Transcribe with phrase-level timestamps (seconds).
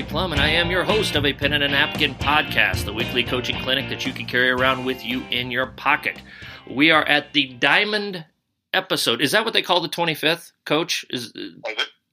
[0.00, 2.92] Marty Plum, and I am your host of a Pen and a Napkin podcast, the
[2.94, 6.22] weekly coaching clinic that you can carry around with you in your pocket.
[6.70, 8.24] We are at the Diamond
[8.72, 9.20] episode.
[9.20, 11.04] Is that what they call the 25th, Coach?
[11.10, 11.34] Is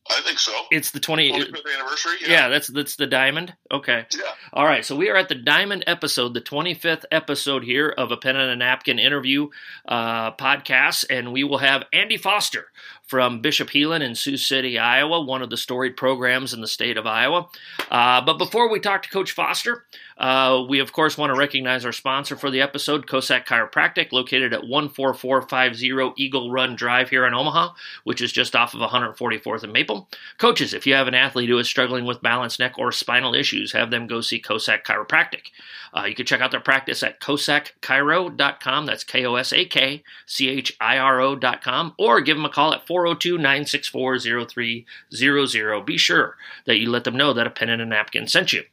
[0.10, 0.52] I think, so.
[0.70, 1.32] it's the 20?
[1.32, 2.18] 25th anniversary.
[2.28, 3.56] yeah, that's that's the Diamond.
[3.72, 4.06] Okay.
[4.14, 4.24] Yeah.
[4.52, 8.18] All right, so we are at the Diamond episode, the 25th episode here of a
[8.18, 9.48] Pen and a Napkin interview
[9.88, 12.66] uh, podcast, and we will have Andy Foster
[13.08, 16.98] from Bishop Heelan in Sioux City, Iowa, one of the storied programs in the state
[16.98, 17.48] of Iowa.
[17.90, 19.86] Uh, but before we talk to Coach Foster,
[20.18, 24.54] uh, we of course want to recognize our sponsor for the episode, Kosak Chiropractic, located
[24.54, 29.74] at 14450 Eagle Run Drive here in Omaha, which is just off of 144th and
[29.74, 30.10] Maple.
[30.38, 33.74] Coaches, if you have an athlete who is struggling with balance, neck, or spinal issues,
[33.74, 35.52] have them go see Kosak Chiropractic.
[35.96, 38.86] Uh, you can check out their practice at KosakChiro.com.
[38.86, 41.94] That's K O S A K C H I R O.com.
[41.98, 45.86] Or give them a call at 402 964 0300.
[45.86, 48.64] Be sure that you let them know that a pen and a napkin sent you.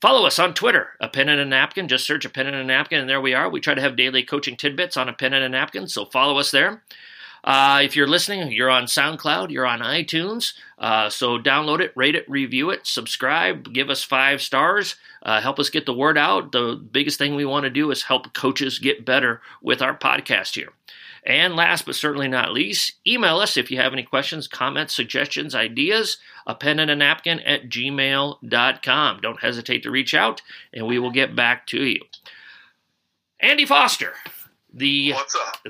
[0.00, 1.88] Follow us on Twitter, a pen and a napkin.
[1.88, 3.50] Just search a pen and a napkin, and there we are.
[3.50, 6.38] We try to have daily coaching tidbits on a pen and a napkin, so follow
[6.38, 6.82] us there.
[7.42, 10.54] Uh, if you're listening, you're on SoundCloud, you're on iTunes.
[10.78, 15.58] Uh, so download it, rate it, review it, subscribe, give us five stars, uh, help
[15.58, 16.52] us get the word out.
[16.52, 20.54] The biggest thing we want to do is help coaches get better with our podcast
[20.54, 20.72] here.
[21.28, 25.54] And last but certainly not least, email us if you have any questions, comments, suggestions,
[25.54, 29.20] ideas, a pen and a napkin at gmail.com.
[29.20, 30.40] Don't hesitate to reach out
[30.72, 32.00] and we will get back to you.
[33.40, 34.14] Andy Foster,
[34.72, 35.12] the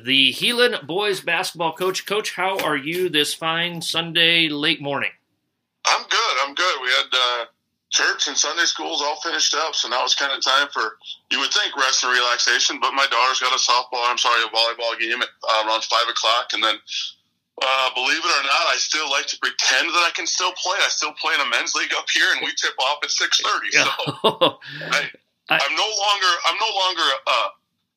[0.00, 2.06] the Heelan boys basketball coach.
[2.06, 5.10] Coach, how are you this fine Sunday late morning?
[5.84, 6.36] I'm good.
[6.44, 6.80] I'm good.
[6.80, 7.44] We had uh,
[7.91, 10.99] church and Sunday schools all finished up, so now it's kind of time for
[11.31, 12.78] you would think rest and relaxation.
[12.81, 14.04] But my daughter's got a softball.
[14.09, 16.77] I'm sorry, a volleyball game at uh, around five o'clock, and then.
[17.60, 20.77] Uh, believe it or not, I still like to pretend that I can still play.
[20.78, 23.41] I still play in a men's league up here, and we tip off at six
[23.43, 23.72] thirty.
[23.72, 23.82] So
[24.93, 25.09] I,
[25.50, 27.48] I'm no longer I'm no longer uh,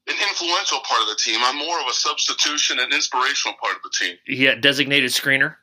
[0.07, 1.41] an influential part of the team.
[1.43, 4.15] I'm more of a substitution and inspirational part of the team.
[4.25, 5.57] yeah, designated screener.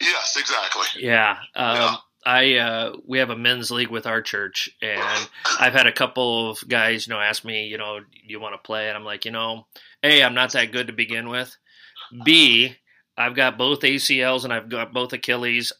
[0.00, 0.86] Yes, exactly.
[1.02, 1.38] Yeah.
[1.56, 1.96] Um, Yeah.
[2.24, 5.28] I uh, we have a men's league with our church, and
[5.58, 8.58] I've had a couple of guys, you know, ask me, you know, you want to
[8.58, 8.88] play?
[8.88, 9.66] And I'm like, you know,
[10.02, 11.56] a, I'm not that good to begin with.
[12.24, 12.76] B,
[13.16, 15.72] I've got both ACLs and I've got both Achilles.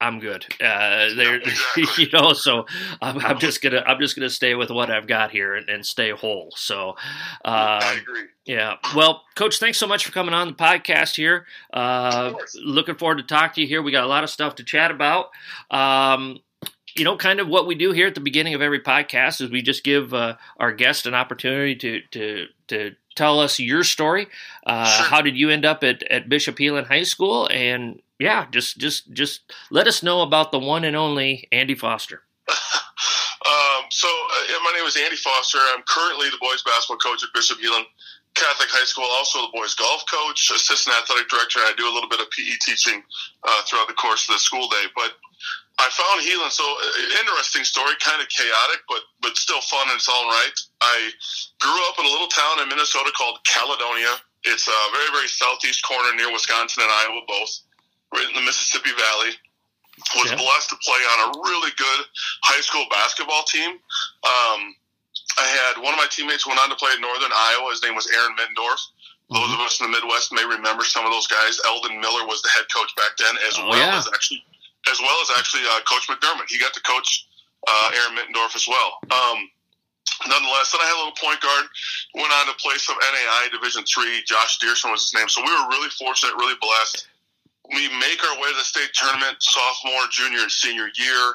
[0.00, 0.44] I'm good.
[0.60, 1.84] Uh, there, exactly.
[2.04, 2.66] you know, so
[3.02, 5.84] I'm, I'm just gonna I'm just gonna stay with what I've got here and, and
[5.84, 6.52] stay whole.
[6.56, 6.94] So,
[7.44, 8.22] I agree.
[8.44, 8.76] yeah.
[8.94, 11.46] Well, Coach, thanks so much for coming on the podcast here.
[11.72, 12.32] Uh,
[12.62, 13.82] looking forward to talk to you here.
[13.82, 15.30] We got a lot of stuff to chat about.
[15.70, 16.38] Um,
[16.96, 19.50] you know, kind of what we do here at the beginning of every podcast is
[19.50, 24.28] we just give uh, our guest an opportunity to to to tell us your story.
[24.64, 25.06] Uh, Sure.
[25.06, 27.48] How did you end up at, at Bishop Heelan High School?
[27.52, 32.22] And yeah, just just just let us know about the one and only Andy Foster.
[33.38, 35.56] Um, so, uh, my name is Andy Foster.
[35.72, 37.84] I'm currently the boys basketball coach at Bishop Heelan
[38.38, 42.08] Catholic High School, also the boys golf coach, assistant athletic director, I do a little
[42.08, 43.02] bit of PE teaching
[43.42, 44.86] uh, throughout the course of the school day.
[44.94, 45.18] But
[45.82, 49.98] I found Heelan, so uh, interesting story, kind of chaotic, but but still fun in
[49.98, 50.56] its own right.
[50.82, 51.10] I
[51.58, 54.14] grew up in a little town in Minnesota called Caledonia.
[54.46, 57.52] It's a very, very southeast corner near Wisconsin and Iowa, both,
[58.14, 59.32] right in the Mississippi Valley
[60.16, 60.36] was Yeah.
[60.36, 62.00] blessed to play on a really good
[62.42, 63.70] high school basketball team.
[64.24, 64.74] Um,
[65.38, 67.70] I had one of my teammates went on to play at Northern Iowa.
[67.70, 68.80] His name was Aaron Middendorf.
[69.30, 71.60] Those of us in the Midwest may remember some of those guys.
[71.66, 73.98] Eldon Miller was the head coach back then, as Oh, well yeah.
[73.98, 74.42] as actually,
[74.90, 76.48] as well as actually uh, Coach McDermott.
[76.48, 77.26] He got to coach
[77.66, 78.96] uh, Aaron Mittendorf as well.
[79.10, 79.50] Um,
[80.26, 81.66] nonetheless, then I had a little point guard.
[82.14, 84.22] Went on to play some NAI Division three.
[84.24, 85.28] Josh Dearson was his name.
[85.28, 87.06] So we were really fortunate, really blessed
[87.74, 91.34] we make our way to the state tournament sophomore, junior, and senior year.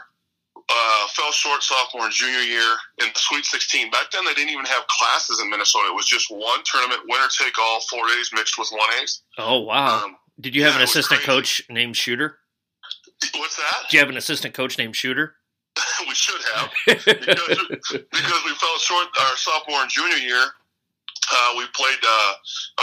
[0.56, 3.92] Uh, fell short sophomore and junior year in the Sweet 16.
[3.92, 5.90] Back then, they didn't even have classes in Minnesota.
[5.90, 9.22] It was just one tournament, winner take all, four A's mixed with one A's.
[9.38, 10.06] Oh wow!
[10.06, 12.38] Um, Did you have yeah, an assistant coach named Shooter?
[13.36, 13.90] what's that?
[13.90, 15.36] Do you have an assistant coach named Shooter?
[16.08, 17.08] we should have because,
[17.92, 20.46] because we fell short our sophomore and junior year.
[21.34, 22.34] Uh, we played uh,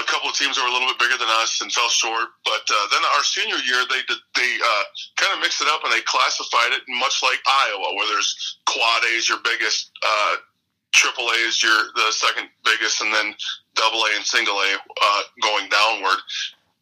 [0.03, 2.35] a couple of teams that were a little bit bigger than us and fell short.
[2.45, 4.85] But uh, then our senior year, they did, they uh,
[5.23, 9.05] kind of mixed it up and they classified it much like Iowa, where there's quad
[9.15, 10.35] A's your biggest, uh,
[10.93, 13.33] triple A is your the second biggest, and then
[13.77, 16.19] double A and single A uh, going downward.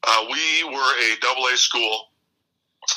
[0.06, 2.09] Uh, we were a double A school,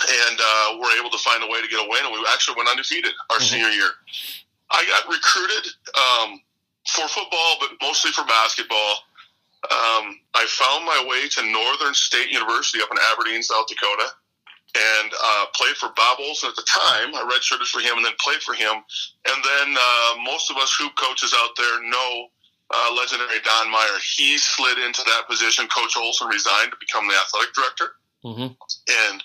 [0.08, 2.56] and uh, were able to find a way to get a win, and we actually
[2.56, 3.50] went undefeated our Mhm.
[3.50, 3.92] senior year.
[4.72, 5.68] I got recruited
[6.00, 6.40] um,
[6.88, 8.96] for football, but mostly for basketball.
[9.70, 14.10] Um, I found my way to Northern State University up in Aberdeen, South Dakota.
[14.76, 17.14] and uh, played for Bob Olson at the time.
[17.14, 18.72] I redshirted for him and then played for him.
[19.28, 22.28] And then uh, most of us hoop coaches out there know
[22.74, 24.00] uh, legendary Don Meyer.
[24.16, 25.68] He slid into that position.
[25.68, 27.88] Coach Olson resigned to become the athletic director.
[28.24, 28.56] Mm-hmm.
[29.12, 29.24] And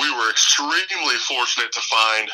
[0.00, 2.30] we were extremely fortunate to find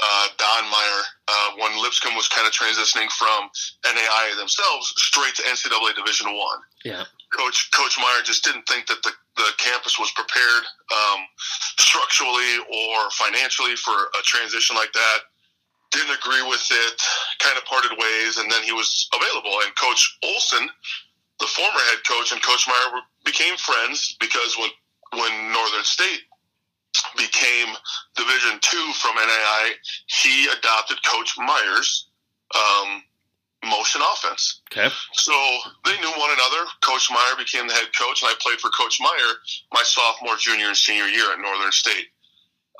[0.00, 3.50] uh, Don Meyer uh, when Lipscomb was kind of transitioning from
[3.84, 6.60] NAIA themselves straight to NCAA Division One.
[6.84, 7.04] Yeah.
[7.36, 11.20] Coach Coach Meyer just didn't think that the, the campus was prepared um,
[11.78, 15.18] structurally or financially for a transition like that.
[15.92, 16.94] Didn't agree with it.
[17.38, 19.52] Kind of parted ways, and then he was available.
[19.64, 20.68] And Coach Olson,
[21.38, 24.70] the former head coach, and Coach Meyer became friends because when
[25.12, 26.29] when Northern State
[27.16, 27.68] became
[28.16, 29.70] Division Two from NAI,
[30.06, 32.08] he adopted Coach Meyer's
[32.54, 33.02] um,
[33.68, 34.62] motion offense.
[34.72, 34.88] Okay.
[35.12, 35.32] So
[35.84, 36.66] they knew one another.
[36.82, 39.32] Coach Meyer became the head coach, and I played for Coach Meyer
[39.72, 42.06] my sophomore, junior, and senior year at Northern State.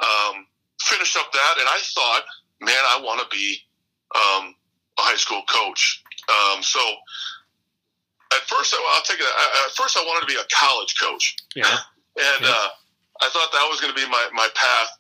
[0.03, 0.47] Um,
[0.81, 2.23] finished up that, and I thought,
[2.61, 3.59] man, I want to be
[4.15, 4.55] um,
[4.99, 6.03] a high school coach.
[6.29, 6.81] Um, so
[8.33, 9.27] at first, I'll take it.
[9.27, 11.37] At first, I wanted to be a college coach.
[11.55, 11.79] Yeah.
[12.17, 12.51] And Yeah.
[12.51, 12.69] uh,
[13.21, 14.91] I thought that was going to be my, my path.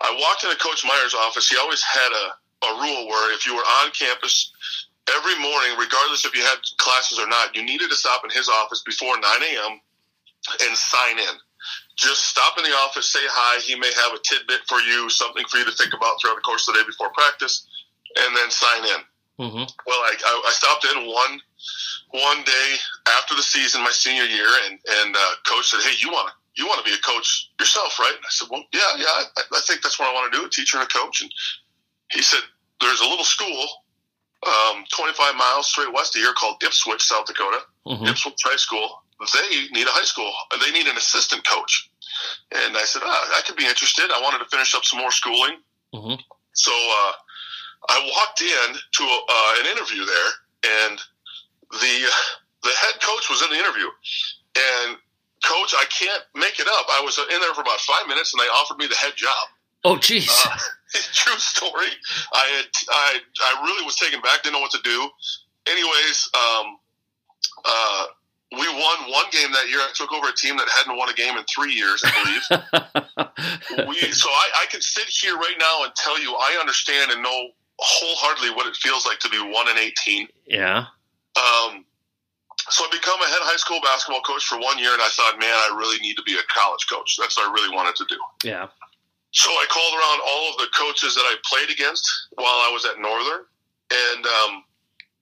[0.00, 1.48] I walked into Coach Meyer's office.
[1.48, 2.26] He always had a,
[2.66, 4.52] a rule where if you were on campus
[5.14, 8.48] every morning, regardless if you had classes or not, you needed to stop in his
[8.48, 9.80] office before 9 a.m.
[10.62, 11.36] and sign in.
[11.96, 13.60] Just stop in the office, say hi.
[13.60, 16.44] He may have a tidbit for you, something for you to think about throughout the
[16.44, 17.66] course of the day before practice,
[18.16, 19.00] and then sign in.
[19.40, 19.64] Mm-hmm.
[19.86, 21.40] Well, I, I, I stopped in one
[22.12, 22.68] one day
[23.16, 26.34] after the season, my senior year, and and uh, coach said, "Hey, you want to
[26.56, 29.42] you want to be a coach yourself, right?" And I said, "Well, yeah, yeah, I,
[29.54, 31.30] I think that's what I want to do, a teacher and a coach." And
[32.12, 32.40] he said,
[32.80, 33.66] "There's a little school,
[34.46, 38.06] um, 25 miles straight west of here, called Ipswich, South Dakota, Mm-hmm.
[38.06, 39.02] Ipswich High School.
[39.20, 40.32] They need a high school.
[40.60, 41.90] They need an assistant coach."
[42.52, 44.10] And I said, ah, "I could be interested.
[44.10, 45.58] I wanted to finish up some more schooling."
[45.94, 46.18] Mhm.
[46.52, 47.12] So uh,
[47.90, 50.30] I walked in to a, uh, an interview there,
[50.88, 50.98] and
[51.70, 52.10] the
[52.62, 53.86] the head coach was in the interview,
[54.56, 54.96] and
[55.46, 56.86] coach, I can't make it up.
[56.90, 59.46] I was in there for about five minutes, and they offered me the head job.
[59.84, 60.28] Oh, jeez.
[60.28, 60.56] Uh,
[61.12, 61.88] true story.
[62.34, 64.42] I had I I really was taken back.
[64.42, 65.08] Didn't know what to do.
[65.66, 66.78] Anyways, um,
[67.64, 68.04] uh,
[68.52, 69.78] we won one game that year.
[69.78, 73.88] I took over a team that hadn't won a game in three years, I believe.
[73.88, 77.22] we so I, I can sit here right now and tell you I understand and
[77.22, 80.28] know wholeheartedly what it feels like to be one and eighteen.
[80.46, 80.86] yeah.
[81.36, 81.84] Um,
[82.70, 85.38] so I become a head high school basketball coach for one year, and I thought,
[85.38, 87.16] man, I really need to be a college coach.
[87.18, 88.18] That's what I really wanted to do.
[88.44, 88.68] Yeah.
[89.32, 92.84] So I called around all of the coaches that I played against while I was
[92.86, 93.44] at Northern,
[93.92, 94.64] and um,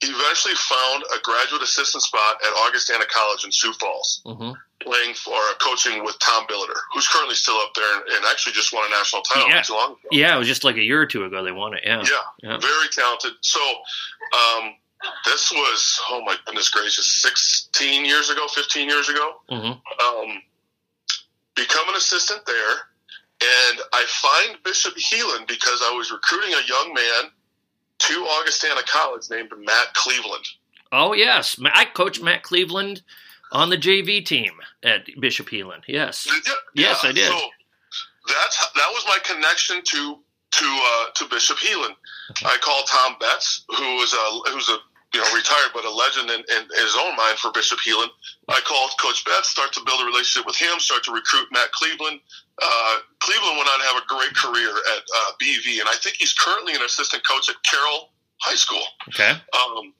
[0.02, 4.52] eventually found a graduate assistant spot at Augustana College in Sioux Falls, Mm-hmm.
[4.82, 8.52] playing for uh, coaching with Tom Billeter, who's currently still up there and, and actually
[8.52, 9.54] just won a national title Yeah.
[9.56, 10.08] not too long ago.
[10.12, 11.80] Yeah, it was just like a year or two ago they won it.
[11.84, 12.02] Yeah.
[12.02, 12.58] Yeah, Yeah.
[12.58, 13.32] very talented.
[13.40, 14.74] So um,
[15.24, 19.32] this was, oh my goodness gracious, 16 years ago, 15 years ago.
[19.50, 19.66] Mm-hmm.
[19.66, 20.42] Um,
[21.54, 22.74] become an assistant there,
[23.40, 27.30] and I find Bishop Heelan because I was recruiting a young man
[27.98, 30.44] to Augustana College named Matt Cleveland.
[30.92, 31.58] Oh, yes.
[31.72, 33.02] I coached Matt Cleveland
[33.52, 35.82] on the JV team at Bishop Heelan.
[35.86, 36.26] Yes.
[36.26, 36.40] You?
[36.74, 37.26] Yes, I did.
[37.26, 37.40] So
[38.28, 40.18] that's that was my connection to
[40.50, 41.94] to uh, to Bishop Heelan.
[42.44, 44.78] I called Tom Betts, who was a who's a
[45.14, 48.10] you know retired but a legend in, in his own mind for Bishop Heelan.
[48.50, 51.70] I called Coach Betts, start to build a relationship with him, start to recruit Matt
[51.70, 52.18] Cleveland.
[52.60, 56.16] Uh, Cleveland went on to have a great career at uh, BV, and I think
[56.18, 58.10] he's currently an assistant coach at Carroll
[58.42, 58.82] High School.
[59.08, 59.30] Okay.
[59.30, 59.94] Um,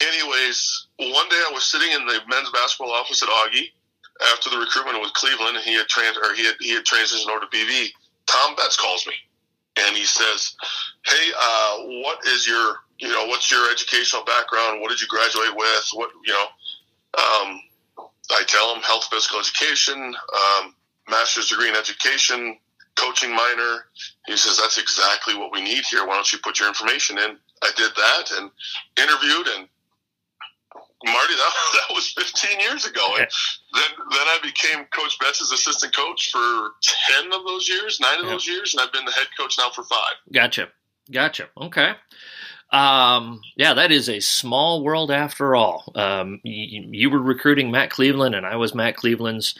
[0.00, 3.74] anyways, one day I was sitting in the men's basketball office at Augie
[4.32, 7.28] after the recruitment with Cleveland, and he had trans or he had he had transitioned
[7.28, 7.90] over to BV.
[8.26, 9.14] Tom Betts calls me,
[9.76, 10.54] and he says,
[11.04, 14.80] "Hey, uh, what is your you know what's your educational background?
[14.80, 15.88] What did you graduate with?
[15.94, 16.46] What you know?"
[17.18, 17.60] Um,
[18.30, 20.74] I tell him health physical education, um,
[21.08, 22.56] master's degree in education,
[22.96, 23.86] coaching minor.
[24.26, 26.06] He says that's exactly what we need here.
[26.06, 27.36] Why don't you put your information in?
[27.62, 28.50] I did that and
[28.96, 29.68] interviewed and
[31.04, 31.52] Marty, that,
[31.88, 33.04] that was 15 years ago.
[33.16, 33.26] And
[33.74, 36.72] then, then I became Coach Betts' assistant coach for
[37.22, 38.32] 10 of those years, nine of Yeah.
[38.32, 40.14] those years, and I've been the head coach now for five.
[40.32, 40.68] Gotcha.
[41.10, 41.48] Gotcha.
[41.56, 41.92] Okay.
[42.72, 45.90] Um, yeah, that is a small world after all.
[45.94, 49.54] Um, you, you were recruiting Matt Cleveland, and I was Matt Cleveland's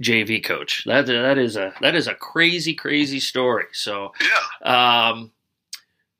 [0.00, 0.84] JV coach.
[0.86, 3.66] That that is a that is a crazy, crazy story.
[3.72, 4.12] So,
[4.64, 5.08] Yeah.
[5.10, 5.32] um,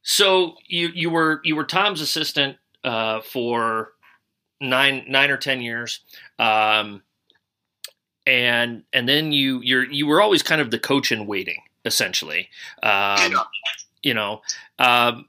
[0.02, 3.92] so you you were you were Tom's assistant uh, for
[4.60, 6.00] nine nine or ten years.
[6.38, 7.02] Um,
[8.26, 12.48] and and then you you're you were always kind of the coach in waiting, essentially.
[12.82, 13.42] Um, Yeah.
[14.02, 14.42] You know,
[14.80, 15.28] um,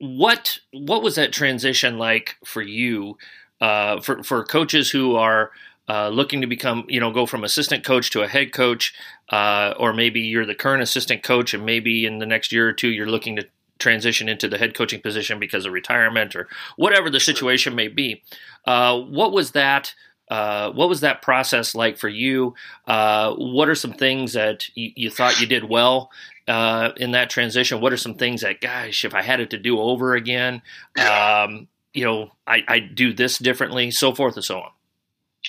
[0.00, 3.16] what what was that transition like for you?
[3.60, 5.50] Uh, for for coaches who are
[5.88, 8.94] uh, looking to become, you know, go from assistant coach to a head coach,
[9.30, 12.72] uh, or maybe you're the current assistant coach, and maybe in the next year or
[12.72, 13.46] two you're looking to
[13.78, 18.22] transition into the head coaching position because of retirement or whatever the situation may be.
[18.66, 19.94] Uh, what was that?
[20.30, 22.54] Uh, what was that process like for you?
[22.86, 26.10] Uh, what are some things that you, you thought you did well
[26.50, 27.80] uh, in that transition?
[27.80, 30.62] What are some things that, gosh, if I had it to do over again,
[30.98, 34.70] um, you know, I, I do this differently, so forth and so on.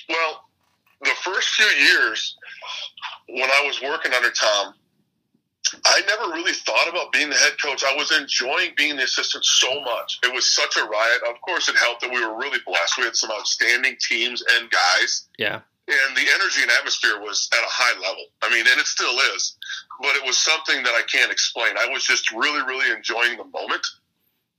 [0.08, 0.44] Well,
[1.02, 2.36] the first few years
[3.28, 4.74] when I was working under Tom,
[5.86, 7.82] I never really thought about being the head coach.
[7.82, 10.18] I was enjoying being the assistant so much.
[10.22, 11.22] It was such a riot.
[11.28, 12.98] Of course, it helped that we were really blessed.
[12.98, 15.60] We had some outstanding teams and guys, Yeah,
[16.06, 18.24] and the energy and atmosphere was at a high level.
[18.42, 19.56] I mean, and it still is,
[20.00, 21.76] but it was something that I can't explain.
[21.78, 23.84] I was just really, really enjoying the moment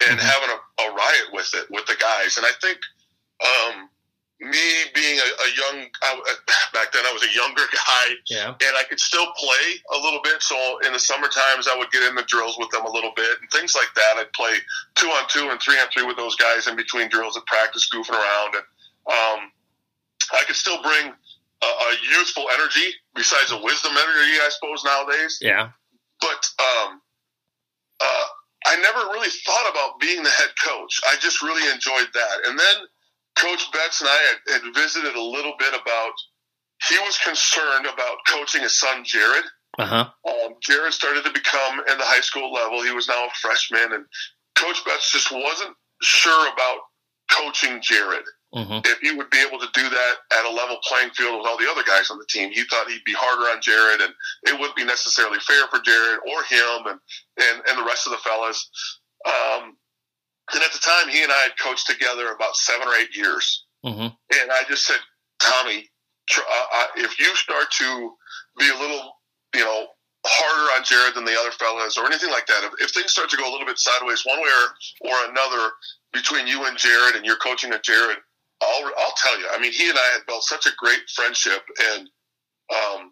[0.07, 0.23] and Mhm.
[0.23, 2.37] having a, a riot with it with the guys.
[2.37, 2.79] And I think
[3.43, 3.89] um,
[4.39, 4.59] me
[4.93, 6.19] being a, a young I,
[6.73, 10.21] back then, I was a younger guy, yeah, and I could still play a little
[10.23, 10.41] bit.
[10.41, 13.11] So in the summer times, I would get in the drills with them a little
[13.15, 14.17] bit and things like that.
[14.17, 14.53] I'd play
[14.95, 17.89] two on two and three on three with those guys in between drills at practice,
[17.89, 18.65] goofing around, and
[19.07, 19.51] um,
[20.31, 21.13] I could still bring
[21.63, 25.37] a, a youthful energy besides a wisdom energy, I suppose nowadays.
[25.41, 25.69] yeah,
[26.21, 27.01] But um,
[28.01, 28.25] uh,
[28.65, 30.99] I never really thought about being the head coach.
[31.07, 32.37] I just really enjoyed that.
[32.47, 32.75] And then
[33.37, 36.13] Coach Betts and I had, had visited a little bit about.
[36.89, 39.45] He was concerned about coaching his son Jared.
[39.79, 42.83] uh huh, Um, Jared started to become in the high school level.
[42.83, 44.05] He was now a freshman, and
[44.55, 46.79] Coach Betts just wasn't sure about
[47.31, 51.09] coaching Jared hmm if he would be able to do that at a level playing
[51.11, 52.51] field with all the other guys on the team.
[52.51, 54.13] He thought he'd be harder on Jared, and
[54.45, 56.99] it wouldn't be necessarily fair for Jared or him and
[57.41, 58.69] and, and the rest of the fellas.
[59.25, 59.75] Um,
[60.53, 63.65] and at the time, he and I had coached together about seven or eight years,
[63.83, 64.99] hmm and I just said,
[65.39, 65.89] Tommy,
[66.29, 68.13] tr- uh, uh, if you start to
[68.59, 69.13] be a little,
[69.55, 69.87] you know.
[70.25, 72.63] Harder on Jared than the other fellas, or anything like that.
[72.63, 75.71] If, if things start to go a little bit sideways, one way or, or another,
[76.13, 78.19] between you and Jared, and you're coaching at Jared,
[78.63, 79.47] I'll, I'll tell you.
[79.51, 81.61] I mean, he and I had built such a great friendship,
[81.93, 82.09] and
[82.71, 83.11] um,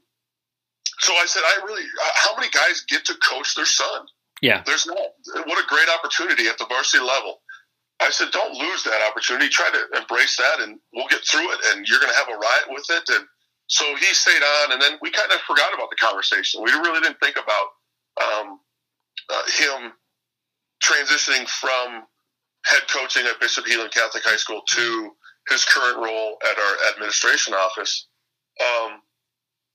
[0.99, 4.05] so I said, I really, uh, how many guys get to coach their son?
[4.41, 4.63] Yeah.
[4.65, 4.97] There's not.
[5.45, 7.41] What a great opportunity at the varsity level.
[8.01, 9.49] I said, don't lose that opportunity.
[9.49, 11.59] Try to embrace that, and we'll get through it.
[11.69, 13.03] And you're going to have a riot with it.
[13.09, 13.25] And
[13.67, 16.61] so he stayed on, and then we kind of forgot about the conversation.
[16.63, 17.67] We really didn't think about
[18.21, 18.59] um,
[19.29, 19.93] uh, him
[20.83, 22.03] transitioning from
[22.65, 25.11] head coaching at Bishop Heelan Catholic High School to
[25.49, 28.07] his current role at our administration office.
[28.59, 29.01] Um,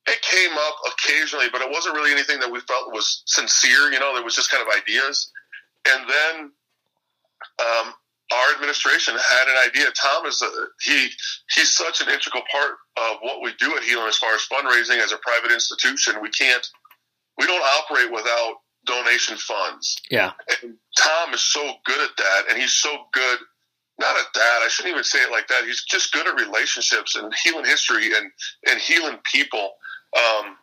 [0.06, 3.90] it came up occasionally, but it wasn't really anything that we felt was sincere.
[3.90, 5.30] You know, there was just kind of ideas.
[5.88, 6.52] And then
[7.58, 7.94] um,
[8.32, 9.87] our administration had an idea.
[10.00, 10.50] Tom is a,
[10.82, 11.08] he
[11.54, 15.02] he's such an integral part of what we do at Heelan as far as fundraising
[15.02, 16.14] as a private institution.
[16.23, 16.66] We can't
[17.38, 18.54] we don't operate without
[18.85, 19.96] donation funds.
[20.11, 20.32] Yeah.
[20.62, 23.38] And Tom is so good at that, and he's so good.
[23.99, 24.61] Not at that.
[24.62, 25.65] I shouldn't even say it like that.
[25.65, 28.31] He's just good at relationships and Heelan history and
[28.69, 29.71] and Heelan people,
[30.17, 30.57] um,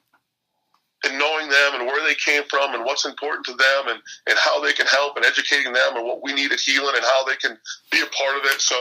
[1.05, 4.37] and knowing them and where they came from and what's important to them and and
[4.37, 7.25] how they can help and educating them and what we need at Heelan and how
[7.25, 7.57] they can
[7.91, 8.61] be a part of it.
[8.61, 8.75] So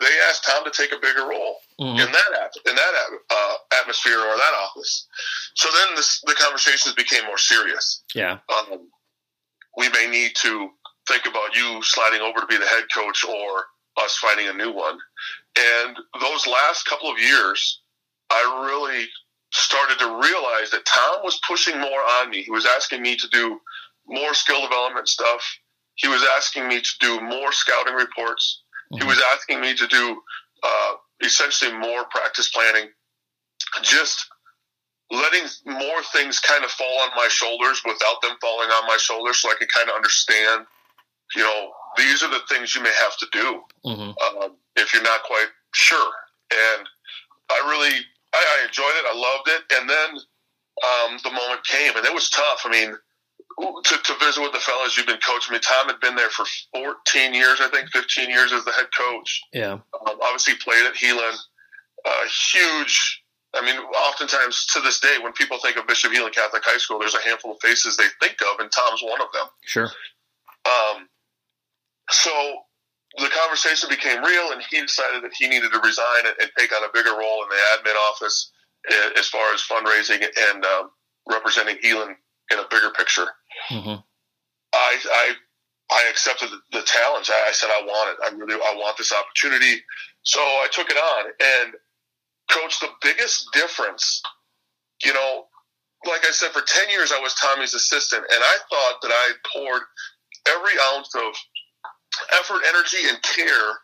[0.00, 2.92] they asked Tom to take a bigger role hmm in that in that
[3.30, 5.06] uh, atmosphere or that office.
[5.54, 8.38] So then this, the conversations became more serious Yeah.
[8.48, 8.88] um,
[9.76, 10.70] we may need to
[11.08, 13.64] think about you sliding over to be the head coach or
[14.02, 14.98] us finding a new one.
[15.58, 17.80] And those last couple of years,
[18.30, 19.06] I really
[19.52, 22.42] started to realize that Tom was pushing more on me.
[22.42, 23.60] He was asking me to do
[24.06, 25.42] more skill development stuff.
[25.94, 28.62] He was asking me to do more scouting reports.
[28.90, 29.06] He Mhm.
[29.06, 30.22] was asking me to do
[30.62, 32.90] uh, essentially more practice planning.
[33.82, 34.26] Just
[35.10, 39.38] letting more things kind of fall on my shoulders without them falling on my shoulders
[39.38, 40.66] so I can kind of understand,
[41.36, 45.02] you know, these are the things you may have to do hmm um, if you're
[45.02, 46.12] not quite sure.
[46.50, 46.86] And
[47.50, 47.96] I really,
[48.32, 49.04] I, I enjoyed it.
[49.06, 49.62] I loved it.
[49.78, 50.10] And then
[50.82, 52.62] um, the moment came, and it was tough.
[52.64, 52.96] I mean,
[53.58, 55.50] to, to visit with the fellas you've been coaching.
[55.50, 58.72] I mean, Tom had been there for 14 years, I think, 15 years as the
[58.72, 59.42] head coach.
[59.52, 59.72] Yeah.
[59.72, 61.36] Um, obviously, played at Heelan.
[62.04, 63.22] Uh, huge.
[63.54, 66.98] I mean, oftentimes to this day, when people think of Bishop Heelan Catholic High School,
[66.98, 69.46] there's a handful of faces they think of, and Tom's one of them.
[69.62, 69.90] Sure.
[70.66, 71.08] Um,
[72.10, 72.30] so
[73.18, 76.74] the conversation became real, and he decided that he needed to resign and, and take
[76.74, 78.50] on a bigger role in the admin office.
[79.16, 80.90] as far as fundraising and um,
[81.30, 82.14] representing Heelan
[82.50, 83.26] in a bigger picture.
[83.70, 84.00] Mm-hmm.
[84.74, 85.34] I, I
[85.92, 87.30] I accepted the, the challenge.
[87.30, 88.16] I, I, said I want it.
[88.24, 89.82] I really I want this opportunity.
[90.22, 91.30] So I took it on.
[91.40, 91.74] And
[92.50, 94.22] coach, the biggest difference,
[95.04, 95.46] you know,
[96.06, 99.30] like I said, for ten years I was Tommy's assistant, and I thought that I
[99.54, 99.82] poured
[100.48, 101.34] every ounce of
[102.40, 103.80] effort, energy, and care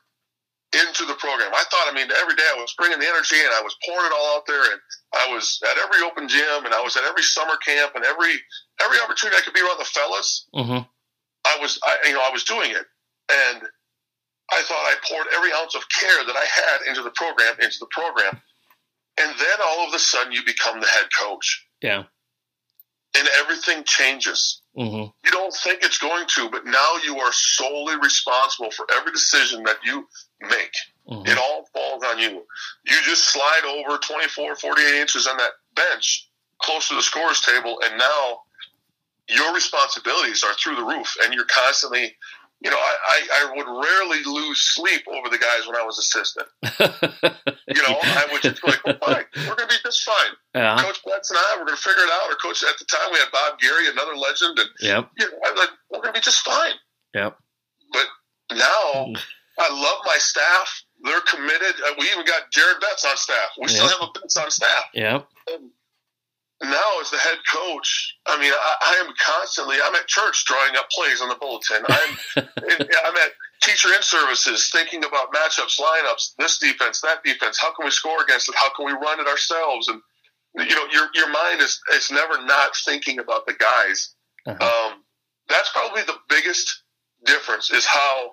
[0.72, 1.50] into the program.
[1.50, 4.06] I thought, I mean, every day I was bringing the energy and I was pouring
[4.06, 4.80] it all out there, and
[5.14, 8.34] I was at every open gym, and I was at every summer camp, and every
[8.82, 10.46] every opportunity I could be around the fellas.
[10.54, 10.87] Mm-hmm.
[11.46, 12.87] I was, I, you know, I was doing it,
[13.32, 13.62] and
[14.52, 17.78] I thought I poured every ounce of care that I had into the program, into
[17.80, 18.40] the program,
[19.18, 21.66] and then all of a sudden you become the head coach.
[21.82, 22.04] Yeah.
[23.16, 24.60] And everything changes.
[24.77, 25.11] Mm-hmm.
[25.25, 29.65] You don't think it's going to, but now you are solely responsible for every decision
[29.65, 30.07] that you
[30.43, 30.73] make.
[31.09, 31.27] Mm-hmm.
[31.27, 32.45] It all falls on you.
[32.87, 36.29] You just slide over 24, 48 inches on that bench
[36.62, 38.41] close to the scorer's table, and now
[39.29, 42.15] your responsibilities are through the roof, and you're constantly
[42.61, 45.99] you know, I, I, I, would rarely lose sleep over the guys when I was
[45.99, 46.47] assistant.
[47.69, 50.33] you know, I would just be like, well, fine, we're going to be just fine.
[50.85, 52.31] Coach Betts and I, we're going to figure it out.
[52.31, 55.11] Or Coach, at the time we had Bob Gary, another legend, and yep.
[55.19, 56.75] you know, I'm like, we're going to be just fine.
[57.14, 57.37] Yep.
[57.93, 58.07] But
[58.52, 59.09] now
[59.59, 60.85] I love my staff.
[61.02, 61.81] They're committed.
[61.81, 63.57] Uh, we even got Jared Betts on staff.
[63.57, 63.71] We yep.
[63.71, 64.85] still have a Betts on staff.
[64.93, 65.29] Yep.
[65.49, 65.71] And,
[66.62, 69.76] now as the head coach, I mean, I, I, am constantly.
[69.83, 71.85] I'm at church drawing up plays on the bulletin.
[71.88, 77.59] I'm I'm at teacher in services thinking about matchups, lineups, this defense, that defense.
[77.59, 78.55] How can we score against it?
[78.57, 79.88] How can we run it ourselves?
[79.88, 80.02] And
[80.55, 84.14] you know, your your mind is is never not thinking about the guys.
[84.47, 84.93] Uh-huh.
[84.93, 85.02] Um,
[85.49, 86.82] that's probably the biggest
[87.25, 87.71] difference.
[87.71, 88.32] Is how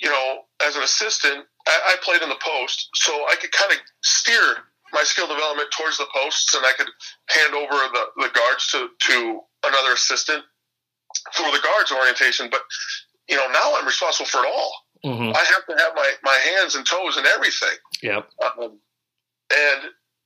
[0.00, 3.72] you know, as an assistant, I, I played in the post, so I could kind
[3.72, 4.56] of steer
[4.92, 6.88] my skill development towards the posts, and I could
[7.28, 10.44] hand over the, the guards to, to another assistant
[11.32, 12.48] for the guards orientation.
[12.50, 12.62] But
[13.28, 14.72] you know, now I'm responsible for it all.
[15.04, 15.36] Mm-hmm.
[15.36, 17.76] I have to have my, my hands and toes and everything.
[18.02, 18.28] Yep.
[18.42, 18.78] Um,
[19.54, 19.80] and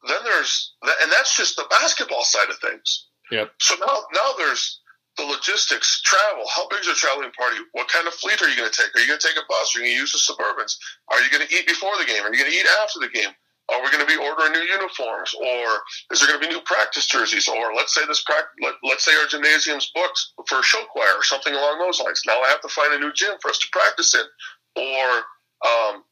[0.09, 3.07] then there's, and that's just the basketball side of things.
[3.31, 3.53] Yep.
[3.61, 4.81] So now, now there's
[5.19, 6.45] the logistics, travel.
[6.49, 7.57] How big is your traveling party?
[7.73, 8.95] What kind of fleet are you going to take?
[8.97, 9.77] Are you going to take a bus?
[9.77, 10.77] Are you going to use the Suburbans?
[11.13, 12.25] Are you going to eat before the game?
[12.25, 13.33] Are you going to eat after the game?
[13.71, 15.67] Are we going to be ordering new uniforms, or
[16.11, 18.25] is there going to be new practice jerseys, or let's say this
[18.61, 22.23] let, let's say our gymnasium's booked for a show choir or something along those lines.
[22.27, 25.23] Now I have to find a new gym for us to practice in, or
[25.67, 26.05] um,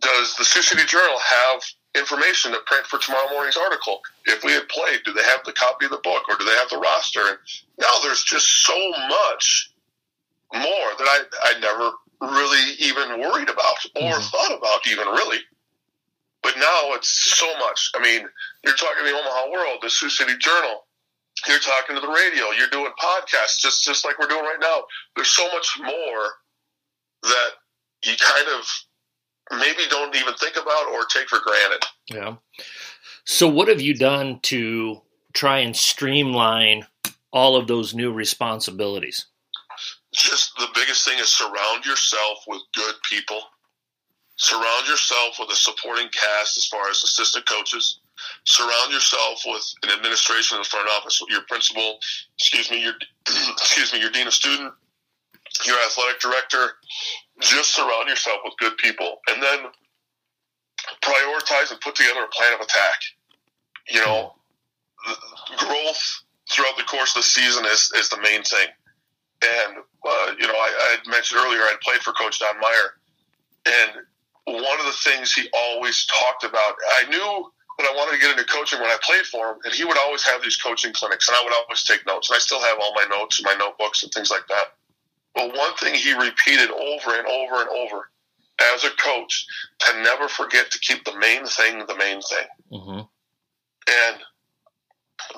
[0.00, 1.62] does the Sioux City Journal have
[1.96, 4.00] information to print for tomorrow morning's article?
[4.26, 6.56] If we had played, do they have the copy of the book, or do they
[6.56, 7.20] have the roster?
[7.20, 7.38] And
[7.80, 9.72] now there's just so much
[10.52, 14.20] more that I I never really even worried about or mm-hmm.
[14.20, 15.38] thought about even really.
[16.42, 17.90] But now it's so much.
[17.94, 18.26] I mean,
[18.64, 20.86] you're talking to the Omaha World, the Sioux City Journal.
[21.46, 22.50] You're talking to the radio.
[22.56, 24.82] You're doing podcasts, just just like we're doing right now.
[25.16, 26.28] There's so much more
[27.22, 27.50] that
[28.04, 31.84] you kind of maybe don't even think about or take for granted.
[32.08, 32.36] Yeah.
[33.24, 36.86] So, what have you done to try and streamline
[37.32, 39.26] all of those new responsibilities?
[40.12, 43.40] Just the biggest thing is surround yourself with good people
[44.40, 48.00] Surround yourself with a supporting cast as far as assistant coaches.
[48.44, 51.98] Surround yourself with an administration in the front office, your principal,
[52.38, 52.94] excuse me, your
[53.52, 54.72] excuse me, your dean of student,
[55.66, 56.72] your athletic director.
[57.40, 59.58] Just surround yourself with good people, and then
[61.02, 63.00] prioritize and put together a plan of attack.
[63.90, 64.32] You know,
[65.58, 68.68] growth throughout the course of the season is, is the main thing.
[69.42, 72.94] And, uh, you know, I, I mentioned earlier I played for Coach Don Meyer.
[73.66, 74.06] And
[74.46, 78.30] one of the things he always talked about, I knew that I wanted to get
[78.30, 81.28] into coaching when I played for him, and he would always have these coaching clinics,
[81.28, 83.54] and I would always take notes, and I still have all my notes and my
[83.54, 84.76] notebooks and things like that.
[85.34, 88.10] But one thing he repeated over and over and over
[88.74, 89.46] as a coach
[89.80, 92.46] to never forget to keep the main thing the main thing.
[92.72, 93.00] Mm-hmm.
[93.00, 94.16] And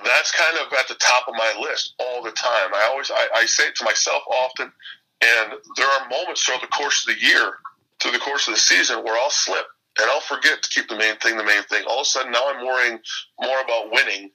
[0.05, 2.75] that's kind of at the top of my list all the time.
[2.75, 4.73] I always I, I say it to myself often,
[5.21, 7.59] and there are moments throughout the course of the year
[8.03, 9.65] through the course of the season where I'll slip
[10.01, 11.85] and I'll forget to keep the main thing the main thing.
[11.89, 12.99] All of a sudden, now I'm worrying
[13.41, 14.31] more about winning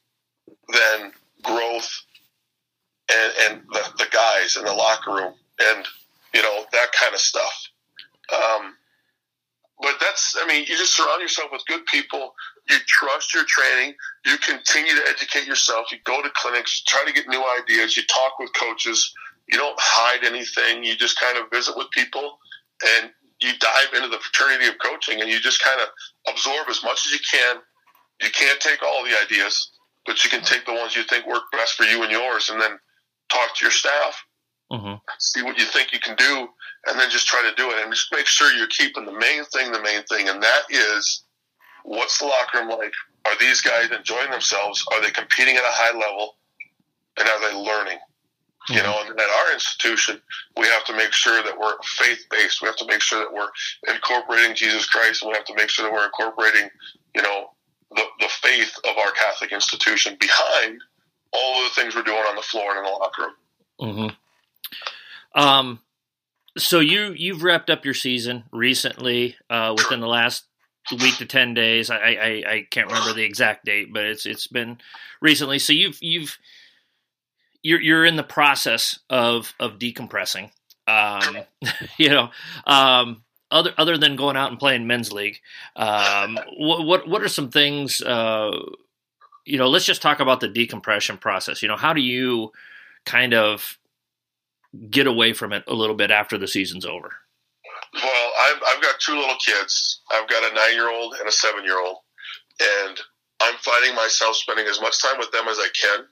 [0.69, 1.11] than
[1.43, 1.89] growth
[3.11, 5.85] and, and the, the guys in the locker room and,
[6.33, 7.67] you know, that kind of stuff.
[8.33, 8.75] Um,
[9.81, 12.33] but that's, I mean, you just surround yourself with good people.
[12.69, 13.95] You trust your training.
[14.25, 15.91] You continue to educate yourself.
[15.91, 16.81] You go to clinics.
[16.81, 17.95] You try to get new ideas.
[17.95, 19.13] You talk with coaches.
[19.49, 20.83] You don't hide anything.
[20.83, 22.39] You just kind of visit with people
[22.83, 25.87] and you dive into the fraternity of coaching and you just kind of
[26.27, 27.61] absorb as much as you can
[28.21, 29.71] you can't take all the ideas,
[30.05, 32.59] but you can take the ones you think work best for you and yours, and
[32.59, 32.79] then
[33.29, 34.23] talk to your staff,
[34.71, 34.95] mm-hmm.
[35.19, 36.47] see what you think you can do,
[36.87, 37.83] and then just try to do it.
[37.83, 41.23] And just make sure you're keeping the main thing, the main thing, and that is
[41.83, 42.93] what's the locker room like?
[43.25, 44.83] Are these guys enjoying themselves?
[44.91, 46.35] Are they competing at a high level?
[47.19, 47.97] And are they learning?
[48.69, 50.21] You know, and at our institution,
[50.57, 52.61] we have to make sure that we're faith based.
[52.61, 53.47] We have to make sure that we're
[53.93, 56.69] incorporating Jesus Christ, and we have to make sure that we're incorporating,
[57.15, 57.51] you know,
[57.95, 60.81] the, the faith of our Catholic institution behind
[61.31, 64.13] all of the things we're doing on the floor and in the locker room.
[65.35, 65.41] Mm-hmm.
[65.41, 65.79] Um,
[66.57, 70.45] so you you've wrapped up your season recently, uh, within the last
[70.91, 71.89] week to ten days.
[71.89, 74.79] I, I I can't remember the exact date, but it's it's been
[75.21, 75.59] recently.
[75.59, 76.37] So you've you've
[77.67, 80.51] you're you're in the process of of decompressing.
[80.87, 81.39] Um,
[81.97, 82.29] you know,
[82.65, 85.39] um, other other than going out and playing men's league,
[85.75, 88.01] um, what what what are some things?
[88.01, 88.57] Uh,
[89.45, 91.61] you know, let's just talk about the decompression process.
[91.61, 92.53] You know, how do you
[93.05, 93.77] kind of
[94.89, 97.11] get away from it a little bit after the season's over?
[97.93, 100.01] Well, I've, I've got two little kids.
[100.11, 101.97] I've got a nine year old and a seven year old.
[102.59, 102.99] And
[103.41, 106.05] I'm finding myself spending as much time with them as I can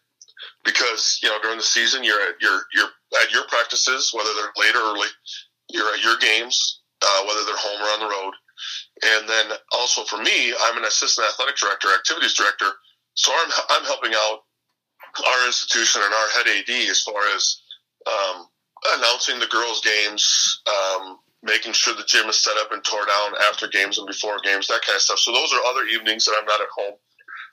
[0.65, 2.61] because, you know, during the season, you're at your,
[3.21, 5.07] at your practices, whether they're late or early,
[5.69, 8.33] you're at your games, uh, whether they're home or on the road.
[9.03, 12.71] And then also for me, I'm an assistant athletic director, activities director.
[13.13, 14.39] So I'm, I'm helping out
[15.23, 17.61] our institution and our head AD as far as
[18.07, 18.47] um,
[18.97, 23.33] announcing the girls' games, um, making sure the gym is set up and tore down
[23.47, 25.19] after games and before games, that kind of stuff.
[25.19, 26.95] So those are other evenings that I'm not at home.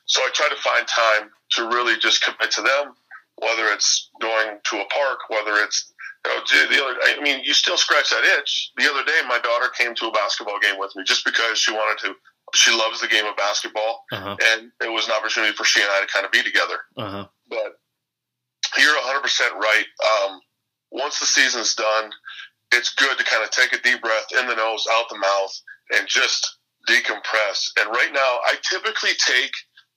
[0.07, 2.95] So I try to find time to really just commit to them,
[3.43, 5.93] whether it's going to a park, whether it's
[6.25, 6.97] you know, the other.
[7.05, 8.71] I mean, you still scratch that itch.
[8.77, 11.73] The other day, my daughter came to a basketball game with me just because she
[11.73, 12.15] wanted to.
[12.55, 14.37] She loves the game of basketball, Uh-huh.
[14.53, 17.27] and it was an opportunity for she and I to kind of be together Uh-huh.
[17.49, 17.81] but
[18.79, 19.85] you're 100% right.
[20.05, 20.41] Um,
[20.91, 22.11] once the season's done,
[22.73, 25.61] it's good to kind of take a deep breath in the nose, out the mouth,
[25.97, 27.71] and just decompress.
[27.79, 29.53] And right now, I typically take,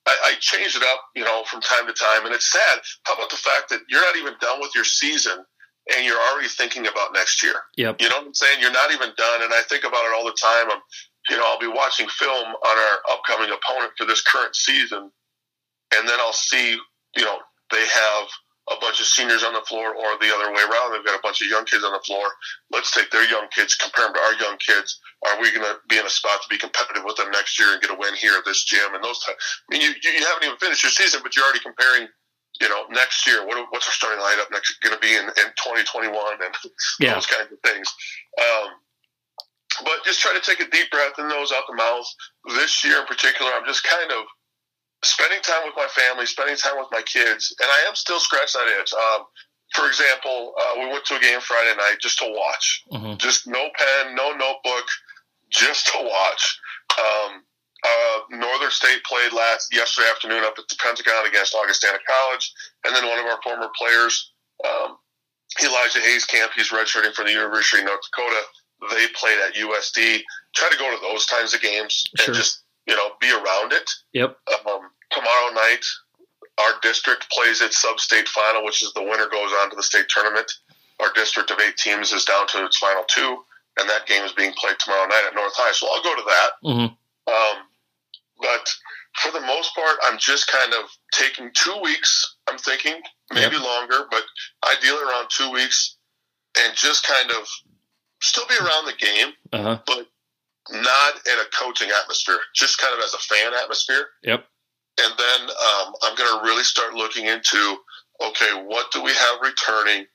[0.08, 2.26] I, I change it up, you know, from time to time.
[2.26, 2.80] And it's sad.
[3.04, 5.44] How about the fact that you're not even done with your season
[5.96, 7.56] and you're already thinking about next year?
[7.78, 8.02] Yep.
[8.02, 8.60] You know what I'm saying?
[8.62, 9.44] You're not even done.
[9.44, 10.70] And I think about it all the time.
[10.72, 10.82] I'm,
[11.30, 15.10] you know, I'll be watching film on our upcoming opponent for this current season,
[15.96, 16.78] and then I'll see,
[17.16, 17.38] you know,
[17.72, 18.28] they have
[18.72, 21.22] a bunch of seniors on the floor, or the other way around, they've got a
[21.22, 22.26] bunch of young kids on the floor.
[22.72, 25.00] Let's take their young kids, compare them to our young kids.
[25.28, 27.74] Are we going to be in a spot to be competitive with them next year
[27.74, 29.38] and get a win here at this gym and those types?
[29.70, 32.08] I mean, you, you haven't even finished your season, but you're already comparing.
[32.62, 35.48] You know, next year, what, what's our starting lineup next going to be in, in
[35.60, 36.08] 2021
[36.40, 36.56] and
[37.02, 37.14] Yeah.
[37.16, 37.92] those kinds of things.
[38.40, 38.70] Um,
[39.84, 42.08] but just try to take a deep breath in those out the mouth.
[42.56, 44.24] This year in particular, I'm just kind of
[45.04, 48.62] spending time with my family, spending time with my kids, and I am still scratching
[48.62, 48.94] that itch.
[48.94, 49.26] Um,
[49.74, 53.18] for example, uh, we went to a game Friday night just to watch, Mhm.
[53.18, 54.88] just no pen, no notebook,
[55.50, 56.60] just to watch.
[56.98, 57.46] Um,
[57.84, 62.52] uh, Northern State played last yesterday afternoon up at the Pentagon against Augustana College,
[62.86, 64.32] and then one of our former players,
[64.64, 64.98] um,
[65.62, 68.44] Elijah Hayes Camp, he's redshirting for the University of North Dakota.
[68.92, 70.24] They played at USD.
[70.56, 72.26] Try to go to those kinds of games Sure.
[72.28, 73.90] and just you know be around it.
[74.14, 74.38] Yep.
[74.68, 75.86] Um, tomorrow night,
[76.60, 80.06] our district plays its sub-state final, which is the winner goes on to the state
[80.10, 80.52] tournament.
[81.02, 83.44] Our district of eight teams is down to its final two,
[83.80, 85.74] and that game is being played tomorrow night at North High.
[85.74, 86.52] So I'll go to that.
[86.64, 86.98] Mhm.
[87.28, 87.64] Um,
[88.42, 88.74] but
[89.22, 92.36] for the most part, I'm just kind of taking two weeks.
[92.48, 93.02] I'm thinking
[93.34, 94.24] maybe longer, but
[94.72, 95.98] ideally around two weeks,
[96.58, 97.48] and just kind of
[98.22, 99.80] still be around the game, Uh-huh.
[99.86, 100.08] but
[100.72, 104.08] not in a coaching atmosphere, just kind of as a fan atmosphere.
[104.24, 104.46] Yep.
[105.04, 107.78] And then um, I'm going to really start looking into
[108.24, 110.06] okay, what do we have returning?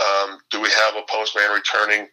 [0.00, 2.08] Um, do we have a postman returning?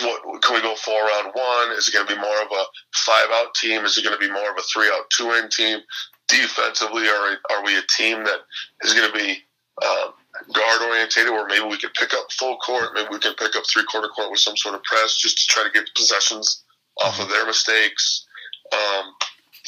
[0.00, 1.76] What can we go four round one?
[1.76, 2.64] Is it going to be more of a
[2.94, 3.84] five out team?
[3.84, 5.80] Is it going to be more of a three out two in team?
[6.28, 8.38] Defensively, are are we a team that
[8.82, 9.36] is going to be
[9.84, 10.12] um,
[10.54, 12.90] guard orientated, or maybe we can pick up full court?
[12.94, 15.46] Maybe we can pick up three quarter court with some sort of press, just to
[15.46, 16.62] try to get possessions
[17.00, 18.26] off of their mistakes.
[18.72, 19.14] Um,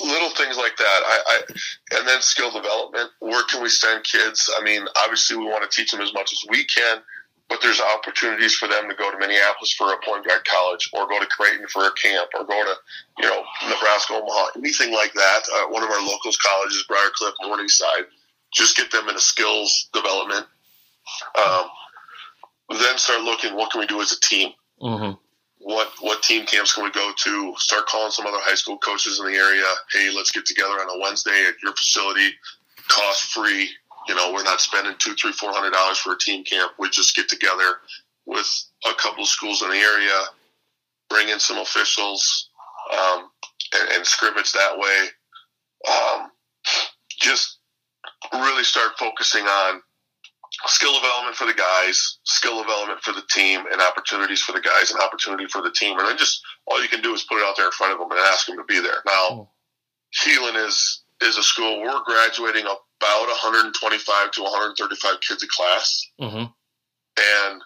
[0.01, 1.01] little things like that.
[1.05, 3.11] I, I and then skill development.
[3.21, 4.51] Where can we send kids?
[4.59, 6.99] I mean, obviously we want to teach them as much as we can,
[7.49, 11.09] but there's opportunities for them to go to Minneapolis for a point guard college, or
[11.09, 12.75] go to Creighton for a camp, or go to
[13.19, 15.41] you know Nebraska, Omaha, anything like that.
[15.55, 18.07] Uh, one of our locals colleges, Briarcliff, Morningside.
[18.53, 20.47] Just get them into skills development.
[21.39, 21.65] Um,
[22.71, 25.19] then start looking what can we do as a team Mhm.
[25.63, 27.55] What what team camps can we go to?
[27.57, 29.65] Start calling some other high school coaches in the area.
[29.93, 32.31] Hey, let's get together on a Wednesday at your facility,
[32.89, 33.71] cost free.
[34.09, 36.73] You know, we're not spending two, three, four hundred dollars for a team camp.
[36.79, 37.79] We just get together
[38.27, 38.49] with
[38.89, 40.21] a couple of schools in the area,
[41.09, 42.49] bring in some officials,
[42.93, 43.31] um,
[43.75, 45.07] and, and scrimmage that way.
[45.89, 46.31] Um,
[47.09, 47.59] just
[48.33, 49.83] really start focusing on
[50.67, 54.91] skill development for the guys, skill development for the team, and opportunities for the guys
[54.91, 55.99] and opportunity for the team.
[55.99, 57.99] And then just all you can do is put it out there in front of
[57.99, 59.03] them and ask them to be there.
[59.07, 59.49] Now.
[60.13, 66.37] Heelan is is a school we're graduating about 125 to 135 kids a class, mm-hmm.
[66.37, 67.63] and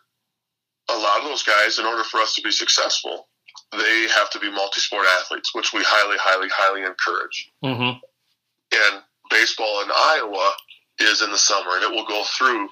[0.88, 3.28] a lot of those guys, in order for us to be successful,
[3.72, 7.50] they have to be multi-sport athletes, which we highly, highly, highly encourage.
[7.64, 7.98] Mm-hmm.
[8.72, 10.52] And baseball in Iowa
[11.00, 12.68] is in the summer, and it will go through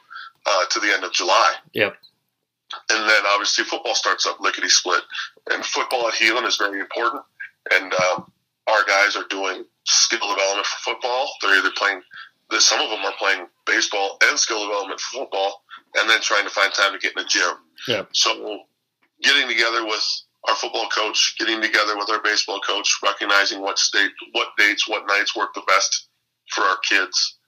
[0.46, 1.54] uh, to the end of July.
[1.72, 1.96] Yep.
[2.90, 5.02] And then obviously football starts up lickety split,
[5.50, 7.22] and football at Heelan is very important.
[7.72, 8.30] And um,
[8.66, 11.30] our guys are doing skill development for football.
[11.40, 12.02] They're either playing.
[12.58, 15.62] Some of them are playing baseball and skill development for football,
[15.96, 17.54] and then trying to find time to get in the gym.
[17.88, 18.08] Yep.
[18.12, 18.60] So,
[19.22, 20.04] getting together with
[20.48, 25.06] our football coach, getting together with our baseball coach, recognizing what state, what dates, what
[25.06, 26.08] nights work the best
[26.50, 27.38] for our kids,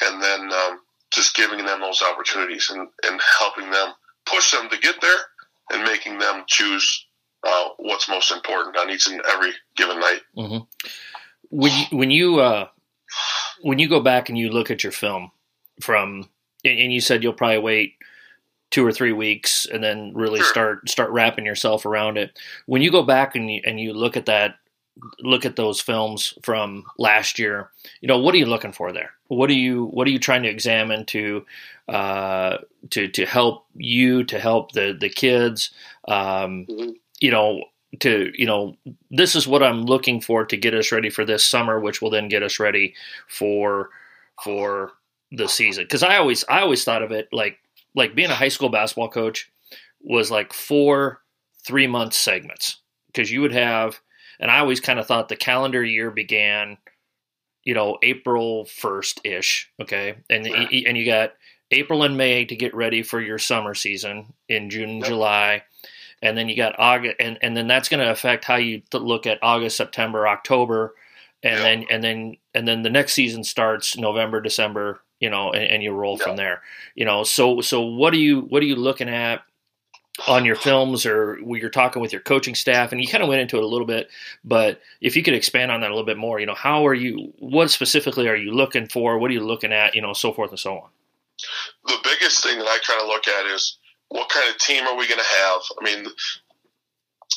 [0.00, 0.80] and then um,
[1.12, 3.92] just giving them those opportunities and, and helping them
[4.24, 5.18] push them to get there
[5.70, 7.06] and making them choose
[7.44, 10.20] uh, what's most important on each and every given night.
[10.36, 10.64] Mm-hmm.
[11.50, 12.68] When you, when you uh,
[13.62, 15.30] when you go back and you look at your film
[15.80, 16.28] from
[16.64, 17.94] and you said you'll probably wait
[18.70, 20.48] two or three weeks and then really sure.
[20.48, 22.36] start start wrapping yourself around it.
[22.66, 24.56] When you go back and you, and you look at that
[25.20, 29.10] look at those films from last year, you know, what are you looking for there?
[29.28, 31.44] What are you what are you trying to examine to
[31.88, 32.58] uh,
[32.90, 35.70] to to help you to help the the kids?
[36.08, 36.90] Um, mm-hmm.
[37.20, 37.64] You know,
[38.00, 38.76] to you know,
[39.10, 42.10] this is what I'm looking for to get us ready for this summer, which will
[42.10, 42.94] then get us ready
[43.28, 43.90] for
[44.42, 44.92] for
[45.32, 45.84] the season.
[45.84, 47.58] Because I always I always thought of it like
[47.94, 49.50] like being a high school basketball coach
[50.00, 51.20] was like four
[51.66, 52.78] three month segments
[53.08, 54.00] because you would have
[54.40, 56.78] and I always kind of thought the calendar year began,
[57.64, 59.70] you know, April first ish.
[59.80, 61.32] Okay, and and you got
[61.70, 65.06] April and May to get ready for your summer season in June, yep.
[65.06, 65.62] July,
[66.22, 69.26] and then you got August, and and then that's going to affect how you look
[69.26, 70.94] at August, September, October,
[71.42, 71.62] and yep.
[71.62, 75.82] then and then and then the next season starts November, December, you know, and, and
[75.82, 76.22] you roll yep.
[76.22, 76.62] from there.
[76.94, 79.42] You know, so so what are you what are you looking at?
[80.26, 83.40] On your films or you're talking with your coaching staff and you kind of went
[83.40, 84.08] into it a little bit
[84.44, 86.94] but if you could expand on that a little bit more you know how are
[86.94, 89.18] you what specifically are you looking for?
[89.18, 89.94] What are you looking at?
[89.94, 90.88] You know so forth and so on.
[91.86, 94.96] The biggest thing that i kind of look at is what kind of team are
[94.96, 95.60] we going to have?
[95.80, 96.06] I mean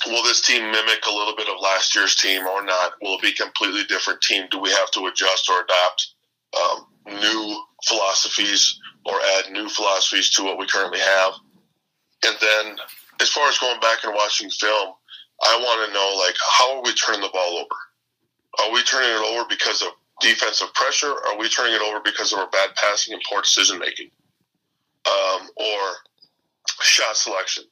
[0.08, 2.94] will this team mimic a little bit of last year's team or not?
[3.02, 4.46] Will it be a completely different team?
[4.50, 6.14] Do we have to adjust or adopt
[6.56, 11.34] um, new philosophies or add new philosophies to what we currently have
[12.26, 12.78] and then
[13.22, 14.94] as far as going back and watching film,
[15.42, 18.64] I want to know like how are we turning the ball over?
[18.64, 21.14] Are we turning it over because of defensive pressure?
[21.28, 24.12] Are we turning it over because of our bad passing and poor decision making?
[25.08, 25.96] Um, or
[26.82, 27.64] shot selection?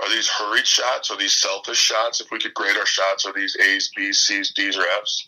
[0.00, 1.10] Are these hurried shots?
[1.10, 2.20] Are these selfish shots?
[2.20, 5.26] If we could grade our shots, are these A's, B's, C's, D's, or F's?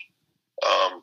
[0.62, 1.02] Um,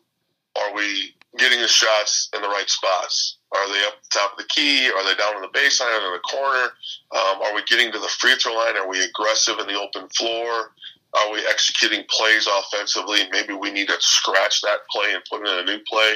[0.58, 3.37] are we getting the shots in the right spots?
[3.55, 4.89] Are they up top of the key?
[4.89, 5.99] Are they down on the baseline?
[5.99, 6.69] They in the corner?
[7.15, 8.77] Um, are we getting to the free throw line?
[8.77, 10.71] Are we aggressive in the open floor?
[11.17, 13.21] Are we executing plays offensively?
[13.31, 16.15] Maybe we need to scratch that play and put in a new play.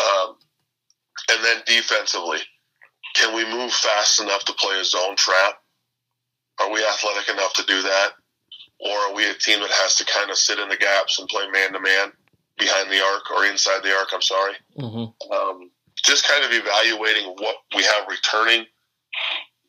[0.00, 0.36] Um,
[1.30, 2.38] and then defensively,
[3.14, 5.60] can we move fast enough to play a zone trap?
[6.60, 8.10] Are we athletic enough to do that?
[8.80, 11.28] Or are we a team that has to kind of sit in the gaps and
[11.28, 12.12] play man to man
[12.62, 14.08] behind the arc or inside the arc?
[14.12, 14.54] I'm sorry.
[14.78, 15.32] Mm-hmm.
[15.32, 15.70] Um,
[16.04, 18.66] just kind of evaluating what we have returning,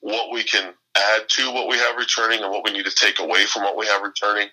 [0.01, 3.19] what we can add to what we have returning, and what we need to take
[3.19, 4.47] away from what we have returning.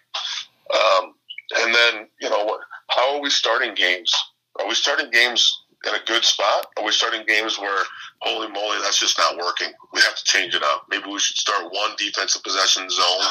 [0.74, 1.14] Um,
[1.59, 2.59] and then, you know,
[2.90, 4.12] how are we starting games?
[4.59, 6.66] Are we starting games in a good spot?
[6.76, 7.85] Are we starting games where,
[8.20, 9.72] holy moly, that's just not working?
[9.92, 10.87] We have to change it up.
[10.90, 13.26] Maybe we should start one defensive possession zone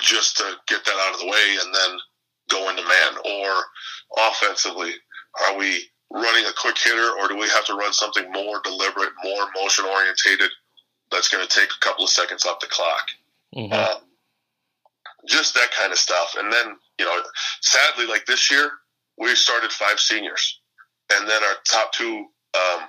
[0.00, 1.98] just to get that out of the way and then
[2.48, 3.12] go into man.
[3.24, 3.64] Or
[4.16, 4.92] offensively,
[5.46, 9.12] are we running a quick hitter, or do we have to run something more deliberate,
[9.22, 10.50] more motion orientated
[11.10, 13.06] that's going to take a couple of seconds off the clock?
[13.56, 13.72] Mm-hmm.
[13.72, 14.02] Um,
[15.28, 16.34] just that kind of stuff.
[16.38, 17.16] And then, you know,
[17.60, 18.72] sadly, like this year,
[19.18, 20.60] we started five seniors,
[21.12, 22.80] and then our top two um,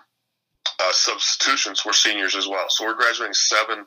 [0.79, 2.65] uh, substitutions were seniors as well.
[2.69, 3.85] So we're graduating seven,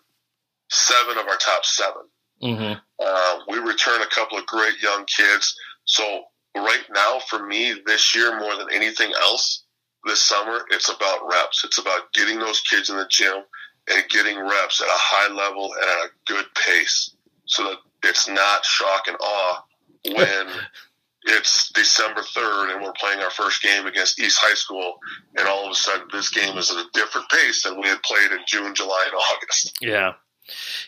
[0.71, 2.03] seven of our top seven.
[2.43, 2.79] Mm-hmm.
[3.05, 5.57] Uh, we return a couple of great young kids.
[5.85, 9.65] So right now, for me, this year more than anything else,
[10.05, 11.65] this summer, it's about reps.
[11.65, 13.43] It's about getting those kids in the gym
[13.91, 17.15] and getting reps at a high level and at a good pace,
[17.47, 19.65] so that it's not shock and awe
[20.15, 20.49] when
[21.27, 24.99] it's December 3rd and we're playing our first game against East High School,
[25.37, 28.03] and all of a sudden this game is at a different pace than we had
[28.03, 29.79] played in June, July, and August.
[29.81, 30.13] Yeah.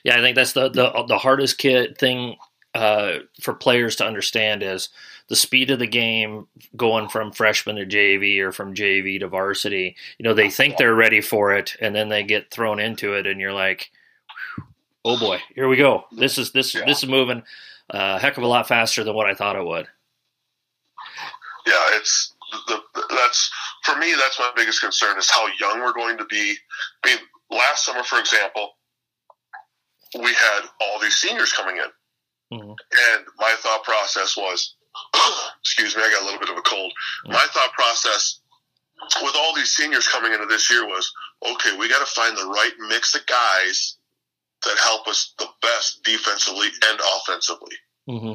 [0.04, 2.36] Yeah, I think that's the the, the hardest kid thing
[2.76, 4.90] uh, for players to understand is
[5.28, 9.96] the speed of the game going from freshman to JV or from JV to varsity.
[10.18, 13.26] You know, they think they're ready for it, and then they get thrown into it,
[13.26, 13.90] and you're like,
[15.04, 16.04] "Oh boy, here we go.
[16.12, 16.84] This is this Yeah.
[16.84, 17.42] this is moving
[17.90, 19.88] a heck of a lot faster than what I thought it would."
[21.66, 22.34] yeah, it's
[22.68, 23.50] the, that's
[23.84, 24.14] for me.
[24.14, 26.54] That's my biggest concern is how young we're going to be.
[27.04, 27.18] I mean,
[27.50, 28.70] last summer, for example,
[30.14, 31.86] we had all these seniors coming in,
[32.52, 32.76] Mhm.
[33.10, 34.74] and my thought process was,
[35.60, 36.92] excuse me, I got a little bit of a cold.
[37.26, 38.40] My thought process
[39.22, 41.12] with all these seniors coming into this year was,
[41.44, 43.96] okay, we got to find the right mix of guys
[44.64, 47.76] that help us the best defensively and offensively.
[48.08, 48.34] Mm-hmm.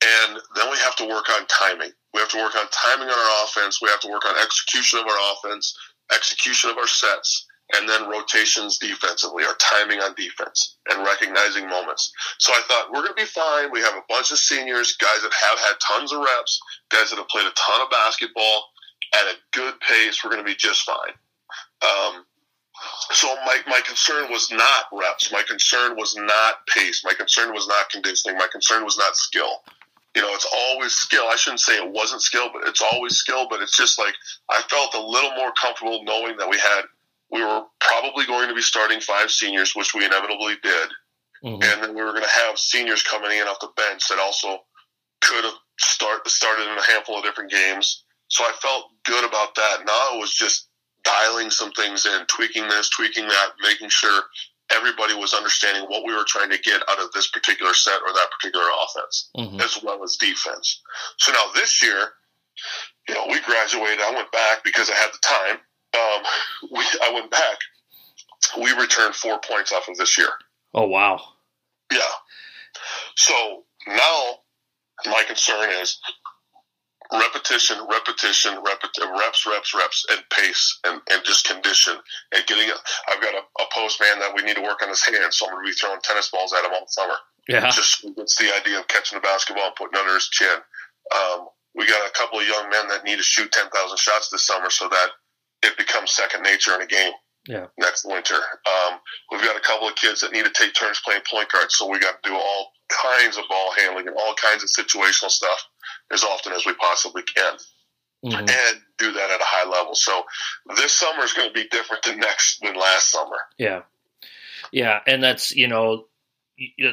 [0.00, 1.90] And then we have to work on timing.
[2.14, 3.82] We have to work on timing on our offense.
[3.82, 5.76] We have to work on execution of our offense,
[6.14, 12.12] execution of our sets, and then rotations defensively, our timing on defense, and recognizing moments.
[12.38, 13.70] So I thought we're going to be fine.
[13.70, 17.16] We have a bunch of seniors, guys that have had tons of reps, guys that
[17.16, 18.68] have played a ton of basketball
[19.14, 20.22] at a good pace.
[20.24, 21.12] We're going to be just fine.
[21.82, 22.24] Um,
[23.10, 25.32] so my, my concern was not reps.
[25.32, 27.04] My concern was not pace.
[27.04, 28.38] My concern was not conditioning.
[28.38, 29.62] My concern was not skill.
[30.14, 31.24] You know, it's always skill.
[31.30, 33.46] I shouldn't say it wasn't skill, but it's always skill.
[33.48, 34.14] But it's just like
[34.50, 36.82] I felt a little more comfortable knowing that we had
[37.30, 40.88] we were probably going to be starting five seniors, which we inevitably did,
[41.44, 41.62] Mm-hmm.
[41.62, 44.58] and then we were going to have seniors coming in off the bench that also
[45.20, 48.02] could have start started in a handful of different games.
[48.26, 49.84] So I felt good about that.
[49.86, 50.68] Now it was just
[51.04, 54.22] dialing some things in, tweaking this, tweaking that, making sure
[54.74, 58.12] everybody was understanding what we were trying to get out of this particular set or
[58.12, 59.60] that particular offense, Mm-hmm.
[59.60, 60.82] as well as defense.
[61.18, 62.14] So now this year,
[63.08, 64.00] you know, we graduated.
[64.00, 65.60] I went back because I had the time.
[65.94, 66.22] Um,
[66.70, 67.58] we, I went back.
[68.60, 70.30] We returned four points off of this year.
[70.74, 71.20] Oh wow.
[71.92, 71.98] Yeah.
[73.16, 74.38] So now
[75.06, 75.98] my concern is
[77.12, 81.96] repetition, repetition, repet- reps, reps, reps, and pace, and, and just condition,
[82.34, 82.70] and getting.
[83.08, 85.54] I've got a, a postman that we need to work on his hands, so I'm
[85.54, 87.14] going to be throwing tennis balls at him all summer.
[87.48, 87.70] Yeah.
[87.70, 90.58] Just it's the idea of catching the basketball and putting it under his chin.
[91.14, 94.28] Um, we got a couple of young men that need to shoot ten thousand shots
[94.28, 95.08] this summer, so that
[95.62, 97.12] it becomes second nature in a game.
[97.46, 97.66] Yeah.
[97.78, 98.98] Next winter, um,
[99.30, 101.88] we've got a couple of kids that need to take turns playing point guard, so
[101.88, 105.58] we got to do all kinds of ball handling and all kinds of situational stuff
[106.12, 107.56] as often as we possibly can,
[108.24, 108.50] Mhm.
[108.50, 109.94] and do that at a high level.
[109.94, 110.26] So
[110.76, 113.38] this summer is going to be different than next than last summer.
[113.56, 113.82] Yeah.
[114.70, 116.08] Yeah, and that's, you know,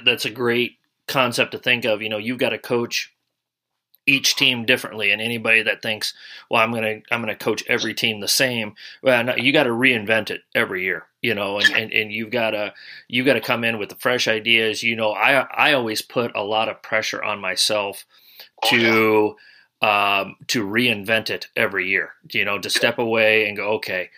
[0.06, 2.01] that's a great concept to think of.
[2.01, 3.12] You know, you've got a coach
[4.08, 6.13] each team differently and anybody that thinks,
[6.50, 9.52] "Well, I'm going to I'm going to coach every team the same." Well, no, you
[9.52, 12.74] got to reinvent it every year, you know, and, and, and you've got to
[13.08, 14.84] you got to come in with the fresh ideas.
[14.84, 18.06] You know, I I always put a lot of pressure on myself
[18.65, 19.36] to
[19.82, 22.13] um, to reinvent it every year.
[22.32, 24.10] You know, to step away and go, okay,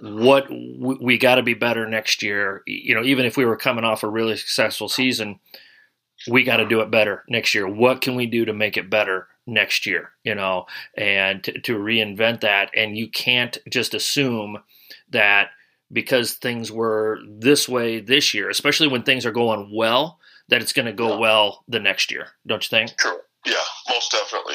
[0.00, 2.62] what we, we got to be better next year.
[2.66, 5.40] You know, even if we were coming off a really successful season,
[6.28, 7.66] we got to do it better next year.
[7.68, 10.10] What can we do to make it better next year?
[10.24, 12.70] You know, and to, to reinvent that.
[12.76, 14.58] And you can't just assume
[15.10, 15.50] that
[15.92, 20.72] because things were this way this year, especially when things are going well, that it's
[20.72, 21.18] going to go Yeah.
[21.18, 22.28] well the next year.
[22.46, 22.96] Don't you think?
[22.98, 23.18] True.
[23.44, 23.54] Yeah,
[23.90, 24.54] most definitely.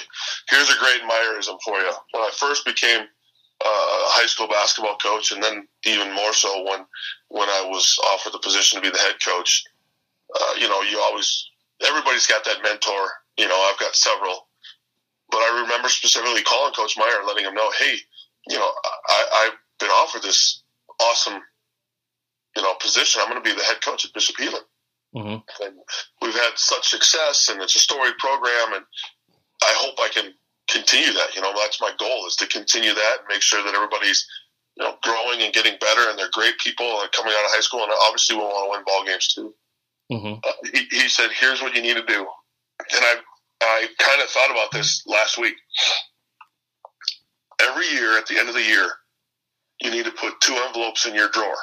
[0.49, 1.91] Here's a great Myerism for you.
[2.11, 6.63] When I first became uh, a high school basketball coach, and then even more so
[6.63, 6.86] when
[7.30, 9.63] when I was offered the position to be the head coach,
[10.36, 11.47] uh, you know, you always
[11.88, 13.09] everybody's got that mentor.
[13.38, 14.47] You know, I've got several,
[15.29, 17.95] but I remember specifically calling Coach Meyer and letting him know, hey,
[18.47, 18.69] you know,
[19.07, 20.63] I, I've been offered this
[20.99, 21.41] awesome,
[22.55, 23.21] you know, position.
[23.21, 24.61] I'm going to be the head coach at Bishop Heelan
[25.15, 25.43] Mm-hmm.
[25.65, 25.75] and
[26.21, 28.86] we've had such success and it's a storied program and
[29.61, 30.34] I hope I can
[30.69, 31.36] continue that.
[31.36, 34.25] You know, that's my goal is to continue that and make sure that everybody's,
[34.77, 37.59] you know, growing and getting better and they're great people and coming out of high
[37.59, 39.53] school and obviously we want to win ball games too.
[40.12, 40.34] Mm-hmm.
[40.43, 42.20] Uh, he, he said, here's what you need to do.
[42.20, 43.16] And I,
[43.62, 45.55] I kind of thought about this last week.
[47.62, 48.89] Every year at the end of the year,
[49.82, 51.57] you need to put two envelopes in your drawer.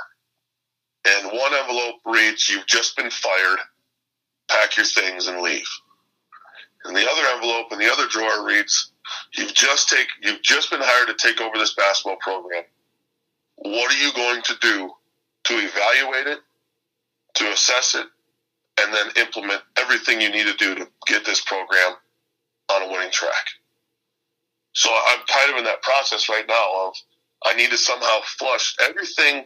[1.08, 3.58] And one envelope reads, You've just been fired.
[4.48, 5.68] pack your things, and leave.
[6.84, 8.92] And the other envelope in the other drawer reads,
[9.36, 12.64] You've just take you've just been hired to take over this basketball program.
[13.56, 14.90] What are you going to do
[15.44, 16.40] to evaluate it,
[17.36, 18.06] to assess it,
[18.82, 21.94] and then implement everything you need to do to get this program
[22.72, 23.46] on a winning track?
[24.72, 26.94] So I'm kind of in that process right now of
[27.44, 29.44] I need to somehow flush everything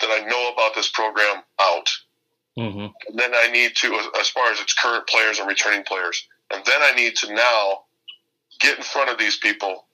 [0.00, 1.88] that I know about this program out.
[2.58, 2.86] Mm-hmm.
[3.08, 6.64] And then I need to, as far as its current players and returning players, and
[6.64, 7.80] then I need to now
[8.60, 9.86] get in front of these people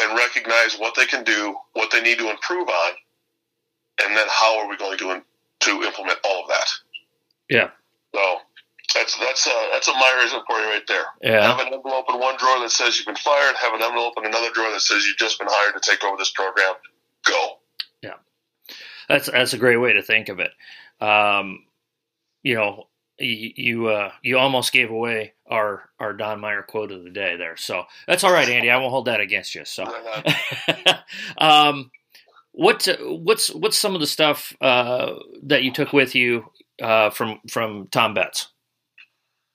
[0.00, 2.92] and recognize what they can do, what they need to improve on,
[4.02, 5.22] and then how are we going to
[5.60, 6.68] to implement all of that.
[7.48, 7.70] Yeah.
[8.14, 8.36] So
[8.94, 11.04] that's that's a that's a Myers for you right there.
[11.22, 11.56] Yeah.
[11.56, 13.56] Have an envelope in one drawer that says you've been fired.
[13.56, 16.16] Have an envelope in another drawer that says you've just been hired to take over
[16.16, 16.74] this program.
[17.24, 17.58] Go.
[18.02, 18.14] Yeah.
[19.08, 20.50] That's that's a great way to think of it.
[21.00, 21.64] Um,
[22.42, 22.88] you know,
[23.18, 27.36] you you, uh, you almost gave away our our Don Meyer quote of the day
[27.36, 27.56] there.
[27.56, 28.70] So that's all right, Andy.
[28.70, 29.64] I won't hold that against you.
[29.64, 29.84] So,
[31.38, 31.90] um,
[32.52, 36.50] what what's what's some of the stuff uh, that you took with you
[36.82, 38.48] uh, from from Tom Betts?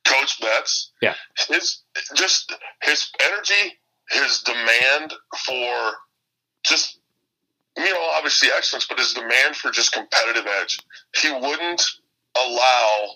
[0.06, 0.92] Coach Betts.
[1.02, 1.16] Yeah.
[1.50, 1.82] His
[2.16, 3.78] just his energy,
[4.10, 5.14] his demand
[5.46, 5.92] for
[6.64, 7.00] just
[7.78, 10.80] you know obviously excellence, but his demand for just competitive edge.
[11.22, 11.84] He wouldn't
[12.36, 13.08] allow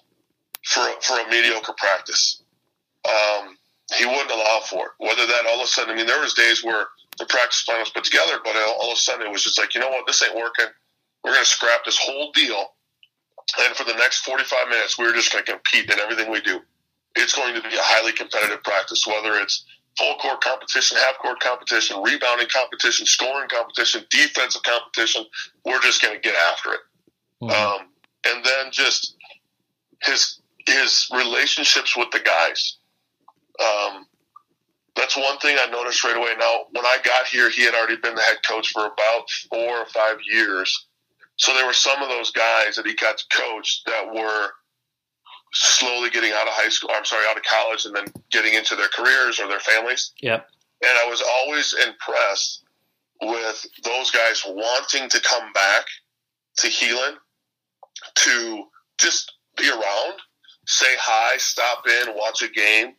[0.64, 2.44] for a, for a mediocre practice.
[3.08, 3.58] Um,
[3.98, 4.92] he wouldn't allow for it.
[5.00, 6.88] Whether that all of a sudden, I mean, there was days where
[7.18, 9.76] the practice plan was put together, but all of a sudden it was just like,
[9.76, 10.68] you know what, this ain't working.
[11.24, 12.74] We're going to scrap this whole deal,
[13.60, 16.60] and for the next 45 minutes, we're just going to compete in everything we do.
[17.16, 19.66] It's going to be a highly competitive practice, whether it's
[19.98, 25.26] full court competition, half court competition, rebounding competition, scoring competition, defensive competition.
[25.66, 26.80] We're just going to get after it.
[27.42, 27.52] Mm-hmm.
[27.52, 27.88] Um,
[28.26, 29.16] and then just
[30.04, 32.78] his his relationships with the guys.
[33.60, 34.06] Um,
[34.96, 36.34] that's one thing I noticed right away.
[36.38, 39.78] Now, when I got here, he had already been the head coach for about four
[39.78, 40.88] or five years.
[41.38, 44.50] So there were some of those guys that he got to coach that were
[45.54, 46.92] slowly getting out of high school.
[46.94, 50.12] I'm sorry, out of college, and then getting into their careers or their families.
[50.22, 50.48] Yep.
[50.84, 52.64] And I was always impressed
[53.22, 55.86] with those guys wanting to come back
[56.58, 57.16] to Heelan
[58.16, 58.64] to
[59.00, 60.14] just be around,
[60.66, 62.94] say hi, stop in, watch a game,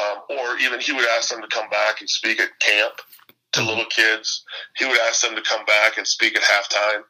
[0.00, 2.94] um, or even he would ask them to come back and speak at camp
[3.52, 3.68] to mm-hmm.
[3.68, 4.44] little kids.
[4.76, 7.02] He would ask them to come back and speak at halftime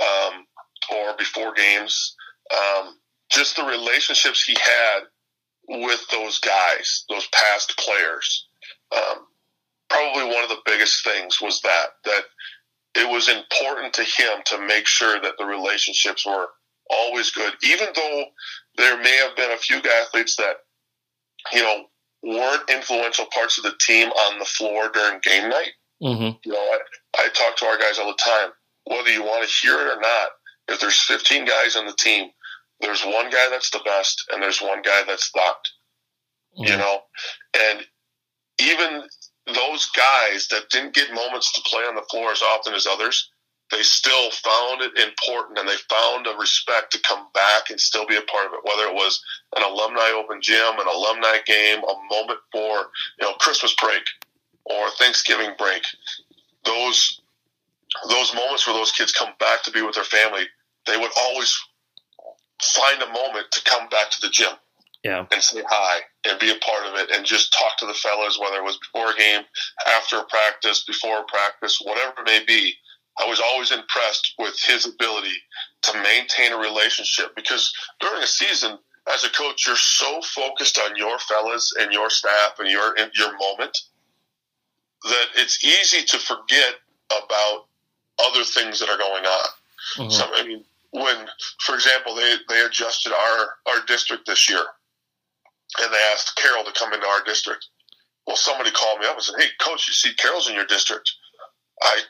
[0.00, 0.46] um,
[0.92, 2.16] or before games.
[2.52, 2.98] Um,
[3.30, 5.00] just the relationships he had
[5.68, 8.46] with those guys, those past players.
[8.94, 9.26] Um,
[9.88, 12.22] probably one of the biggest things was that that
[12.96, 16.46] it was important to him to make sure that the relationships were
[16.90, 18.24] always good, even though
[18.76, 20.56] there may have been a few athletes that
[21.52, 21.84] you know
[22.22, 25.72] weren't influential parts of the team on the floor during game night.
[26.02, 26.36] Mm-hmm.
[26.44, 26.78] You know, I,
[27.18, 28.50] I talk to our guys all the time.
[28.86, 30.28] Whether you want to hear it or not,
[30.68, 32.30] if there's 15 guys on the team
[32.80, 35.56] there's one guy that's the best and there's one guy that's not.
[36.58, 36.72] Mm-hmm.
[36.72, 37.00] You know,
[37.58, 37.80] and
[38.60, 39.02] even
[39.46, 43.30] those guys that didn't get moments to play on the floor as often as others,
[43.70, 48.06] they still found it important and they found a respect to come back and still
[48.06, 48.60] be a part of it.
[48.62, 49.20] Whether it was
[49.56, 54.02] an alumni open gym, an alumni game, a moment for you know Christmas break
[54.64, 55.82] or Thanksgiving break,
[56.64, 57.20] those
[58.08, 60.44] those moments where those kids come back to be with their family,
[60.86, 61.56] they would always
[62.62, 64.52] find a moment to come back to the gym
[65.04, 65.26] yeah.
[65.30, 68.38] and say hi and be a part of it and just talk to the fellas,
[68.38, 69.42] whether it was before a game,
[69.86, 72.74] after a practice, before a practice, whatever it may be.
[73.18, 75.36] I was always impressed with his ability
[75.82, 78.78] to maintain a relationship because during a season,
[79.12, 83.36] as a coach, you're so focused on your fellas and your staff and your your
[83.38, 83.78] moment
[85.04, 86.74] that it's easy to forget
[87.10, 87.66] about
[88.22, 89.48] other things that are going on.
[89.98, 90.10] Mm-hmm.
[90.10, 91.26] So, I mean, when,
[91.60, 94.62] for example, they, they adjusted our, our district this year
[95.80, 97.66] and they asked Carroll to come into our district.
[98.26, 101.10] Well, somebody called me up and said, Hey, coach, you see Carroll's in your district.
[101.82, 102.00] I,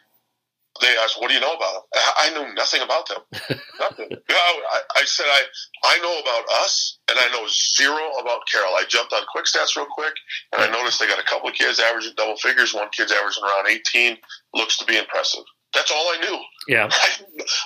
[0.80, 1.82] they asked, what do you know about him?
[1.94, 3.22] I knew nothing about them.
[3.78, 4.08] nothing.
[4.28, 5.42] I, I said, I,
[5.84, 9.86] I know about us and I know zero about Carroll." I jumped on QuikStats real
[9.86, 10.14] quick
[10.52, 12.74] and I noticed they got a couple of kids averaging double figures.
[12.74, 14.18] One kid's averaging around 18.
[14.54, 15.44] Looks to be impressive.
[15.74, 16.38] That's all I knew.
[16.68, 16.88] Yeah.
[16.90, 17.08] I,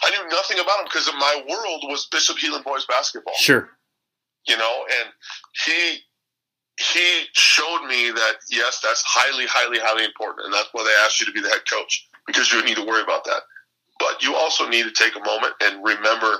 [0.04, 3.34] I knew nothing about him because my world was Bishop Heelan boys basketball.
[3.36, 3.70] Sure.
[4.46, 5.10] You know, and
[5.66, 5.98] he
[6.78, 11.20] he showed me that yes, that's highly, highly, highly important, and that's why they asked
[11.20, 13.42] you to be the head coach because you need to worry about that.
[13.98, 16.38] But you also need to take a moment and remember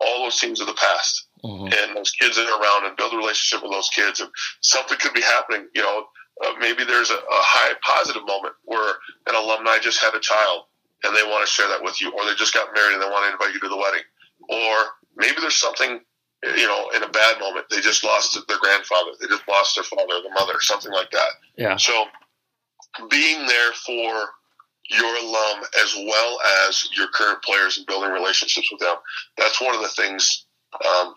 [0.00, 1.66] all those things of the past mm-hmm.
[1.66, 4.20] and those kids that are around and build a relationship with those kids.
[4.20, 4.30] And
[4.60, 6.04] something could be happening, you know,
[6.44, 8.94] uh, maybe there's a, a high positive moment where
[9.28, 10.64] an alumni just had a child
[11.04, 13.06] and they want to share that with you, or they just got married and they
[13.06, 14.02] want to invite you to the wedding,
[14.48, 14.74] or
[15.16, 16.00] maybe there's something,
[16.42, 19.84] you know, in a bad moment, they just lost their grandfather, they just lost their
[19.84, 21.30] father or their mother, something like that.
[21.56, 21.76] Yeah.
[21.76, 22.06] So
[23.10, 24.28] being there for
[24.90, 26.38] your alum as well
[26.68, 28.96] as your current players and building relationships with them,
[29.38, 30.46] that's one of the things
[30.84, 31.14] um,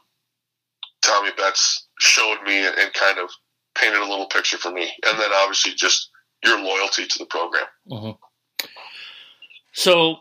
[1.02, 3.30] Tommy Betts showed me and kind of
[3.76, 4.90] painted a little picture for me.
[5.06, 6.10] And then obviously just
[6.44, 7.66] your loyalty to the program.
[7.90, 8.12] Mm-hmm.
[9.76, 10.20] So,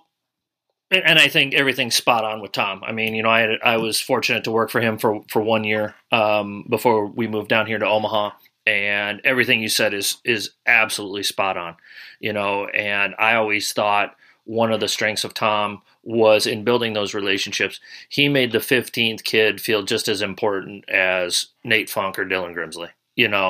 [0.90, 2.82] and I think everything's spot on with Tom.
[2.84, 5.62] I mean, you know, I I was fortunate to work for him for for one
[5.62, 8.32] year um, before we moved down here to Omaha,
[8.66, 11.76] and everything you said is is absolutely spot on.
[12.18, 16.92] You know, and I always thought one of the strengths of Tom was in building
[16.92, 17.78] those relationships.
[18.08, 22.90] He made the 15th kid feel just as important as Nate Funk or Dylan Grimsley.
[23.14, 23.48] You know,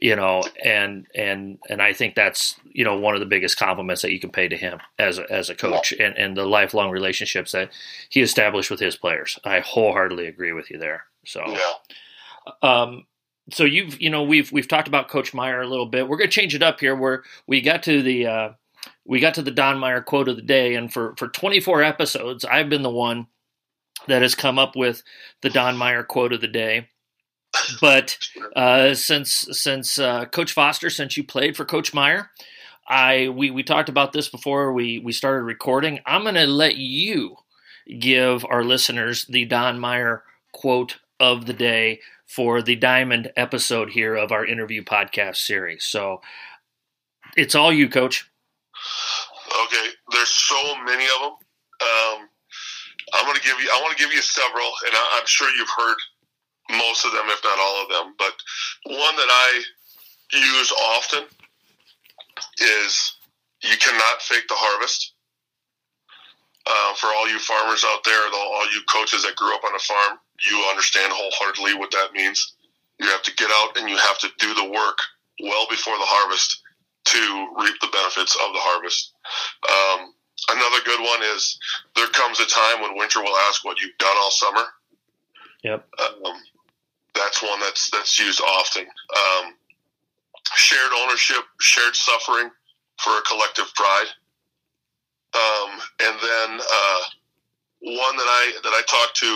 [0.00, 4.02] you know, and and and I think that's you know one of the biggest compliments
[4.02, 6.90] that you can pay to him as a, as a coach and and the lifelong
[6.90, 7.70] relationships that
[8.08, 9.38] he established with his players.
[9.44, 11.04] I wholeheartedly agree with you there.
[11.24, 12.52] So, yeah.
[12.62, 13.06] um,
[13.52, 16.08] so you've you know we've we've talked about Coach Meyer a little bit.
[16.08, 16.96] We're going to change it up here.
[16.96, 18.50] Where we got to the uh,
[19.04, 22.44] we got to the Don Meyer quote of the day, and for for 24 episodes,
[22.44, 23.28] I've been the one
[24.08, 25.02] that has come up with
[25.42, 26.88] the Don Meyer quote of the day.
[27.80, 28.18] But
[28.56, 32.30] uh, since since uh, Coach Foster, since you played for Coach Meyer,
[32.88, 36.00] I we we talked about this before we we started recording.
[36.06, 37.36] I'm going to let you
[37.98, 44.14] give our listeners the Don Meyer quote of the day for the Diamond episode here
[44.14, 45.84] of our interview podcast series.
[45.84, 46.20] So
[47.36, 48.30] it's all you, Coach.
[49.64, 51.32] Okay, there's so many of them.
[51.82, 52.28] Um,
[53.14, 53.68] I'm going to give you.
[53.72, 55.96] I want to give you several, and I, I'm sure you've heard
[56.70, 58.14] most of them, if not all of them.
[58.18, 58.34] But
[58.86, 59.62] one that I
[60.32, 61.24] use often
[62.58, 63.16] is
[63.62, 65.12] you cannot fake the harvest.
[66.66, 69.78] Uh, for all you farmers out there, all you coaches that grew up on a
[69.78, 70.18] farm,
[70.50, 72.54] you understand wholeheartedly what that means.
[72.98, 74.98] You have to get out and you have to do the work
[75.42, 76.62] well before the harvest
[77.04, 79.12] to reap the benefits of the harvest.
[79.68, 80.14] Um,
[80.48, 81.58] another good one is
[81.96, 84.64] there comes a time when winter will ask what you've done all summer.
[85.64, 85.86] Yep.
[86.00, 86.32] Um,
[87.14, 88.82] that's one that's that's used often.
[88.84, 89.54] Um,
[90.54, 92.50] shared ownership, shared suffering
[93.00, 94.10] for a collective pride.
[95.34, 97.00] Um, and then uh,
[97.80, 99.26] one that I that I talk to,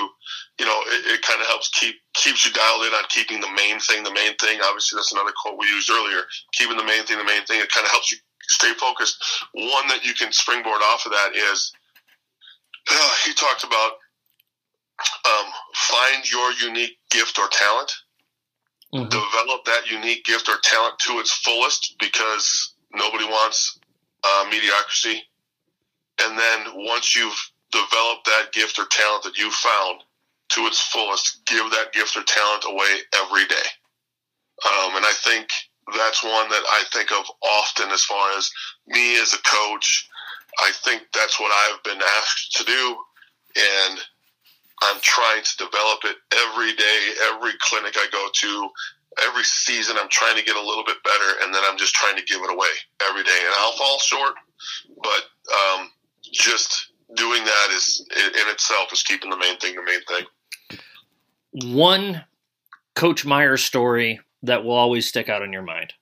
[0.59, 3.51] you know, it, it kind of helps keep keeps you dialed in on keeping the
[3.57, 4.61] main thing the main thing.
[4.63, 6.23] Obviously, that's another quote we used earlier.
[6.53, 7.61] Keeping the main thing the main thing.
[7.61, 9.23] It kind of helps you stay focused.
[9.53, 11.73] One that you can springboard off of that is
[12.91, 13.99] uh, he talked about
[15.89, 17.93] find your unique gift or talent.
[18.95, 19.09] Mm-hmm.
[19.09, 23.79] Develop that unique gift or talent to its fullest because nobody wants
[24.25, 25.23] uh, mediocrity.
[26.21, 27.39] And then once you've
[27.71, 30.03] developed that gift or talent that you found
[30.51, 33.69] to its fullest, give that gift or talent away every day.
[34.65, 35.49] Um, and I think
[35.97, 38.51] that's one that I think of often as far as
[38.87, 40.09] me as a coach.
[40.59, 42.97] I think that's what I've been asked to do.
[43.57, 43.99] And
[44.83, 48.69] I'm trying to develop it every day, every clinic I go to,
[49.27, 49.97] every season.
[49.99, 52.41] I'm trying to get a little bit better, and then I'm just trying to give
[52.43, 52.69] it away
[53.09, 53.39] every day.
[53.41, 54.35] And I'll fall short,
[55.03, 55.23] but
[55.53, 55.91] um,
[56.23, 61.75] just doing that is in itself is keeping the main thing the main thing.
[61.77, 62.25] One
[62.95, 65.93] Coach Meyer story that will always stick out in your mind,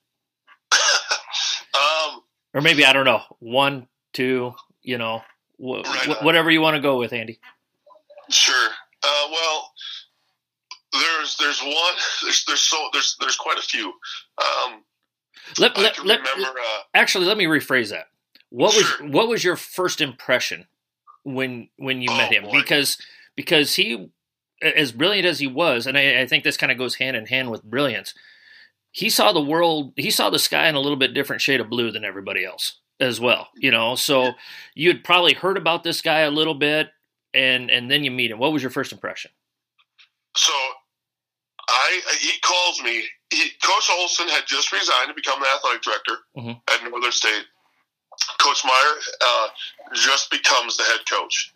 [0.72, 2.20] um,
[2.55, 5.22] or maybe I don't know, one, two, you know,
[5.59, 7.39] wh- right whatever you want to go with, Andy.
[8.31, 8.70] Sure.
[9.03, 9.72] Uh, well,
[10.93, 13.93] there's there's one there's there's so there's there's quite a few.
[14.39, 14.83] Um,
[15.59, 18.07] let, let, let remember, uh, actually let me rephrase that.
[18.51, 19.05] What sure.
[19.05, 20.66] was what was your first impression
[21.24, 22.45] when when you oh, met him?
[22.45, 22.53] Boy.
[22.53, 22.99] Because
[23.37, 24.11] because he
[24.62, 27.27] as brilliant as he was, and I, I think this kind of goes hand in
[27.27, 28.14] hand with brilliance.
[28.91, 29.93] He saw the world.
[29.97, 32.81] He saw the sky in a little bit different shade of blue than everybody else
[32.99, 33.49] as well.
[33.57, 34.33] You know, so
[34.74, 36.89] you had probably heard about this guy a little bit
[37.37, 38.39] and and then you meet him.
[38.39, 39.30] What was your first impression?
[40.37, 40.53] So,
[41.68, 43.05] I he calls me.
[43.30, 46.53] He, Coach Olson had just resigned to become the athletic director mm-hmm.
[46.72, 47.45] at Northern State.
[48.39, 49.49] Coach Meyer uh,
[49.95, 51.53] just becomes the head coach,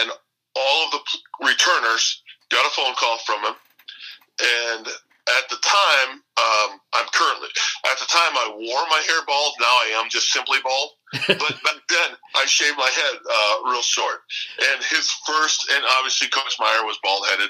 [0.00, 0.10] and
[0.54, 3.54] all of the returners got a phone call from him,
[4.76, 4.86] and
[5.24, 7.48] at the time, um, I'm currently
[7.90, 9.54] at the time I wore my hair bald.
[9.60, 10.90] Now I am just simply bald.
[11.28, 14.20] but back then, I shaved my head uh, real short.
[14.72, 17.48] And his first, and obviously Coach Meyer was bald headed.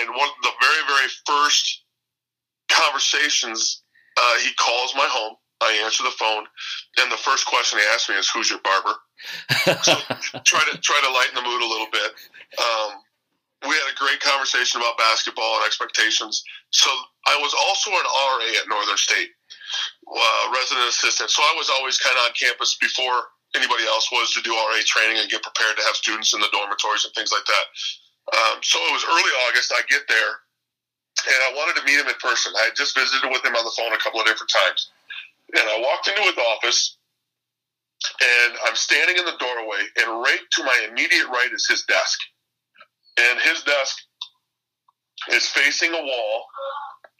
[0.00, 1.84] And one of the very, very first
[2.68, 3.82] conversations,
[4.16, 5.36] uh, he calls my home.
[5.62, 6.44] I answer the phone,
[6.98, 8.98] and the first question he asks me is, "Who's your barber?"
[9.82, 9.94] so
[10.42, 12.12] try to try to lighten the mood a little bit.
[12.58, 13.01] Um,
[13.62, 16.42] we had a great conversation about basketball and expectations.
[16.70, 16.90] So
[17.26, 19.30] I was also an RA at Northern State,
[20.10, 21.30] uh, resident assistant.
[21.30, 24.80] So I was always kind of on campus before anybody else was to do RA
[24.86, 27.66] training and get prepared to have students in the dormitories and things like that.
[28.32, 29.70] Um, so it was early August.
[29.70, 30.32] I get there,
[31.28, 32.50] and I wanted to meet him in person.
[32.58, 34.90] I had just visited with him on the phone a couple of different times,
[35.54, 36.98] and I walked into his office.
[38.02, 42.18] And I'm standing in the doorway, and right to my immediate right is his desk
[43.18, 43.96] and his desk
[45.30, 46.44] is facing a wall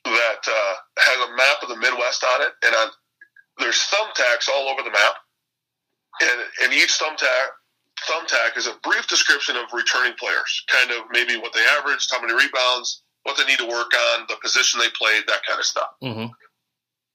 [0.04, 2.88] that uh, has a map of the Midwest on it, and on,
[3.58, 5.14] there's thumbtacks all over the map,
[6.22, 7.48] and and each thumbtack
[8.08, 12.20] thumbtack is a brief description of returning players, kind of maybe what they averaged, how
[12.20, 15.66] many rebounds, what they need to work on, the position they played, that kind of
[15.66, 15.90] stuff.
[16.02, 16.26] Mm-hmm.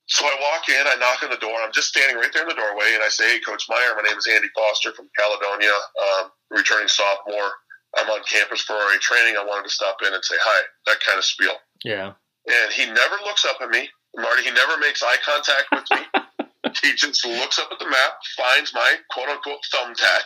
[0.08, 1.60] So I walk in, I knock on the door.
[1.60, 4.08] I'm just standing right there in the doorway, and I say, "Hey, Coach Meyer, my
[4.08, 7.52] name is Andy Foster from Caledonia, um, returning sophomore.
[7.98, 9.36] I'm on campus for RA training.
[9.38, 10.66] I wanted to stop in and say hi.
[10.86, 11.54] That kind of spiel.
[11.84, 12.14] Yeah.
[12.48, 14.44] And he never looks up at me, Marty.
[14.44, 16.48] He never makes eye contact with me.
[16.84, 20.24] he just looks up at the map, finds my quote unquote thumbtack,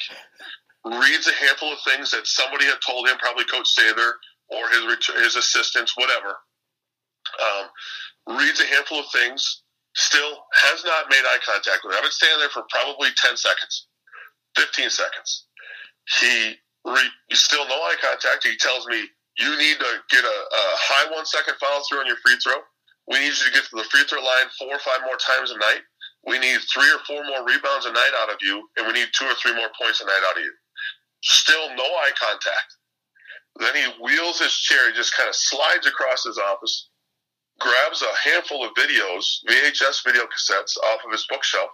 [0.86, 4.14] reads a handful of things that somebody had told him, probably Coach Sather
[4.50, 6.36] or his his assistants, whatever.
[7.40, 9.64] Um, reads a handful of things.
[9.96, 11.98] Still has not made eye contact with me.
[11.98, 13.88] I've been standing there for probably ten seconds,
[14.56, 15.48] fifteen seconds.
[16.20, 16.56] He
[16.86, 18.46] re- still no eye contact.
[18.46, 19.06] He tells me,
[19.40, 22.60] you need to get a, a high one second follow through on your free throw.
[23.08, 25.52] We need you to get to the free throw line four or five more times
[25.52, 25.84] a night.
[26.28, 29.10] We need three or four more rebounds a night out of you, and we need
[29.14, 30.54] two or three more points a night out of you.
[31.24, 32.70] Still no eye contact.
[33.58, 36.90] Then he wheels his chair, he just kind of slides across his office,
[37.60, 41.70] grabs a handful of videos, VHS video cassettes off of his bookshelf,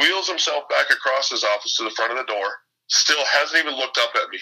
[0.00, 2.48] wheels himself back across his office to the front of the door,
[2.88, 4.40] Still hasn't even looked up at me.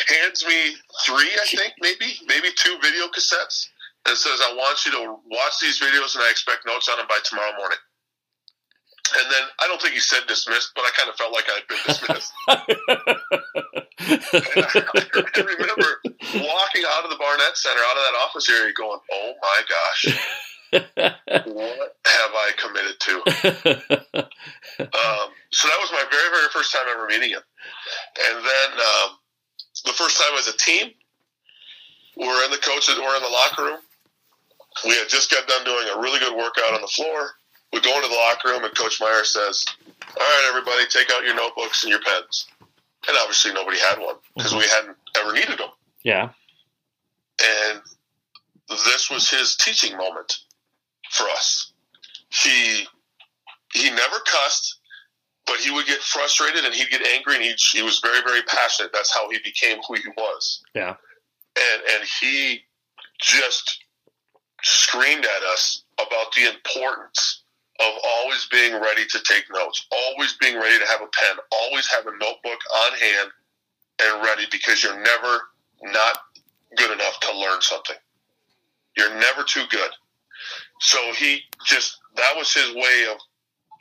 [0.08, 0.76] Hands me
[1.06, 3.68] three, I think, maybe, maybe two video cassettes,
[4.08, 7.08] and says, "I want you to watch these videos, and I expect notes on them
[7.08, 7.78] by tomorrow morning."
[9.20, 11.68] And then I don't think he said dismissed, but I kind of felt like I'd
[11.68, 12.32] been dismissed.
[12.48, 12.62] and
[14.64, 14.70] I,
[15.36, 16.00] I remember
[16.48, 20.06] walking out of the Barnett Center, out of that office area, going, "Oh my gosh."
[20.96, 23.14] what have I committed to?
[24.80, 27.42] um, so that was my very, very first time ever meeting him.
[28.30, 29.18] And then um,
[29.86, 30.92] the first time as a team,
[32.18, 33.80] we're in the coaches, we're in the locker room.
[34.86, 37.32] We had just got done doing a really good workout on the floor.
[37.72, 39.66] We go into the locker room, and Coach Meyer says,
[40.02, 42.48] "All right, everybody, take out your notebooks and your pens."
[43.08, 45.70] And obviously, nobody had one because we hadn't ever needed them.
[46.04, 46.30] Yeah.
[47.72, 47.82] And
[48.70, 50.38] this was his teaching moment
[51.14, 51.72] for us.
[52.30, 52.86] He
[53.74, 54.80] he never cussed,
[55.46, 58.42] but he would get frustrated and he'd get angry and he he was very very
[58.44, 58.92] passionate.
[58.94, 60.64] That's how he became who he was.
[60.74, 60.96] Yeah.
[61.58, 62.62] And and he
[63.22, 63.84] just
[64.64, 67.44] screamed at us about the importance
[67.80, 71.88] of always being ready to take notes, always being ready to have a pen, always
[71.88, 73.30] have a notebook on hand
[74.02, 75.42] and ready because you're never
[75.82, 76.20] not
[76.78, 77.96] good enough to learn something.
[78.96, 79.90] You're never too good.
[80.84, 83.18] So he just, that was his way of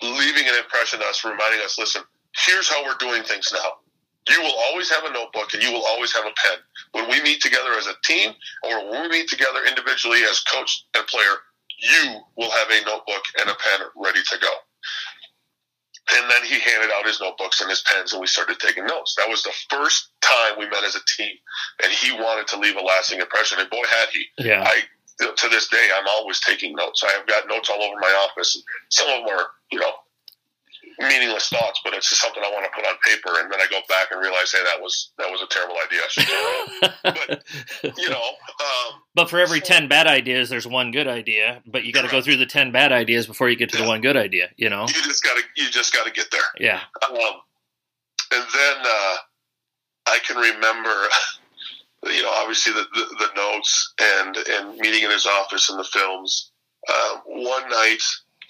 [0.02, 2.02] leaving an impression on us, reminding us, listen,
[2.46, 3.82] here's how we're doing things now.
[4.28, 6.58] You will always have a notebook and you will always have a pen.
[6.92, 8.32] When we meet together as a team
[8.62, 11.42] or when we meet together individually as coach and player,
[11.80, 14.52] you will have a notebook and a pen ready to go.
[16.14, 19.14] And then he handed out his notebooks and his pens, and we started taking notes.
[19.16, 21.34] That was the first time we met as a team,
[21.82, 23.60] and he wanted to leave a lasting impression.
[23.60, 24.24] And boy, had he!
[24.38, 24.64] Yeah.
[24.66, 24.82] I
[25.18, 27.02] to this day, I'm always taking notes.
[27.04, 28.62] I have got notes all over my office.
[28.90, 29.92] Some of them are, you know,
[30.98, 33.66] meaningless thoughts, but it's just something I want to put on paper, and then I
[33.70, 36.02] go back and realize, hey, that was that was a terrible idea.
[37.02, 37.44] but
[37.98, 41.62] you know, um, but for every ten bad ideas, there's one good idea.
[41.66, 43.84] But you got to go through the ten bad ideas before you get to yeah.
[43.84, 44.50] the one good idea.
[44.56, 46.40] You know, you just got to you just got to get there.
[46.58, 46.80] Yeah.
[47.08, 47.16] Um,
[48.32, 49.16] and then uh,
[50.06, 50.90] I can remember.
[52.04, 55.84] you know, obviously the, the, the, notes and, and meeting in his office and the
[55.84, 56.50] films.
[56.88, 58.02] Uh, one night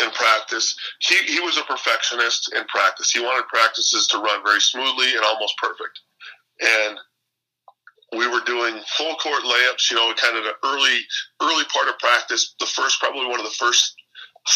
[0.03, 3.11] in practice, he, he was a perfectionist in practice.
[3.11, 6.00] He wanted practices to run very smoothly and almost perfect.
[6.61, 6.98] And
[8.16, 9.90] we were doing full court layups.
[9.90, 10.98] You know, kind of the early
[11.42, 12.55] early part of practice.
[12.61, 13.94] The first, probably one of the first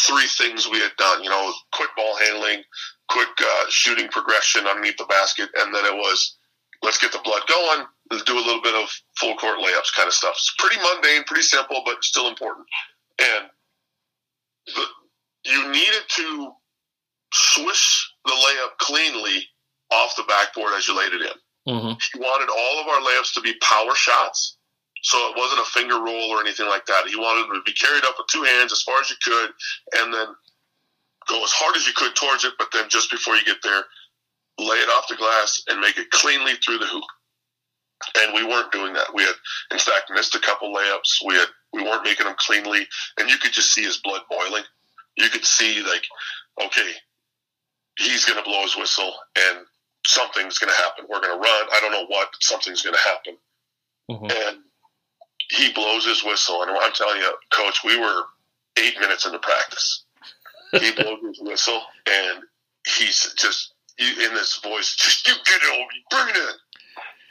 [0.05, 1.23] three things we had done.
[1.23, 2.63] You know, quick ball handling,
[3.09, 6.37] quick uh, shooting progression underneath the basket, and then it was
[6.83, 7.85] let's get the blood going.
[8.09, 10.33] Do a little bit of full court layups kind of stuff.
[10.33, 12.65] It's pretty mundane, pretty simple, but still important.
[13.19, 13.49] And
[14.67, 14.85] the,
[15.45, 16.51] you needed to
[17.33, 19.47] swish the layup cleanly
[19.91, 21.73] off the backboard as you laid it in.
[21.73, 21.99] Mm-hmm.
[22.13, 24.57] He wanted all of our layups to be power shots.
[25.03, 27.07] So it wasn't a finger roll or anything like that.
[27.07, 29.51] He wanted them to be carried up with two hands as far as you could
[29.99, 30.27] and then
[31.27, 33.83] go as hard as you could towards it, but then just before you get there,
[34.59, 37.03] lay it off the glass and make it cleanly through the hoop.
[38.15, 39.13] And we weren't doing that.
[39.13, 39.33] We had,
[39.71, 41.25] in fact, missed a couple layups.
[41.25, 42.87] We had, we weren't making them cleanly,
[43.19, 44.63] and you could just see his blood boiling.
[45.15, 46.03] You could see like,
[46.63, 46.91] okay,
[47.97, 49.65] he's going to blow his whistle, and
[50.05, 51.05] something's going to happen.
[51.09, 51.67] We're going to run.
[51.73, 53.37] I don't know what, but something's going to happen.
[54.09, 54.47] Mhm.
[54.47, 54.57] And
[55.49, 58.23] he blows his whistle, and I'm telling you, coach, we were
[58.77, 60.03] eight minutes into practice.
[60.71, 62.43] He blows his whistle, and
[62.85, 66.55] he's just in this voice, just you get it over, bring it in.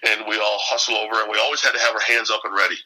[0.05, 2.55] And we all hustle over, and we always had to have our hands up and
[2.55, 2.77] ready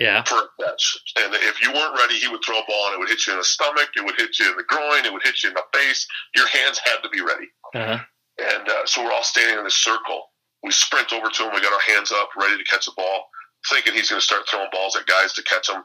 [0.00, 0.22] Yeah.
[0.24, 0.96] for a catch.
[1.16, 3.32] And if you weren't ready, he would throw a ball, and it would hit you
[3.34, 5.54] in the stomach, it would hit you in the groin, it would hit you in
[5.54, 6.06] the face.
[6.34, 7.48] Your hands had to be ready.
[7.74, 7.98] Uh-huh.
[8.38, 10.30] And uh, so we're all standing in a circle.
[10.62, 11.54] We sprint over to him.
[11.54, 13.28] We got our hands up, ready to catch the ball,
[13.70, 15.84] thinking he's going to start throwing balls at guys to catch them.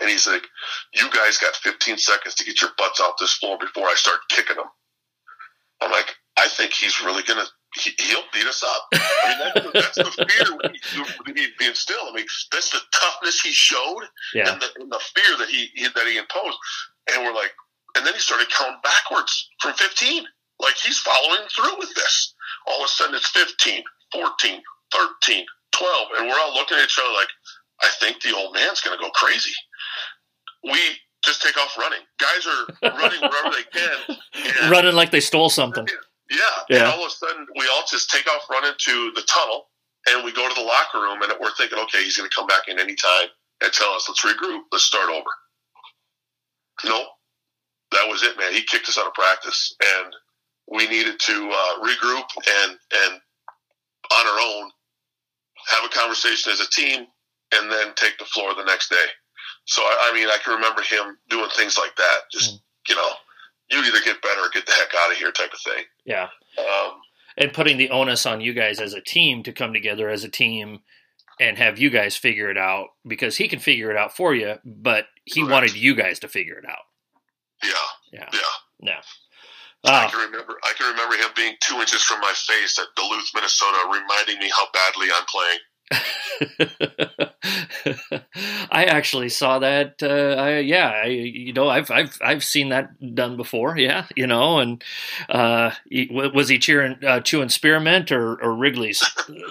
[0.00, 0.46] And he's like,
[0.94, 4.20] "You guys got 15 seconds to get your butts off this floor before I start
[4.28, 4.70] kicking them."
[5.80, 7.50] I'm like, "I think he's really going to.
[7.78, 9.38] He, he'll beat us up." I mean,
[9.74, 10.58] that's, the- that's the fear
[11.26, 12.00] we, we, we instill.
[12.08, 14.02] I mean, that's the toughness he showed
[14.34, 14.52] Yeah.
[14.52, 16.58] and, the, and the fear that he, he that he imposed.
[17.12, 17.52] And we're like,
[17.96, 20.24] and then he started counting backwards from 15.
[20.60, 22.34] Like he's following through with this.
[22.66, 24.62] All of a sudden it's 15, 14,
[24.92, 26.06] 13, 12.
[26.18, 27.28] And we're all looking at each other like,
[27.82, 29.52] I think the old man's going to go crazy.
[30.64, 30.78] We
[31.24, 32.00] just take off running.
[32.18, 34.70] Guys are running wherever they can.
[34.70, 35.86] Running like they stole something.
[36.30, 36.38] Yeah.
[36.68, 36.76] Yeah.
[36.78, 39.66] And all of a sudden, we all just take off running to the tunnel
[40.08, 42.46] and we go to the locker room and we're thinking, okay, he's going to come
[42.46, 43.28] back in any time
[43.62, 45.30] and tell us, let's regroup, let's start over.
[46.84, 47.08] Nope.
[47.92, 48.52] That was it, man.
[48.52, 50.14] He kicked us out of practice and
[50.70, 52.24] we needed to uh, regroup
[52.62, 53.20] and, and
[54.12, 54.70] on our own
[55.68, 57.06] have a conversation as a team
[57.52, 59.06] and then take the floor the next day.
[59.66, 62.18] So, I, I mean, I can remember him doing things like that.
[62.32, 63.10] Just, you know,
[63.70, 65.84] you either get better or get the heck out of here type of thing.
[66.04, 66.28] Yeah.
[66.58, 66.92] Um,
[67.36, 70.28] And putting the onus on you guys as a team to come together as a
[70.28, 70.80] team
[71.38, 74.56] and have you guys figure it out because he can figure it out for you,
[74.64, 75.52] but he Correct.
[75.52, 76.84] wanted you guys to figure it out.
[77.62, 77.70] yeah,
[78.12, 78.28] Yeah.
[78.32, 78.40] yeah.
[78.82, 79.00] Yeah.
[79.84, 80.58] I Uh, can remember.
[80.62, 84.50] I can remember him being two inches from my face at Duluth, Minnesota, reminding me
[84.54, 85.58] how badly I'm playing.
[88.70, 90.02] I actually saw that.
[90.02, 93.76] Uh, I, yeah, I, you know, I've I've I've seen that done before.
[93.76, 94.82] Yeah, you know, and
[95.28, 99.00] uh, he, was he cheering, uh, chewing spearmint or, or Wrigley's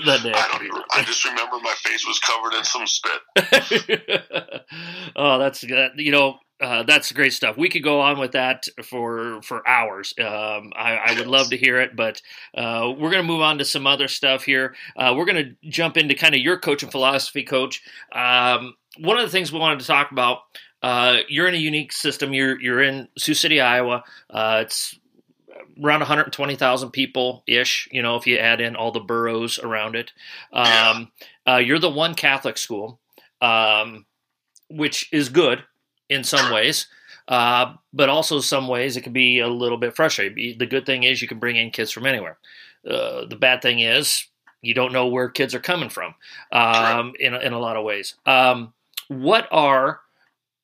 [0.06, 0.34] that day?
[0.34, 0.82] I don't even.
[0.94, 4.64] I just remember my face was covered in some spit.
[5.16, 5.92] oh, that's good.
[5.98, 7.58] You know, uh, that's great stuff.
[7.58, 10.14] We could go on with that for for hours.
[10.20, 12.22] Um, I, I would love to hear it, but
[12.56, 14.76] uh, we're going to move on to some other stuff here.
[14.96, 17.82] Uh, we're going to jump into kind of your coaching philosophy, coach.
[18.12, 20.40] Um, one of the things we wanted to talk about.
[20.82, 22.34] Uh, you're in a unique system.
[22.34, 24.04] You're you're in Sioux City, Iowa.
[24.30, 24.98] Uh, it's
[25.82, 27.88] around 120,000 people ish.
[27.92, 30.12] You know, if you add in all the boroughs around it.
[30.52, 31.12] Um,
[31.48, 33.00] uh, you're the one Catholic school,
[33.42, 34.06] um,
[34.70, 35.64] which is good
[36.10, 36.88] in some ways.
[37.28, 40.58] Uh, but also some ways it can be a little bit frustrating.
[40.58, 42.40] The good thing is you can bring in kids from anywhere.
[42.90, 44.26] Uh, the bad thing is
[44.62, 46.16] you don't know where kids are coming from
[46.52, 48.16] um, in, a- in a lot of ways.
[48.26, 48.74] Um,
[49.10, 50.02] what are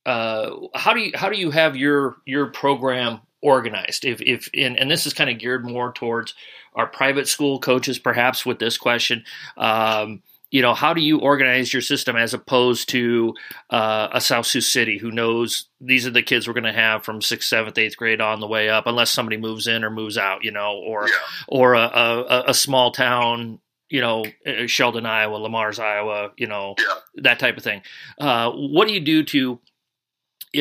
[0.05, 4.05] uh, how do you how do you have your your program organized?
[4.05, 6.33] If if and, and this is kind of geared more towards
[6.75, 9.23] our private school coaches, perhaps with this question.
[9.57, 10.21] Um,
[10.55, 13.33] you know, how do you organize your system as opposed to
[13.71, 17.03] uh, a South Sioux City who knows these are the kids we're going to have
[17.03, 20.17] from sixth, seventh, eighth grade on the way up, unless somebody moves in or moves
[20.17, 21.13] out, you know, or Yeah.
[21.49, 26.47] or a, a, a small town, you know, uh, Sheldon, Iowa, Le Mars, Iowa, you
[26.47, 26.93] know, Yeah.
[27.23, 27.81] that type of thing.
[28.17, 29.59] Uh, what do you do to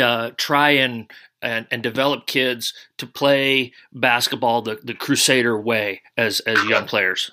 [0.03, 1.09] uh, try and,
[1.41, 7.31] and and develop kids to play basketball the, the Crusader way as as young players?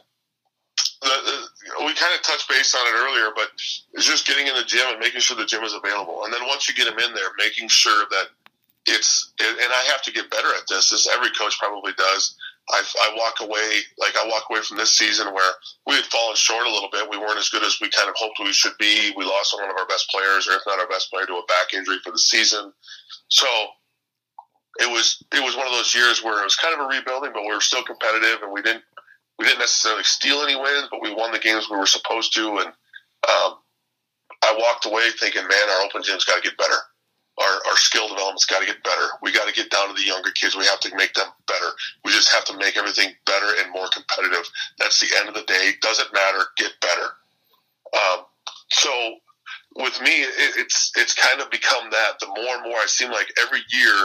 [1.02, 1.31] The,
[1.86, 3.50] we kind of touched base on it earlier, but
[3.94, 6.24] it's just getting in the gym and making sure the gym is available.
[6.26, 8.28] And then once you get them in there, making sure that
[8.88, 12.36] it's, and I have to get better at this, as every coach probably does,
[12.70, 15.52] I, I walk away like I walk away from this season where
[15.88, 17.10] we had fallen short a little bit.
[17.10, 19.12] We weren't as good as we kind of hoped we should be.
[19.18, 21.46] We lost one of our best players, or if not our best player, to a
[21.48, 22.72] back injury for the season.
[23.28, 23.48] So
[24.80, 27.32] it was it was one of those years where it was kind of a rebuilding,
[27.34, 28.84] but we were still competitive, and we didn't
[29.40, 32.58] we didn't necessarily steal any wins, but we won the games we were supposed to.
[32.60, 33.58] And um,
[34.44, 36.78] I walked away thinking, man, our open gym's got to get better
[37.42, 39.08] our, our skill development's got to get better.
[39.22, 40.56] We got to get down to the younger kids.
[40.56, 41.70] We have to make them better.
[42.04, 44.50] We just have to make everything better and more competitive.
[44.80, 45.72] That's the end of the day.
[45.82, 46.44] Doesn't matter.
[46.58, 47.08] Get better.
[47.94, 48.26] Um,
[48.70, 49.16] so
[49.76, 52.20] with me, it, it's it's kind of become that.
[52.20, 53.96] The more and more I seem like every year,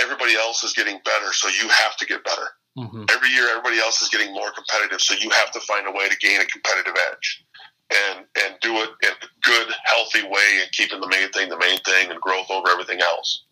[0.00, 2.48] everybody else is getting better, so you have to get better.
[2.76, 3.04] Mm-hmm.
[3.10, 6.08] Every year, everybody else is getting more competitive, so you have to find a way
[6.08, 7.44] to gain a competitive edge
[7.90, 11.58] and and do it in a good, healthy way, and keeping the main thing the
[11.58, 13.44] main thing, and growth over everything else.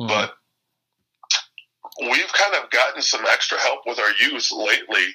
[0.00, 0.08] Mm-hmm.
[0.08, 0.34] But
[2.00, 5.06] we've kind of gotten some extra help with our youth lately.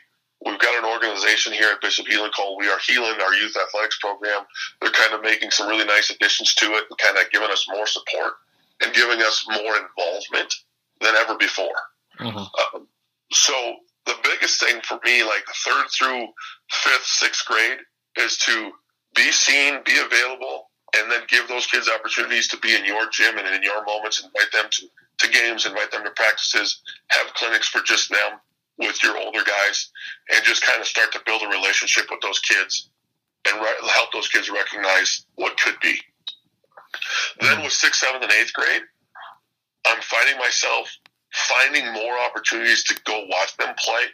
[0.45, 4.00] We've got an organization here at Bishop Heelan called We Are Heelan, our youth athletics
[4.00, 4.43] program.
[4.80, 7.66] They're kind of making some really nice additions to it and kind of giving us
[7.70, 8.34] more support
[8.82, 10.54] and giving us more involvement
[11.02, 11.76] than ever before.
[12.22, 12.38] Mm-hmm.
[12.38, 12.88] Um,
[13.32, 13.75] so
[14.05, 16.27] the biggest thing for me, like third through
[16.71, 17.80] fifth, sixth grade,
[18.17, 18.71] is to
[19.15, 23.38] be seen, be available, and then give those kids opportunities to be in your gym
[23.38, 24.23] and in your moments.
[24.23, 24.88] Invite them to,
[25.19, 28.39] to games, invite them to practices, have clinics for just them
[28.80, 29.91] with your older guys,
[30.34, 32.89] and just kind of start to build a relationship with those kids
[33.47, 35.99] and re- help those kids recognize what could be.
[37.41, 37.63] Then mm.
[37.63, 38.82] with sixth, seventh, and eighth grade,
[39.86, 40.89] I'm finding myself
[41.34, 44.05] finding more opportunities to go watch them play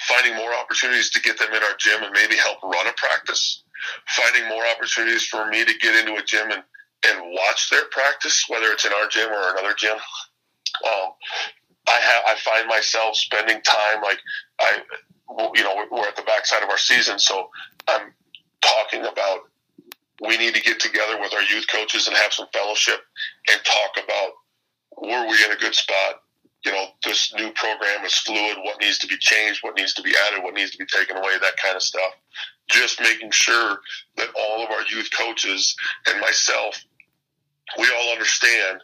[0.00, 3.64] finding more opportunities to get them in our gym and maybe help run a practice,
[4.08, 6.62] finding more opportunities for me to get into a gym and,
[7.06, 9.96] and watch their practice, whether it's in our gym or another gym.
[10.84, 11.10] Um,
[11.88, 14.18] I have I find myself spending time like
[14.60, 14.78] I,
[15.54, 17.48] you know, we're at the backside of our season, so
[17.88, 18.12] I'm
[18.60, 19.40] talking about
[20.26, 23.00] we need to get together with our youth coaches and have some fellowship
[23.50, 24.32] and talk about
[25.00, 26.20] were we in a good spot
[26.64, 30.02] you know, this new program is fluid, what needs to be changed, what needs to
[30.02, 32.12] be added, what needs to be taken away, that kind of stuff.
[32.68, 33.78] Just making sure
[34.16, 36.84] that all of our youth coaches and myself,
[37.78, 38.82] we all understand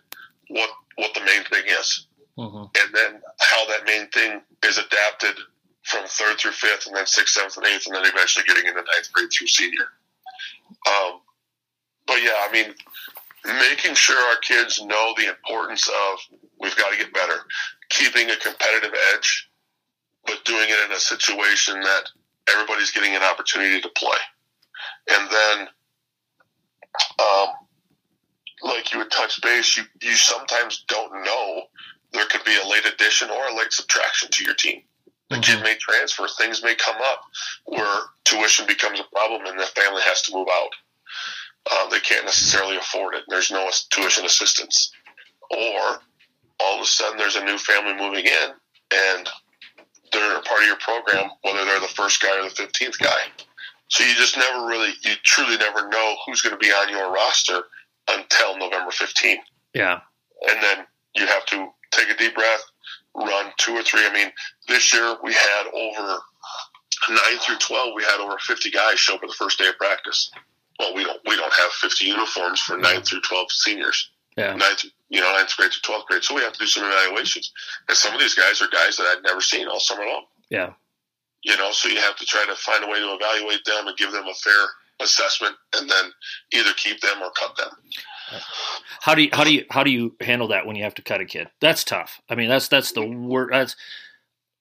[0.49, 2.07] what what the main thing is.
[2.39, 2.57] Mm-hmm.
[2.57, 5.37] And then how that main thing is adapted
[5.85, 8.81] from third through fifth, and then sixth, seventh, and eighth, and then eventually getting into
[8.81, 9.87] ninth grade through senior.
[10.89, 11.21] Um,
[12.07, 12.75] but yeah, I mean,
[13.45, 17.47] making sure our kids know the importance of we've got to get better,
[17.91, 19.51] keeping a competitive edge,
[20.27, 22.09] but doing it in a situation that
[22.51, 24.19] everybody's getting an opportunity to play.
[25.11, 25.69] And then,
[27.21, 27.49] um,
[28.63, 31.63] like you would touch base, you, you sometimes don't know
[32.13, 34.83] there could be a late addition or a late subtraction to your team.
[35.29, 35.43] The mm-hmm.
[35.43, 37.23] kid may transfer, things may come up
[37.65, 40.71] where tuition becomes a problem and the family has to move out.
[41.71, 43.25] Uh, they can't necessarily afford it.
[43.29, 44.93] There's no tuition assistance.
[45.51, 46.01] Or
[46.61, 48.51] all of a sudden there's a new family moving in
[48.93, 49.29] and
[50.13, 53.21] they're a part of your program, whether they're the first guy or the 15th guy.
[53.89, 57.13] So you just never really, you truly never know who's going to be on your
[57.13, 57.63] roster
[58.09, 59.39] until November 15th.
[59.75, 60.01] Yeah.
[60.49, 62.63] And then you have to take a deep breath,
[63.15, 64.07] run two or three.
[64.07, 64.31] I mean,
[64.69, 66.19] this year we had over
[67.11, 69.77] nine through 12, we had over 50 guys show up for the first day of
[69.77, 70.31] practice
[70.79, 74.11] well, we don't we don't have 50 uniforms for ninth through 12 seniors.
[74.37, 74.55] Yeah.
[74.55, 74.85] Ninth,
[75.15, 76.25] you know, ninth grade to 12th grade.
[76.25, 77.53] So we have to do some evaluations.
[77.89, 80.25] And some of these guys are guys that I'd never seen all summer long.
[80.51, 80.73] Yeah.
[81.45, 83.97] You know, so you have to try to find a way to evaluate them and
[83.97, 84.67] give them a fair
[85.01, 86.11] assessment, and then
[86.53, 87.71] either keep them or cut them.
[89.03, 91.03] How do you how do you how do you handle that when you have to
[91.03, 91.49] cut a kid?
[91.61, 92.21] That's tough.
[92.31, 93.53] I mean, that's that's the worst.
[93.53, 93.77] That's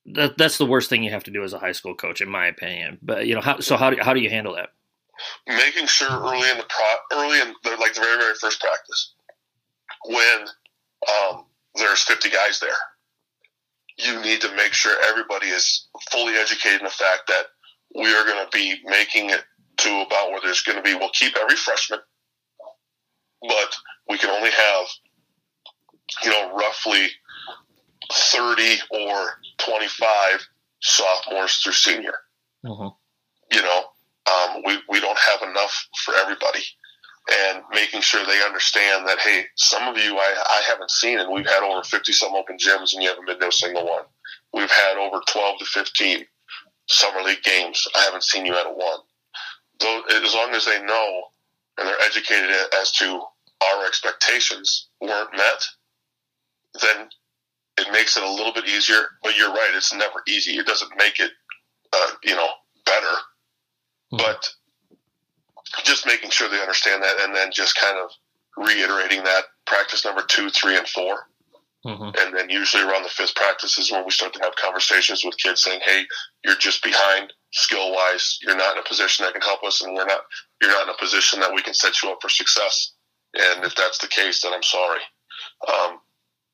[0.07, 2.29] that, that's the worst thing you have to do as a high school coach, in
[2.29, 2.99] my opinion.
[3.01, 4.69] But you know, how, so how do how do you handle that?
[5.47, 9.13] making sure early in the pro, early in the, like the very very first practice
[10.05, 10.45] when
[11.09, 11.45] um,
[11.75, 12.71] there's 50 guys there,
[13.97, 17.45] you need to make sure everybody is fully educated in the fact that
[17.95, 19.43] we are going to be making it
[19.77, 20.95] to about where there's going to be.
[20.95, 21.99] We'll keep every freshman,
[23.41, 23.75] but
[24.09, 24.87] we can only have
[26.23, 27.07] you know roughly
[28.11, 30.47] 30 or 25
[30.81, 32.13] sophomores through senior.
[32.65, 32.87] Mm-hmm.
[33.55, 33.83] You know,
[34.31, 36.63] um, we, we don't have enough for everybody.
[37.31, 41.31] And making sure they understand that, hey, some of you I, I haven't seen, and
[41.31, 44.03] we've had over 50 some open gyms, and you haven't been to a single one.
[44.53, 46.25] We've had over 12 to 15
[46.87, 47.87] summer league games.
[47.95, 48.99] I haven't seen you at a one.
[49.79, 51.23] Though, as long as they know
[51.77, 53.21] and they're educated as to
[53.65, 55.65] our expectations weren't met,
[56.81, 57.09] then
[57.77, 59.03] it makes it a little bit easier.
[59.23, 60.57] But you're right; it's never easy.
[60.57, 61.31] It doesn't make it,
[61.91, 62.49] uh, you know,
[62.85, 63.15] better.
[64.13, 64.17] Mm-hmm.
[64.17, 64.49] But
[65.83, 68.11] just making sure they understand that, and then just kind of
[68.57, 71.27] reiterating that practice number two, three, and 4
[71.85, 72.03] mm-hmm.
[72.03, 75.37] And then usually around the fifth practice is when we start to have conversations with
[75.37, 76.05] kids saying, "Hey,
[76.43, 78.39] you're just behind skill wise.
[78.41, 80.21] You're not in a position that can help us, and we're not.
[80.61, 82.93] You're not in a position that we can set you up for success.
[83.33, 85.01] And if that's the case, then I'm sorry.
[85.67, 85.99] Um,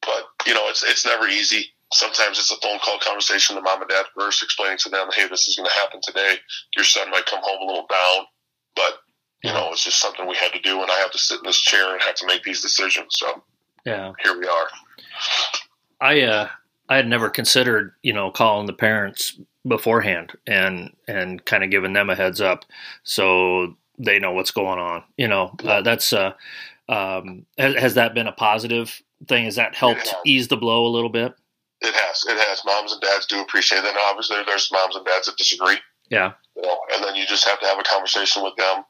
[0.02, 1.66] but you know, it's it's never easy.
[1.92, 5.28] Sometimes it's a phone call conversation to mom and dad first, explaining to them, "Hey,
[5.28, 6.36] this is going to happen today.
[6.76, 8.26] Your son might come home a little down,
[8.76, 9.00] but
[9.44, 11.46] you know, it's just something we had to do, and I have to sit in
[11.46, 13.16] this chair and have to make these decisions.
[13.18, 13.42] So,
[13.86, 14.68] yeah, here we are.
[16.02, 16.48] I uh,
[16.90, 21.94] I had never considered, you know, calling the parents beforehand and and kind of giving
[21.94, 22.66] them a heads up
[23.04, 25.04] so they know what's going on.
[25.18, 26.34] You know, uh, that's uh,
[26.90, 29.46] um, has, has, that been a positive thing?
[29.46, 31.34] Has that helped ease the blow a little bit?
[31.82, 32.26] It has.
[32.28, 32.66] It has.
[32.66, 33.86] Moms and dads do appreciate it.
[33.86, 35.78] And obviously, there's moms and dads that disagree.
[36.10, 36.34] Yeah.
[36.58, 38.84] You know, and then you just have to have a conversation with them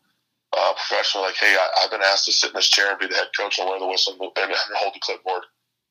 [0.58, 3.08] uh, professional, like, hey, I, have been asked to sit in this chair and be
[3.08, 5.44] the head coach and wear the whistle and, and hold the clipboard.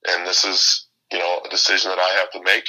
[0.09, 2.65] And this is, you know, a decision that I have to make.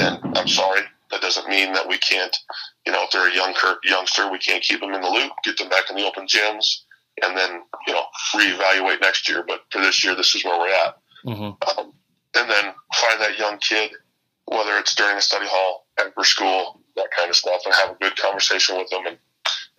[0.00, 0.82] And I'm sorry.
[1.10, 2.36] That doesn't mean that we can't,
[2.84, 3.54] you know, if they're a young
[3.84, 6.82] youngster, we can't keep them in the loop, get them back in the open gyms,
[7.22, 8.02] and then, you know,
[8.34, 9.42] reevaluate next year.
[9.46, 10.96] But for this year, this is where we're at.
[11.24, 11.78] Mm-hmm.
[11.80, 11.92] Um,
[12.36, 13.90] and then find that young kid,
[14.44, 17.98] whether it's during a study hall, after school, that kind of stuff, and have a
[18.00, 19.18] good conversation with them, and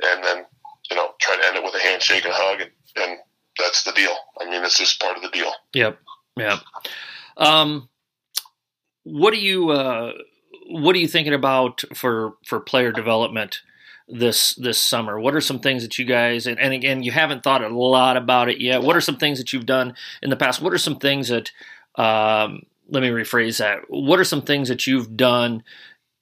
[0.01, 0.45] and then
[0.89, 3.17] you know, try to end it with a handshake and hug, and, and
[3.57, 4.15] that's the deal.
[4.39, 5.51] I mean, it's just part of the deal.
[5.73, 5.99] Yep.
[6.37, 6.59] Yep.
[7.37, 7.89] Um,
[9.03, 10.13] what are you uh,
[10.67, 13.61] What are you thinking about for for player development
[14.07, 15.19] this this summer?
[15.19, 18.17] What are some things that you guys and, and again you haven't thought a lot
[18.17, 18.83] about it yet?
[18.83, 20.61] What are some things that you've done in the past?
[20.61, 21.51] What are some things that
[21.95, 23.81] um, let me rephrase that.
[23.87, 25.63] What are some things that you've done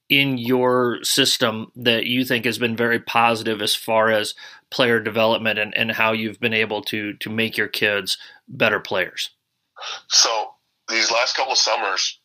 [0.10, 4.36] in your system that you think has been very positive as far as
[4.70, 9.30] player development and, and how you've been able to to make your kids better players?
[10.10, 10.50] So
[10.90, 12.20] these last couple of summers,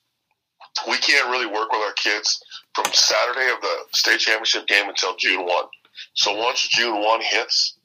[0.88, 2.42] we can't really work with our kids
[2.74, 5.66] from Saturday of the state championship game until June one.
[6.14, 7.76] So once June one hits,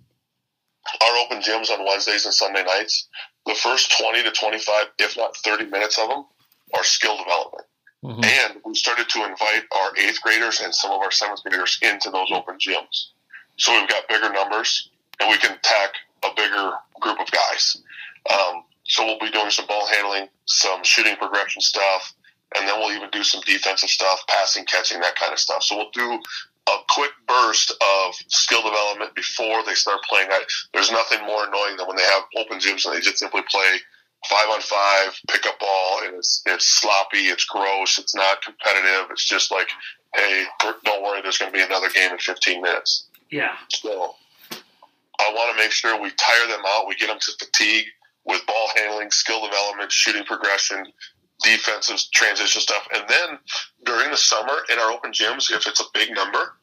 [1.01, 3.09] our open gyms on Wednesdays and Sunday nights,
[3.45, 6.25] the first twenty to twenty five, if not thirty minutes of them,
[6.73, 7.65] are skill development.
[8.03, 8.23] Mm-hmm.
[8.23, 12.09] And we started to invite our eighth graders and some of our seventh graders into
[12.09, 13.07] those open gyms.
[13.57, 14.89] So we've got bigger numbers
[15.19, 15.91] and we can tack
[16.23, 17.77] a bigger group of guys.
[18.31, 22.13] Um, so we'll be doing some ball handling, some shooting progression stuff,
[22.55, 25.63] and then we'll even do some defensive stuff, passing, catching, that kind of stuff.
[25.63, 26.19] So we'll do
[26.67, 30.29] a quick burst of skill development before they start playing.
[30.73, 33.79] There's nothing more annoying than when they have open gyms and they just simply play
[34.29, 39.11] five on five pickup ball, and it's it's sloppy, it's gross, it's not competitive.
[39.11, 39.69] It's just like,
[40.15, 43.06] hey, don't worry, there's going to be another game in 15 minutes.
[43.31, 43.55] Yeah.
[43.69, 44.15] So
[45.19, 47.85] I want to make sure we tire them out, we get them to fatigue
[48.25, 50.85] with ball handling, skill development, shooting progression,
[51.43, 53.39] defensive transition stuff, and then
[53.85, 56.53] during the summer in our open gyms, if it's a big number.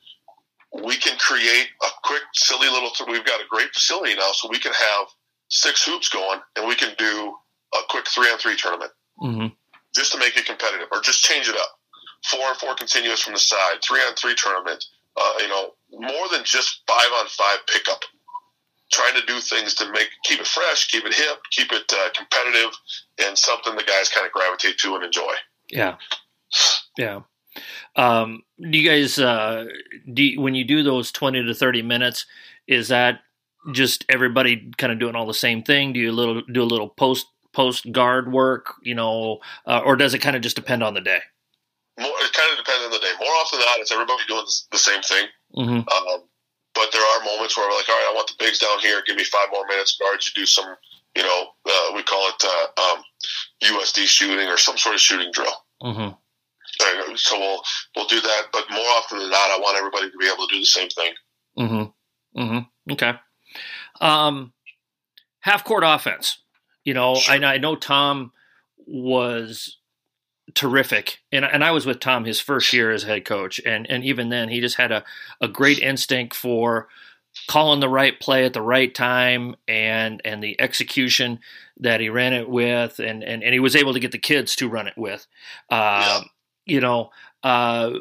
[0.83, 2.91] We can create a quick, silly little.
[3.07, 5.07] We've got a great facility now, so we can have
[5.49, 7.35] six hoops going, and we can do
[7.75, 8.91] a quick three on three tournament
[9.23, 9.47] mm-hmm.
[9.95, 11.79] just to make it competitive, or just change it up.
[12.25, 14.85] Four and four continuous from the side, three on three tournament.
[15.17, 15.54] Uh, you know,
[16.45, 18.01] just five on five pickup.
[18.93, 22.11] Trying to do things to make keep it fresh, keep it hip, keep it uh,
[22.15, 22.71] competitive,
[23.27, 25.33] and something the guys kind of gravitate to and enjoy.
[25.71, 25.97] Yeah,
[26.97, 27.21] yeah.
[27.97, 29.65] Um, do you guys uh,
[30.13, 32.27] do you, when you do those twenty to thirty minutes?
[32.69, 33.21] Is that
[33.73, 35.93] just everybody kind of doing all the same thing?
[35.93, 39.97] Do you a little do a little post post guard work, you know, uh, or
[39.97, 41.21] does it kind of just depend on the day?
[41.99, 43.13] More, it kind of depends on the day.
[43.19, 45.27] More often than not, it's everybody doing the same thing.
[45.57, 45.89] Mm-hmm.
[45.89, 46.23] Um,
[46.75, 49.03] but there are moments where we're like, all right, I want the bigs down here.
[49.07, 49.97] Give me five more minutes.
[49.99, 50.77] Guards, you do some,
[51.17, 53.03] you know, uh, we call it uh, um,
[53.63, 55.55] USD shooting or some sort of shooting drill.
[55.83, 57.15] Mm-hmm.
[57.17, 57.63] So we'll
[57.95, 60.55] we'll do that, but more often than not, I want everybody to be able to
[60.55, 61.13] do the same thing.
[61.59, 62.41] Mm-hmm.
[62.41, 62.93] Mm-hmm.
[62.93, 63.13] Okay.
[64.01, 64.53] Um,
[65.41, 66.39] half court offense.
[66.85, 67.45] You know, sure.
[67.45, 68.33] I, I know Tom
[68.87, 69.79] was
[70.55, 71.21] terrific.
[71.33, 74.29] And and I was with Tom his first year as head coach, and and even
[74.29, 75.05] then he just had a
[75.41, 76.89] a great instinct for
[77.49, 81.41] calling the right play at the right time and and the execution
[81.79, 84.55] that he ran it with, and and, and he was able to get the kids
[84.57, 85.27] to run it with.
[85.71, 86.21] Uh, yeah.
[86.67, 87.11] You know.
[87.43, 87.99] Uh,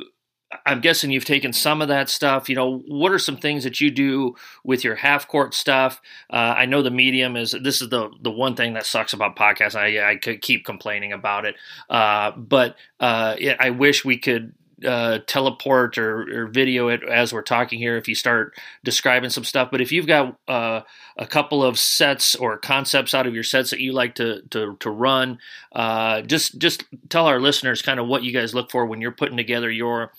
[0.66, 2.49] I'm guessing you've taken some of that stuff.
[2.49, 6.01] You know, what are some things that you do with your half court stuff?
[6.30, 9.36] Uh, I know the medium is this is the the one thing that sucks about
[9.36, 9.76] podcasts.
[9.76, 11.56] I I could keep complaining about it,
[11.89, 14.54] uh, but uh, I wish we could
[14.86, 19.43] uh, teleport or, or, video it as we're talking here if you start describing some
[19.43, 19.70] stuff.
[19.72, 20.82] But if you've got uh,
[21.18, 24.76] a couple of sets or concepts out of your sets that you like to to,
[24.80, 25.39] to run,
[25.72, 29.12] uh, just just tell our listeners kind of what you guys look for when you're
[29.12, 30.12] putting together your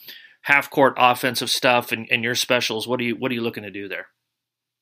[0.45, 2.87] half court offensive stuff and, and your specials.
[2.87, 4.09] What are you what are you looking to do there?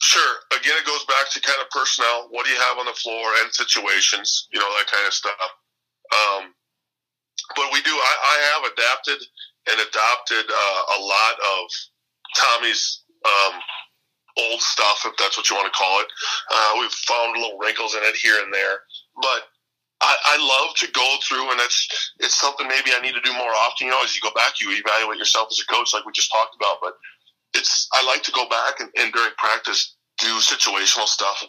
[0.01, 0.35] Sure.
[0.51, 2.27] Again, it goes back to kind of personnel.
[2.31, 4.49] What do you have on the floor and situations?
[4.53, 5.51] You know that kind of stuff.
[6.13, 6.55] Um,
[7.57, 7.91] but we do.
[7.91, 9.19] I, I have adapted
[9.71, 11.63] and adopted uh, a lot of
[12.37, 13.55] Tommy's um,
[14.39, 16.07] old stuff, if that's what you want to call it.
[16.51, 18.81] Uh, we've found little wrinkles in it here and there,
[19.21, 19.52] but
[20.03, 23.33] I, I, love to go through, and it's it's something maybe I need to do
[23.33, 23.87] more often.
[23.87, 26.33] You know, as you go back, you evaluate yourself as a coach, like we just
[26.33, 26.79] talked about.
[26.83, 26.95] But
[27.55, 31.45] it's I like to go back and, and during practice do situational stuff.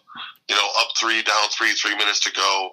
[0.49, 2.71] You know, up three, down three, three minutes to go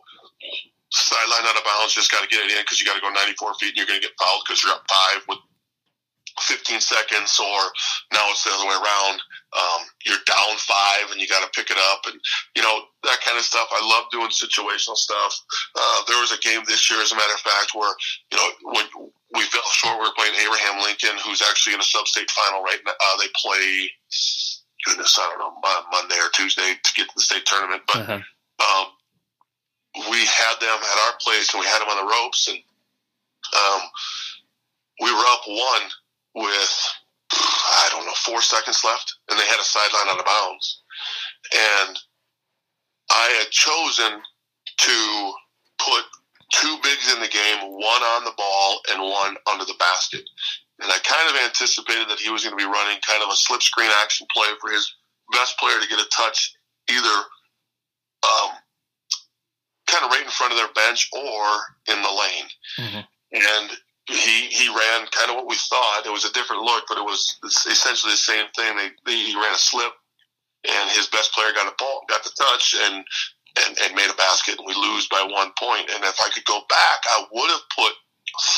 [0.90, 3.10] sideline out of bounds, just got to get it in because you got to go
[3.10, 5.38] 94 feet and you're going to get fouled because you're up five with
[6.40, 7.60] 15 seconds, or
[8.12, 9.20] now it's the other way around.
[9.50, 9.80] Um,
[10.90, 12.18] five and you got to pick it up, and
[12.56, 13.68] you know that kind of stuff.
[13.70, 15.32] I love doing situational stuff.
[15.76, 17.94] Uh, there was a game this year, as a matter of fact, where
[18.32, 18.86] you know when
[19.34, 22.80] we fell short, we were playing Abraham Lincoln, who's actually in a sub-state final right
[22.84, 22.92] now.
[22.92, 23.90] Uh, they play,
[24.84, 25.54] goodness, I don't know,
[25.92, 28.02] Monday or Tuesday to get to the state tournament, but.
[28.02, 28.20] Uh-huh.
[28.60, 28.92] Um,
[30.10, 32.58] we had them at our place and we had them on the ropes and
[33.56, 33.80] um,
[35.00, 35.90] we were up one
[36.34, 36.99] with
[37.32, 40.82] I don't know four seconds left and they had a sideline out of bounds
[41.54, 41.98] and
[43.10, 44.20] I had chosen
[44.78, 45.32] to
[45.78, 46.04] put
[46.52, 50.22] two bigs in the game, one on the ball and one under the basket.
[50.80, 53.36] And I kind of anticipated that he was going to be running kind of a
[53.36, 54.92] slip screen action play for his
[55.32, 56.54] best player to get a touch
[56.88, 57.16] either
[58.22, 58.50] um,
[59.86, 62.48] kind of right in front of their bench or in the lane.
[62.78, 63.00] Mm-hmm.
[63.32, 63.70] And
[64.10, 66.06] he he ran kind of what we thought.
[66.06, 68.76] It was a different look, but it was essentially the same thing.
[68.76, 69.92] They, they he ran a slip,
[70.66, 73.04] and his best player got a ball, got the touch, and
[73.58, 75.90] and, and made a basket, and we lose by one point.
[75.90, 77.92] And if I could go back, I would have put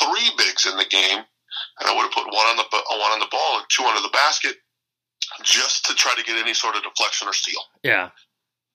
[0.00, 3.20] three bigs in the game, and I would have put one on the one on
[3.20, 4.56] the ball and two under the basket,
[5.42, 7.60] just to try to get any sort of deflection or steal.
[7.82, 8.10] Yeah.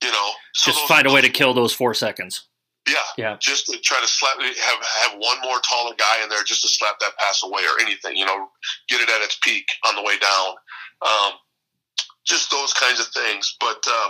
[0.03, 2.47] You know, so just find a way to kill those four seconds.
[2.88, 3.38] Yeah, yeah.
[3.40, 6.70] Just to try to slap, have have one more taller guy in there, just to
[6.70, 8.16] slap that pass away or anything.
[8.16, 8.48] You know,
[8.88, 10.56] get it at its peak on the way down.
[11.02, 11.34] Um,
[12.26, 13.56] just those kinds of things.
[13.60, 14.10] But uh,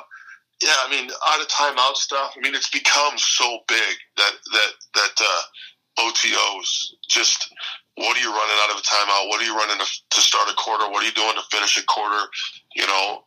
[0.62, 2.34] yeah, I mean, out of timeout stuff.
[2.38, 7.54] I mean, it's become so big that that that uh, OTOs just.
[7.98, 9.28] What are you running out of a timeout?
[9.28, 10.88] What are you running to, to start a quarter?
[10.88, 12.30] What are you doing to finish a quarter?
[12.76, 13.24] You know,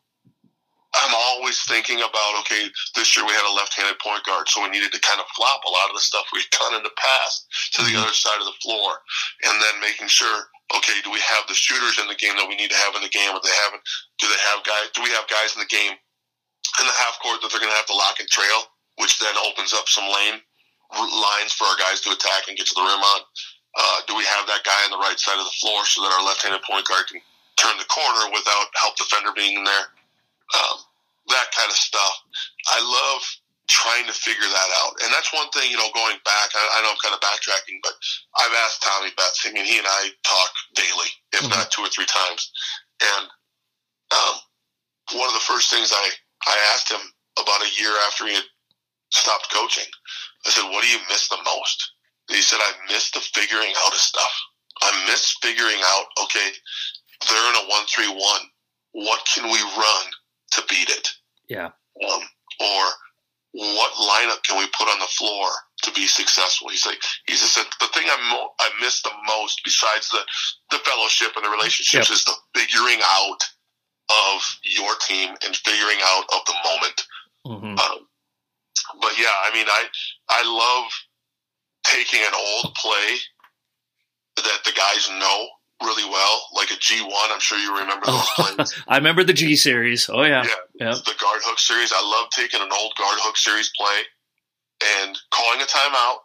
[0.90, 2.66] I'm always thinking about okay,
[2.98, 5.62] this year we had a left-handed point guard, so we needed to kind of flop
[5.62, 7.46] a lot of the stuff we've done in the past
[7.78, 8.02] to the mm-hmm.
[8.02, 8.98] other side of the floor,
[9.46, 12.54] and then making sure okay, do we have the shooters in the game that we
[12.54, 13.34] need to have in the game?
[13.34, 13.82] Or they haven't?
[14.22, 14.90] Do they have guys?
[14.94, 15.94] Do we have guys in the game
[16.78, 18.70] in the half court that they're going to have to lock and trail,
[19.02, 20.38] which then opens up some lane
[20.94, 23.20] lines for our guys to attack and get to the rim on?
[23.78, 26.10] Uh, do we have that guy on the right side of the floor so that
[26.10, 27.22] our left-handed point guard can
[27.54, 29.94] turn the corner without help defender being in there?
[30.56, 30.78] Um,
[31.28, 32.14] that kind of stuff.
[32.68, 33.22] I love
[33.70, 34.98] trying to figure that out.
[35.06, 37.78] And that's one thing, you know, going back, I, I know I'm kind of backtracking,
[37.86, 37.94] but
[38.34, 39.46] I've asked Tommy Betts.
[39.46, 41.54] I mean, he and I talk daily, if mm-hmm.
[41.54, 42.50] not two or three times.
[42.98, 43.30] And
[44.10, 44.36] um,
[45.14, 46.06] one of the first things I,
[46.50, 47.00] I asked him
[47.38, 48.50] about a year after he had
[49.14, 49.86] stopped coaching,
[50.46, 51.78] I said, What do you miss the most?
[52.28, 54.34] And he said, I miss the figuring out of stuff.
[54.82, 56.50] I miss figuring out, okay,
[57.28, 58.18] they're in a 1 3 1.
[58.92, 60.04] What can we run
[60.52, 61.08] to beat it.
[61.48, 61.66] Yeah.
[61.66, 62.22] Um,
[62.60, 62.84] or
[63.52, 65.48] what lineup can we put on the floor
[65.82, 66.68] to be successful?
[66.68, 70.20] He's like, he just said, the thing I, mo- I miss the most besides the,
[70.70, 72.14] the fellowship and the relationships yep.
[72.14, 73.42] is the figuring out
[74.10, 77.06] of your team and figuring out of the moment.
[77.46, 77.78] Mm-hmm.
[77.78, 78.06] Um,
[79.00, 79.84] but yeah, I mean, I,
[80.28, 80.90] I love
[81.84, 83.16] taking an old play
[84.36, 85.48] that the guys know
[85.82, 87.10] really well, like a G1.
[87.30, 88.82] I'm sure you remember those oh, plays.
[88.88, 90.08] I remember the G series.
[90.08, 90.44] Oh yeah,
[90.74, 91.92] yeah, the guard hook series.
[91.94, 94.02] I love taking an old guard hook series play
[95.02, 96.18] and calling a timeout,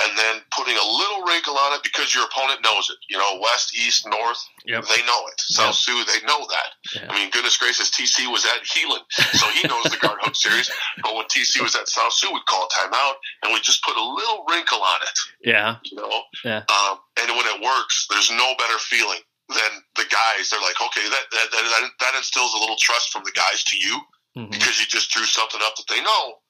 [0.00, 2.96] and then putting a little wrinkle on it because your opponent knows it.
[3.10, 4.84] You know, west, east, north, yep.
[4.88, 5.36] they know it.
[5.40, 5.82] South yep.
[5.84, 7.08] Sioux, they know that.
[7.10, 9.04] I mean, goodness gracious, TC was at Heelan,
[9.36, 10.70] so he knows the guard hook series.
[11.02, 13.14] But when TC was at South Sioux, we'd call timeout
[13.44, 15.16] and we just put a little wrinkle on it.
[15.44, 15.76] Yeah.
[15.84, 16.22] You know?
[16.44, 16.64] Yeah.
[16.72, 21.04] Um, and when it works, there's no better feeling than the guys they're like, okay,
[21.04, 24.00] that that that, that instills a little trust from the guys to you
[24.36, 24.50] Mhm.
[24.50, 26.40] because you just drew something up that they know,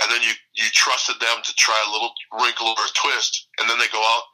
[0.00, 3.68] and then you you trusted them to try a little wrinkle or a twist, and
[3.68, 4.24] then they go out,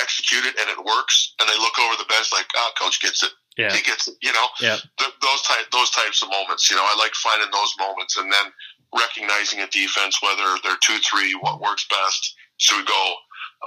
[0.00, 3.22] execute it, and it works, and they look over the bench like, ah, coach gets
[3.22, 3.72] it, Yeah.
[3.72, 4.78] he gets it, you know, Yeah.
[4.98, 8.32] Th- those type those types of moments, you know, I like finding those moments, and
[8.32, 8.52] then
[8.94, 12.34] recognizing a defense whether they're two three, what works best.
[12.58, 13.14] Should we go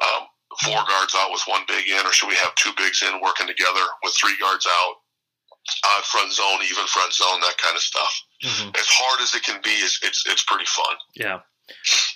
[0.03, 0.28] um,
[0.64, 3.48] four guards out with one big in, or should we have two bigs in working
[3.48, 4.95] together with three guards out?
[5.85, 8.77] Odd front zone, even front zone, that kind of stuff Mhm.
[8.77, 10.95] as hard as it can be, it's it's, it's pretty fun.
[11.15, 11.39] Yeah.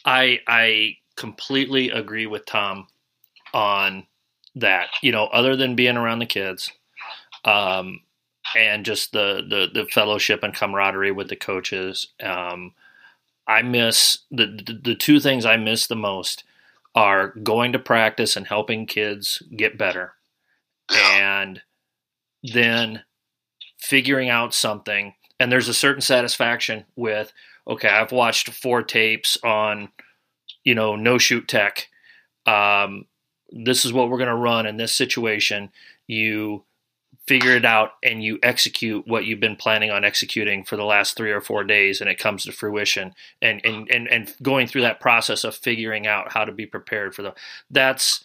[0.06, 2.88] I I completely agree with Tom
[3.54, 4.08] on
[4.56, 4.90] that.
[5.02, 6.72] You know, other than being around the kids,
[7.46, 8.02] um,
[8.56, 12.74] and just the, the the fellowship and camaraderie with the coaches, um,
[13.48, 16.44] I miss the, the the two things I miss the most
[16.96, 20.14] are going to practice and helping kids get better,
[20.92, 21.62] Yeah, and
[22.44, 23.04] then
[23.82, 27.34] figuring out something and there's a certain satisfaction with
[27.68, 29.90] okay i've watched four tapes on
[30.64, 31.88] you know no shoot tech.
[32.46, 33.06] Um,
[33.50, 35.72] this is what we're going to run in this situation.
[36.08, 36.64] You
[37.28, 41.16] figure it out and you execute what you've been planning on executing for the last
[41.16, 43.14] three or four days and it comes to fruition.
[43.42, 47.14] And and and, and going through that process of figuring out how to be prepared
[47.16, 47.34] for the
[47.70, 48.24] that's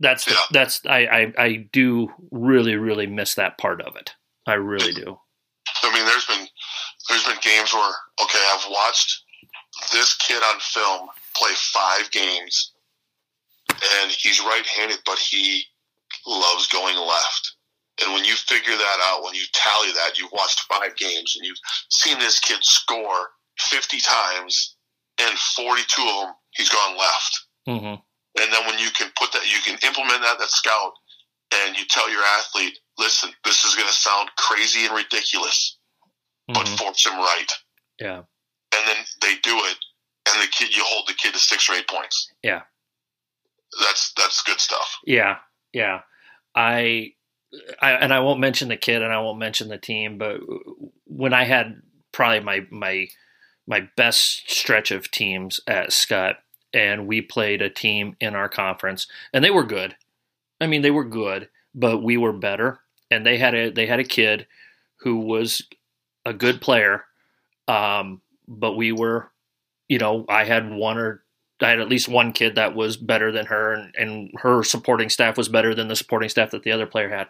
[0.00, 4.14] that's that's I, I I do really really miss that part of it
[4.46, 5.18] I really do
[5.82, 6.46] I mean, there's been
[7.08, 7.92] there's been games where
[8.22, 9.22] okay, I've watched
[9.92, 12.72] this kid on film play five games,
[13.70, 15.64] and he's right-handed, but he
[16.26, 17.52] loves going left.
[18.02, 21.46] And when you figure that out, when you tally that, you've watched five games and
[21.46, 21.58] you've
[21.90, 24.76] seen this kid score 50 times,
[25.20, 27.40] and 42 of them he's gone left.
[27.66, 27.94] hmm
[28.40, 30.92] And then when you can put that, you can implement that, that scout,
[31.52, 35.76] and you tell your athlete, listen, this is going to sound crazy and ridiculous,
[36.48, 36.78] but Mhm.
[36.78, 37.52] force him right.
[38.00, 38.18] Yeah.
[38.72, 39.76] And then they do it,
[40.28, 42.30] and the kid, you hold the kid to six or eight points.
[42.42, 42.62] Yeah.
[43.80, 44.98] That's, that's good stuff.
[45.04, 45.38] Yeah,
[45.72, 46.02] yeah.
[46.54, 47.12] I,
[47.80, 50.40] I and I won't mention the kid and I won't mention the team, but
[51.06, 53.08] when I had probably my my
[53.66, 56.36] my best stretch of teams at Scott,
[56.72, 59.96] and we played a team in our conference, and they were good.
[60.64, 62.80] I mean, they were good, but we were better,
[63.10, 64.46] and they had a they had a kid
[64.96, 65.62] who was
[66.24, 67.04] a good player,
[67.68, 69.30] um, but we were,
[69.88, 71.22] you know, I had one or
[71.60, 75.10] I had at least one kid that was better than her, and, and her supporting
[75.10, 77.28] staff was better than the supporting staff that the other player had.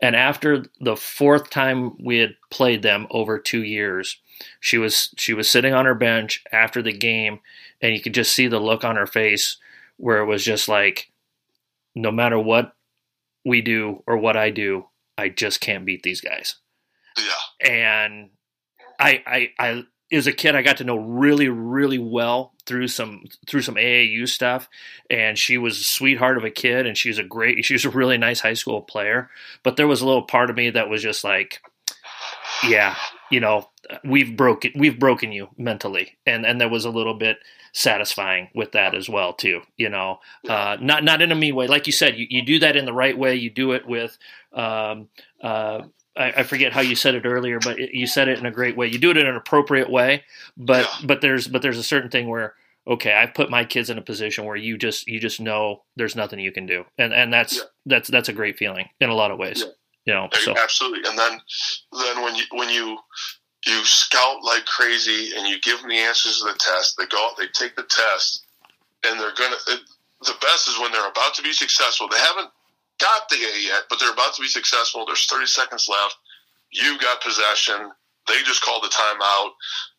[0.00, 4.18] And after the fourth time we had played them over two years,
[4.60, 7.40] she was she was sitting on her bench after the game,
[7.82, 9.56] and you could just see the look on her face
[9.96, 11.10] where it was just like,
[11.94, 12.72] no matter what
[13.44, 14.86] we do or what I do,
[15.16, 16.56] I just can't beat these guys
[17.16, 17.70] Yeah.
[17.70, 18.30] and
[19.00, 23.24] I, I, I, as a kid, I got to know really, really well through some
[23.46, 24.68] through some AAU stuff,
[25.10, 27.84] and she was a sweetheart of a kid, and she was a great, she was
[27.84, 29.28] a really nice high school player.
[29.62, 31.60] But there was a little part of me that was just like,
[32.64, 32.96] yeah,
[33.30, 33.68] you know,
[34.04, 37.38] we've broken, we've broken you mentally, and and there was a little bit
[37.72, 39.62] satisfying with that as well too.
[39.76, 40.18] You know,
[40.48, 42.84] uh, not not in a mean way, like you said, you, you do that in
[42.84, 43.34] the right way.
[43.34, 44.18] You do it with.
[44.52, 45.08] Um,
[45.42, 45.82] uh,
[46.16, 48.50] I, I forget how you said it earlier, but it, you said it in a
[48.50, 48.88] great way.
[48.88, 50.24] You do it in an appropriate way,
[50.56, 51.06] but Yeah.
[51.06, 52.54] but there's but there's a certain thing where
[52.86, 56.16] okay, I've put my kids in a position where you just you just know there's
[56.16, 57.62] nothing you can do, and and that's Yeah.
[57.86, 59.62] that's that's a great feeling in a lot of ways.
[59.64, 59.72] Yeah.
[60.08, 61.06] You know, so Absolutely.
[61.06, 61.38] And then,
[61.92, 62.96] then when you when you
[63.66, 67.18] you scout like crazy and you give them the answers to the test, they go
[67.26, 68.46] out, they take the test,
[69.04, 69.56] and they're gonna.
[69.66, 69.80] It,
[70.22, 72.08] the best is when they're about to be successful.
[72.08, 72.48] They haven't
[72.98, 75.04] got the A yet, but they're about to be successful.
[75.04, 76.16] There's 30 seconds left.
[76.72, 77.92] You got possession.
[78.26, 79.50] They just called the timeout.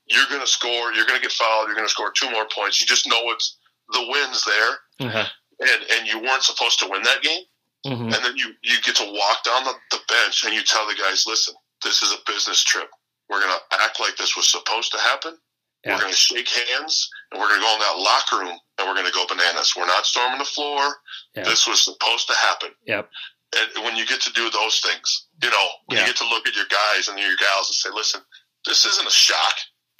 [0.08, 0.92] You're gonna score.
[0.92, 1.68] You're gonna get fouled.
[1.68, 2.82] You're gonna score two more points.
[2.82, 3.58] You just know it's
[3.94, 5.28] the win's there, uh
[5.60, 7.44] and and you weren't supposed to win that game
[7.86, 10.86] hmm and then you you get to walk down the, the bench and you tell
[10.88, 11.54] the guys, listen,
[11.84, 12.90] this is a business trip.
[13.30, 15.38] We're gonna act like this was supposed to happen.
[15.86, 15.96] Yeah.
[15.96, 19.12] We're gonna shake hands and we're gonna go in that locker room and we're gonna
[19.16, 19.74] go bananas.
[19.78, 20.96] We're not storming the floor.
[21.36, 21.44] Yeah.
[21.44, 22.70] This was supposed to happen.
[22.86, 23.10] Yep.
[23.56, 26.04] And when you get to do those things, you know, when Yeah.
[26.06, 28.22] you get to look at your guys and your gals and say, listen,
[28.66, 29.54] this isn't a shock.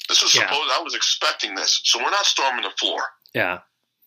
[0.10, 0.70] This was supposed.
[0.74, 3.02] I was expecting this, so we're not storming the floor.
[3.34, 3.60] yeah,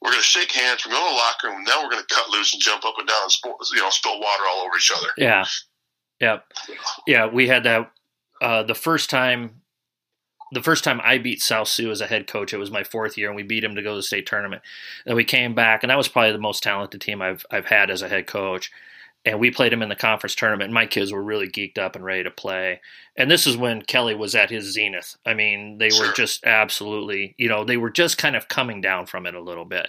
[0.02, 0.84] We're going to shake hands.
[0.84, 1.64] We're going to the locker room.
[1.64, 3.90] Then we're going to cut loose and jump up and down and spo- you know
[3.90, 5.08] spill water all over each other.
[5.16, 5.44] yeah,
[6.20, 6.44] yep,
[7.06, 7.26] yeah.
[7.26, 7.90] We had that
[8.40, 9.62] uh, the first time.
[10.54, 13.16] The first time I beat South Sioux as a head coach, it was my fourth
[13.16, 14.60] year, and we beat him to go to the state tournament.
[15.06, 17.90] And we came back, and that was probably the most talented team I've I've had
[17.90, 18.70] as a head coach.
[19.24, 20.72] And we played him in the conference tournament.
[20.72, 22.80] My kids were really geeked up and ready to play.
[23.16, 25.16] And this is when Kelly was at his zenith.
[25.24, 29.06] I mean, they were just absolutely, you know, they were just kind of coming down
[29.06, 29.88] from it a little bit.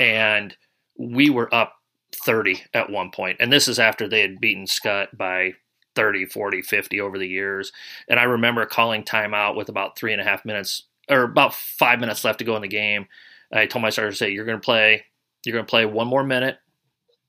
[0.00, 0.56] And
[0.96, 1.76] we were up
[2.14, 3.36] 30 at one point.
[3.38, 5.54] And this is after they had beaten Scott by
[5.94, 7.72] 30, 40, 50 over the years.
[8.08, 12.00] And I remember calling timeout with about three and a half minutes or about five
[12.00, 13.06] minutes left to go in the game.
[13.52, 15.04] I told my starter to say, You're going to play,
[15.44, 16.58] you're going to play one more minute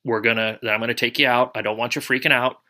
[0.06, 1.52] we're gonna I'm gonna take you out.
[1.56, 2.62] I don't want you freaking out.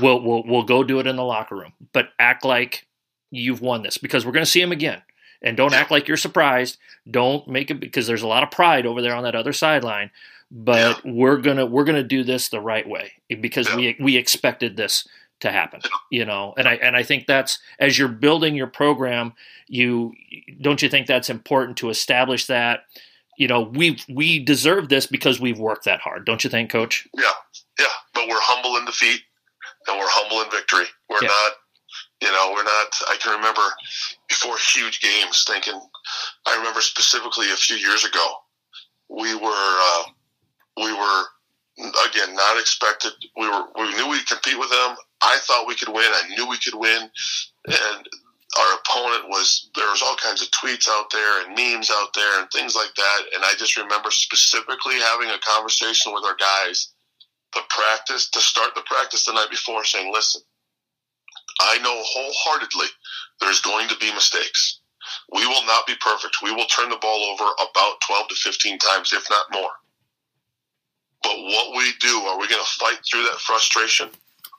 [0.00, 2.86] We'll we'll we'll go do it in the locker room, but act like
[3.30, 5.02] you've won this because we're gonna see him again.
[5.42, 6.78] And don't act like you're surprised.
[7.10, 10.10] Don't make it because there's a lot of pride over there on that other sideline.
[10.50, 11.12] But yeah.
[11.12, 13.76] we're gonna we're gonna do this the right way because yeah.
[13.76, 15.06] we we expected this
[15.40, 15.80] to happen
[16.10, 19.32] you know and i and i think that's as you're building your program
[19.68, 20.12] you
[20.60, 22.80] don't you think that's important to establish that
[23.38, 27.08] you know, we we deserve this because we've worked that hard, don't you think, Coach?
[27.16, 27.32] Yeah,
[27.78, 27.86] yeah.
[28.14, 29.20] But we're humble in defeat,
[29.88, 30.84] and we're humble in victory.
[31.08, 31.28] We're yeah.
[31.28, 31.52] not,
[32.22, 32.88] you know, we're not.
[33.08, 33.62] I can remember
[34.28, 35.80] before huge games thinking.
[36.46, 38.26] I remember specifically a few years ago,
[39.08, 40.02] we were uh,
[40.76, 41.24] we were
[42.08, 43.12] again not expected.
[43.36, 44.96] We were we knew we'd compete with them.
[45.22, 46.04] I thought we could win.
[46.04, 47.10] I knew we could win,
[47.66, 48.08] and
[48.58, 52.40] our opponent was there was all kinds of tweets out there and memes out there
[52.40, 53.20] and things like that.
[53.34, 56.92] And i just remember specifically having a conversation with our guys
[57.54, 60.40] the practice to start the practice the night before saying listen
[61.60, 62.86] i know wholeheartedly
[63.40, 64.80] there's going to be mistakes.
[65.32, 66.42] We will not be perfect.
[66.42, 69.70] We will turn the ball over about 12 to 15 times if not more.
[71.22, 74.10] But what we do are we going to fight through that frustration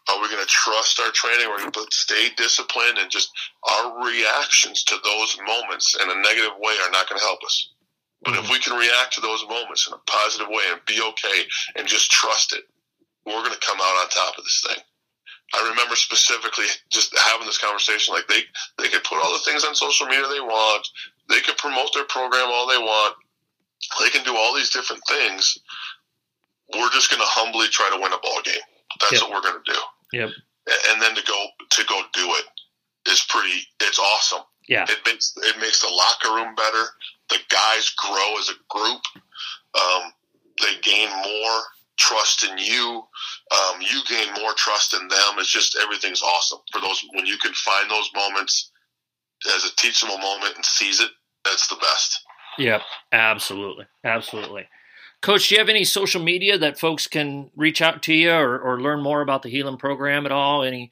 [0.10, 1.46] are we going to trust our training?
[1.46, 3.30] Are We're going to stay disciplined and just
[3.70, 7.70] our reactions to those moments in a negative way are not going to help us.
[8.24, 8.54] But if mm-hmm.
[8.54, 11.40] we can react to those moments in a positive way and be okay
[11.76, 12.64] and just trust it,
[13.26, 14.84] we're going to come out on top of this thing.
[15.54, 18.14] I remember specifically just having this conversation.
[18.14, 18.42] Like they,
[18.78, 20.88] they could put all the things on social media they want.
[21.30, 23.16] They could promote their program all they want.
[24.00, 25.58] They can do all these different things.
[26.74, 28.64] We're just going to humbly try to win a ball game.
[29.00, 29.22] That's yep.
[29.22, 29.80] what we're going to do.
[30.18, 30.30] Yep.
[30.92, 32.46] And then to go to go do it
[33.10, 33.68] is pretty.
[33.80, 34.42] It's awesome.
[34.68, 34.86] Yeah.
[34.88, 36.86] It makes it makes the locker room better.
[37.30, 39.02] The guys grow as a group.
[39.74, 40.12] Um,
[40.62, 41.62] they gain more
[41.98, 43.04] trust in you.
[43.52, 45.36] Um, you gain more trust in them.
[45.38, 48.72] It's just everything's awesome for those when you can find those moments
[49.56, 51.10] as a teachable moment and seize it.
[51.44, 52.20] That's the best.
[52.58, 52.82] Yep,
[53.12, 54.68] absolutely, absolutely.
[55.22, 58.58] Coach, do you have any social media that folks can reach out to you or,
[58.60, 60.64] or learn more about the Heelan program at all?
[60.64, 60.90] Any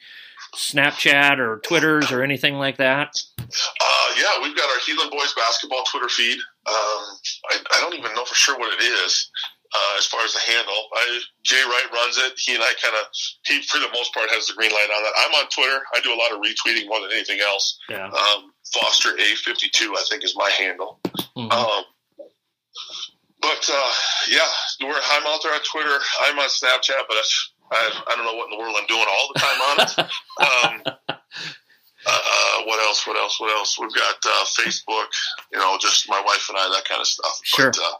[0.55, 3.19] Snapchat or Twitters or anything like that?
[3.39, 6.37] Uh, yeah, we've got our Heelan Boys basketball Twitter feed.
[6.67, 7.01] Um,
[7.49, 9.31] I, I, don't even know for sure what it is
[9.73, 10.89] uh, as far as the handle.
[10.93, 12.33] I, Jay Wright runs it.
[12.37, 13.07] He and I kind of,
[13.45, 15.13] he for the most part has the green light on that.
[15.25, 15.81] I'm on Twitter.
[15.95, 17.79] I do a lot of retweeting more than anything else.
[17.89, 18.05] Yeah.
[18.05, 20.99] Um, Foster A52, I think, is my handle.
[21.35, 21.51] Mm-hmm.
[21.51, 21.83] Um,
[23.41, 23.91] but uh,
[24.29, 24.49] yeah,
[24.81, 25.97] we're, I'm out there on Twitter.
[26.21, 27.17] I'm on Snapchat, but
[27.71, 30.83] I, I don't know what in the world I'm doing all the time on it.
[30.87, 31.19] um,
[32.05, 33.05] uh, what else?
[33.05, 33.39] What else?
[33.39, 33.79] What else?
[33.79, 35.07] We've got uh, Facebook.
[35.51, 37.39] You know, just my wife and I, that kind of stuff.
[37.43, 37.71] Sure.
[37.71, 37.97] But, uh,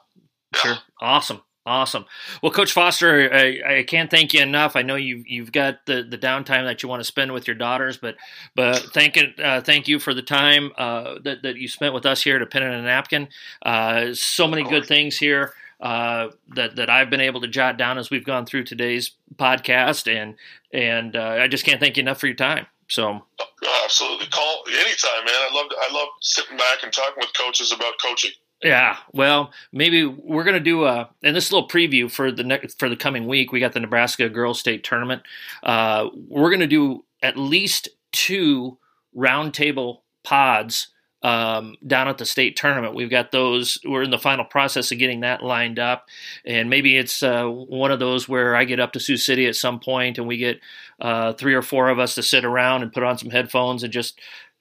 [0.54, 0.62] yeah.
[0.62, 0.78] Sure.
[1.02, 1.42] Awesome.
[1.70, 2.06] Awesome.
[2.42, 4.76] Well, Coach Foster, I, I, can't thank you enough.
[4.76, 7.56] I know you've you've got the, the downtime that you want to spend with your
[7.56, 8.16] daughters, but
[8.56, 12.08] but thank it, uh, thank you for the time uh, that that you spent with
[12.08, 13.28] us here at a pen and a napkin.
[13.62, 18.00] Uh, so many good things here uh, that that I've been able to jot down
[18.00, 20.38] as we've gone through today's podcast, and
[20.74, 22.66] and uh, I just can't thank you enough for your time.
[22.88, 23.28] So
[23.84, 25.36] absolutely, call anytime, man.
[25.36, 28.32] I love I love sitting back and talking with coaches about coaching.
[28.62, 32.90] Yeah, well, maybe we're gonna do a and this little preview for the next for
[32.90, 33.52] the coming week.
[33.52, 35.22] We got the Nebraska Girls State Tournament.
[35.64, 38.78] Uh, we're gonna do at least two
[39.16, 40.90] roundtable pods
[41.22, 42.96] um, down at the state tournament.
[42.96, 43.78] We've got those.
[43.86, 46.08] We're in the final process of getting that lined up,
[46.44, 49.56] and maybe it's uh, one of those where I get up to Sioux City at
[49.56, 50.60] some point, and we get
[51.00, 53.94] uh, three or four of us to sit around and put on some headphones and
[53.94, 54.20] just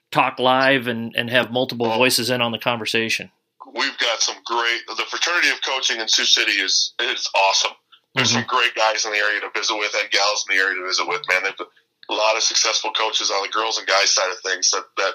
[0.09, 3.29] talk live and, and have multiple voices in on the conversation
[3.75, 4.81] we've got some great.
[4.87, 7.71] The fraternity of coaching in Sioux City is is awesome.
[8.15, 8.39] There's mm-hmm.
[8.39, 10.85] some great guys in the area to visit with and gals in the area to
[10.85, 11.21] visit with.
[11.29, 11.67] Man, they've
[12.09, 15.13] a lot of successful coaches on the girls and guys side of things that that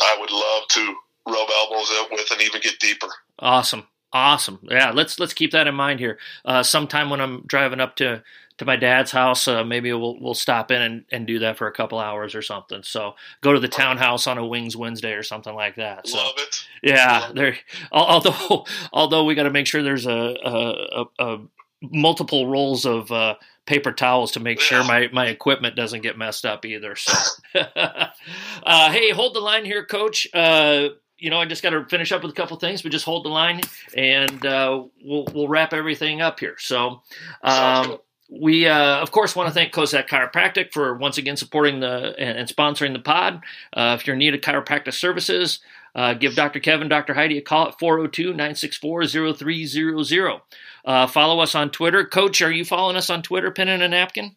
[0.00, 0.94] I would love to
[1.28, 3.08] rub elbows with and even get deeper.
[3.38, 4.60] Awesome, awesome.
[4.62, 6.18] Yeah, let's let's keep that in mind here.
[6.44, 8.22] Uh, sometime when I'm driving up to
[8.58, 9.48] to my dad's house.
[9.48, 12.42] Uh, maybe we'll we'll stop in and, and do that for a couple hours or
[12.42, 12.82] something.
[12.82, 16.06] So go to the townhouse on a Wings Wednesday or something like that.
[16.06, 16.66] So, Love it.
[16.82, 17.56] Yeah, Love there.
[17.90, 21.38] Although although we got to make sure there's a, a, a, a
[21.82, 23.34] multiple rolls of uh,
[23.66, 26.96] paper towels to make sure my, my equipment doesn't get messed up either.
[26.96, 27.12] So,
[27.76, 30.26] uh, hey, hold the line here, Coach.
[30.32, 30.88] Uh,
[31.18, 33.24] you know, I just got to finish up with a couple things, but just hold
[33.24, 33.60] the line,
[33.96, 36.56] and uh, we'll we'll wrap everything up here.
[36.58, 37.02] So,
[37.42, 37.98] um.
[38.40, 42.38] We uh, of course want to thank Kosak Chiropractic for once again supporting the and,
[42.38, 43.42] and sponsoring the pod.
[43.72, 45.58] Uh, if you're in need of chiropractic services,
[45.94, 46.58] uh, give Dr.
[46.58, 47.12] Kevin, Dr.
[47.14, 50.40] Heidi a call at 402-964-0300.
[50.84, 52.04] Uh, follow us on Twitter.
[52.04, 54.34] Coach, are you following us on Twitter, pen and a napkin?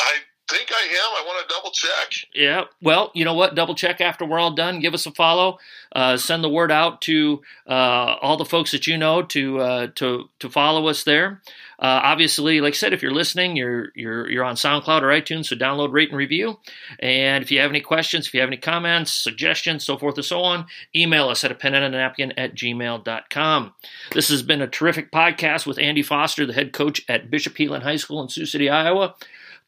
[0.00, 0.14] I
[0.48, 1.16] think I am.
[1.16, 2.12] I want to double check.
[2.34, 2.64] Yeah.
[2.80, 3.54] Well, you know what?
[3.54, 4.80] Double check after we're all done.
[4.80, 5.58] Give us a follow.
[5.94, 9.88] Uh, send the word out to uh, all the folks that you know to uh,
[9.96, 11.42] to to follow us there.
[11.78, 15.46] Uh, obviously, like I said, if you're listening, you're you're you're on SoundCloud or iTunes,
[15.46, 16.58] so download, rate, and review.
[16.98, 20.24] And if you have any questions, if you have any comments, suggestions, so forth and
[20.24, 23.74] so on, email us at a pen and a napkin at gmail.com.
[24.12, 27.82] This has been a terrific podcast with Andy Foster, the head coach at Bishop Heelan
[27.82, 29.14] High School in Sioux City, Iowa.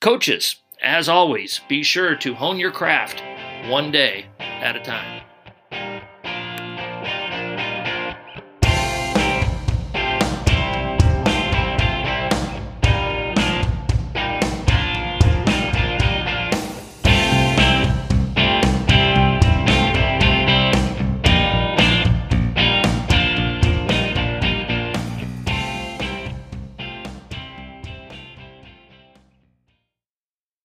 [0.01, 3.23] Coaches, as always, be sure to hone your craft
[3.69, 5.28] one day at a time.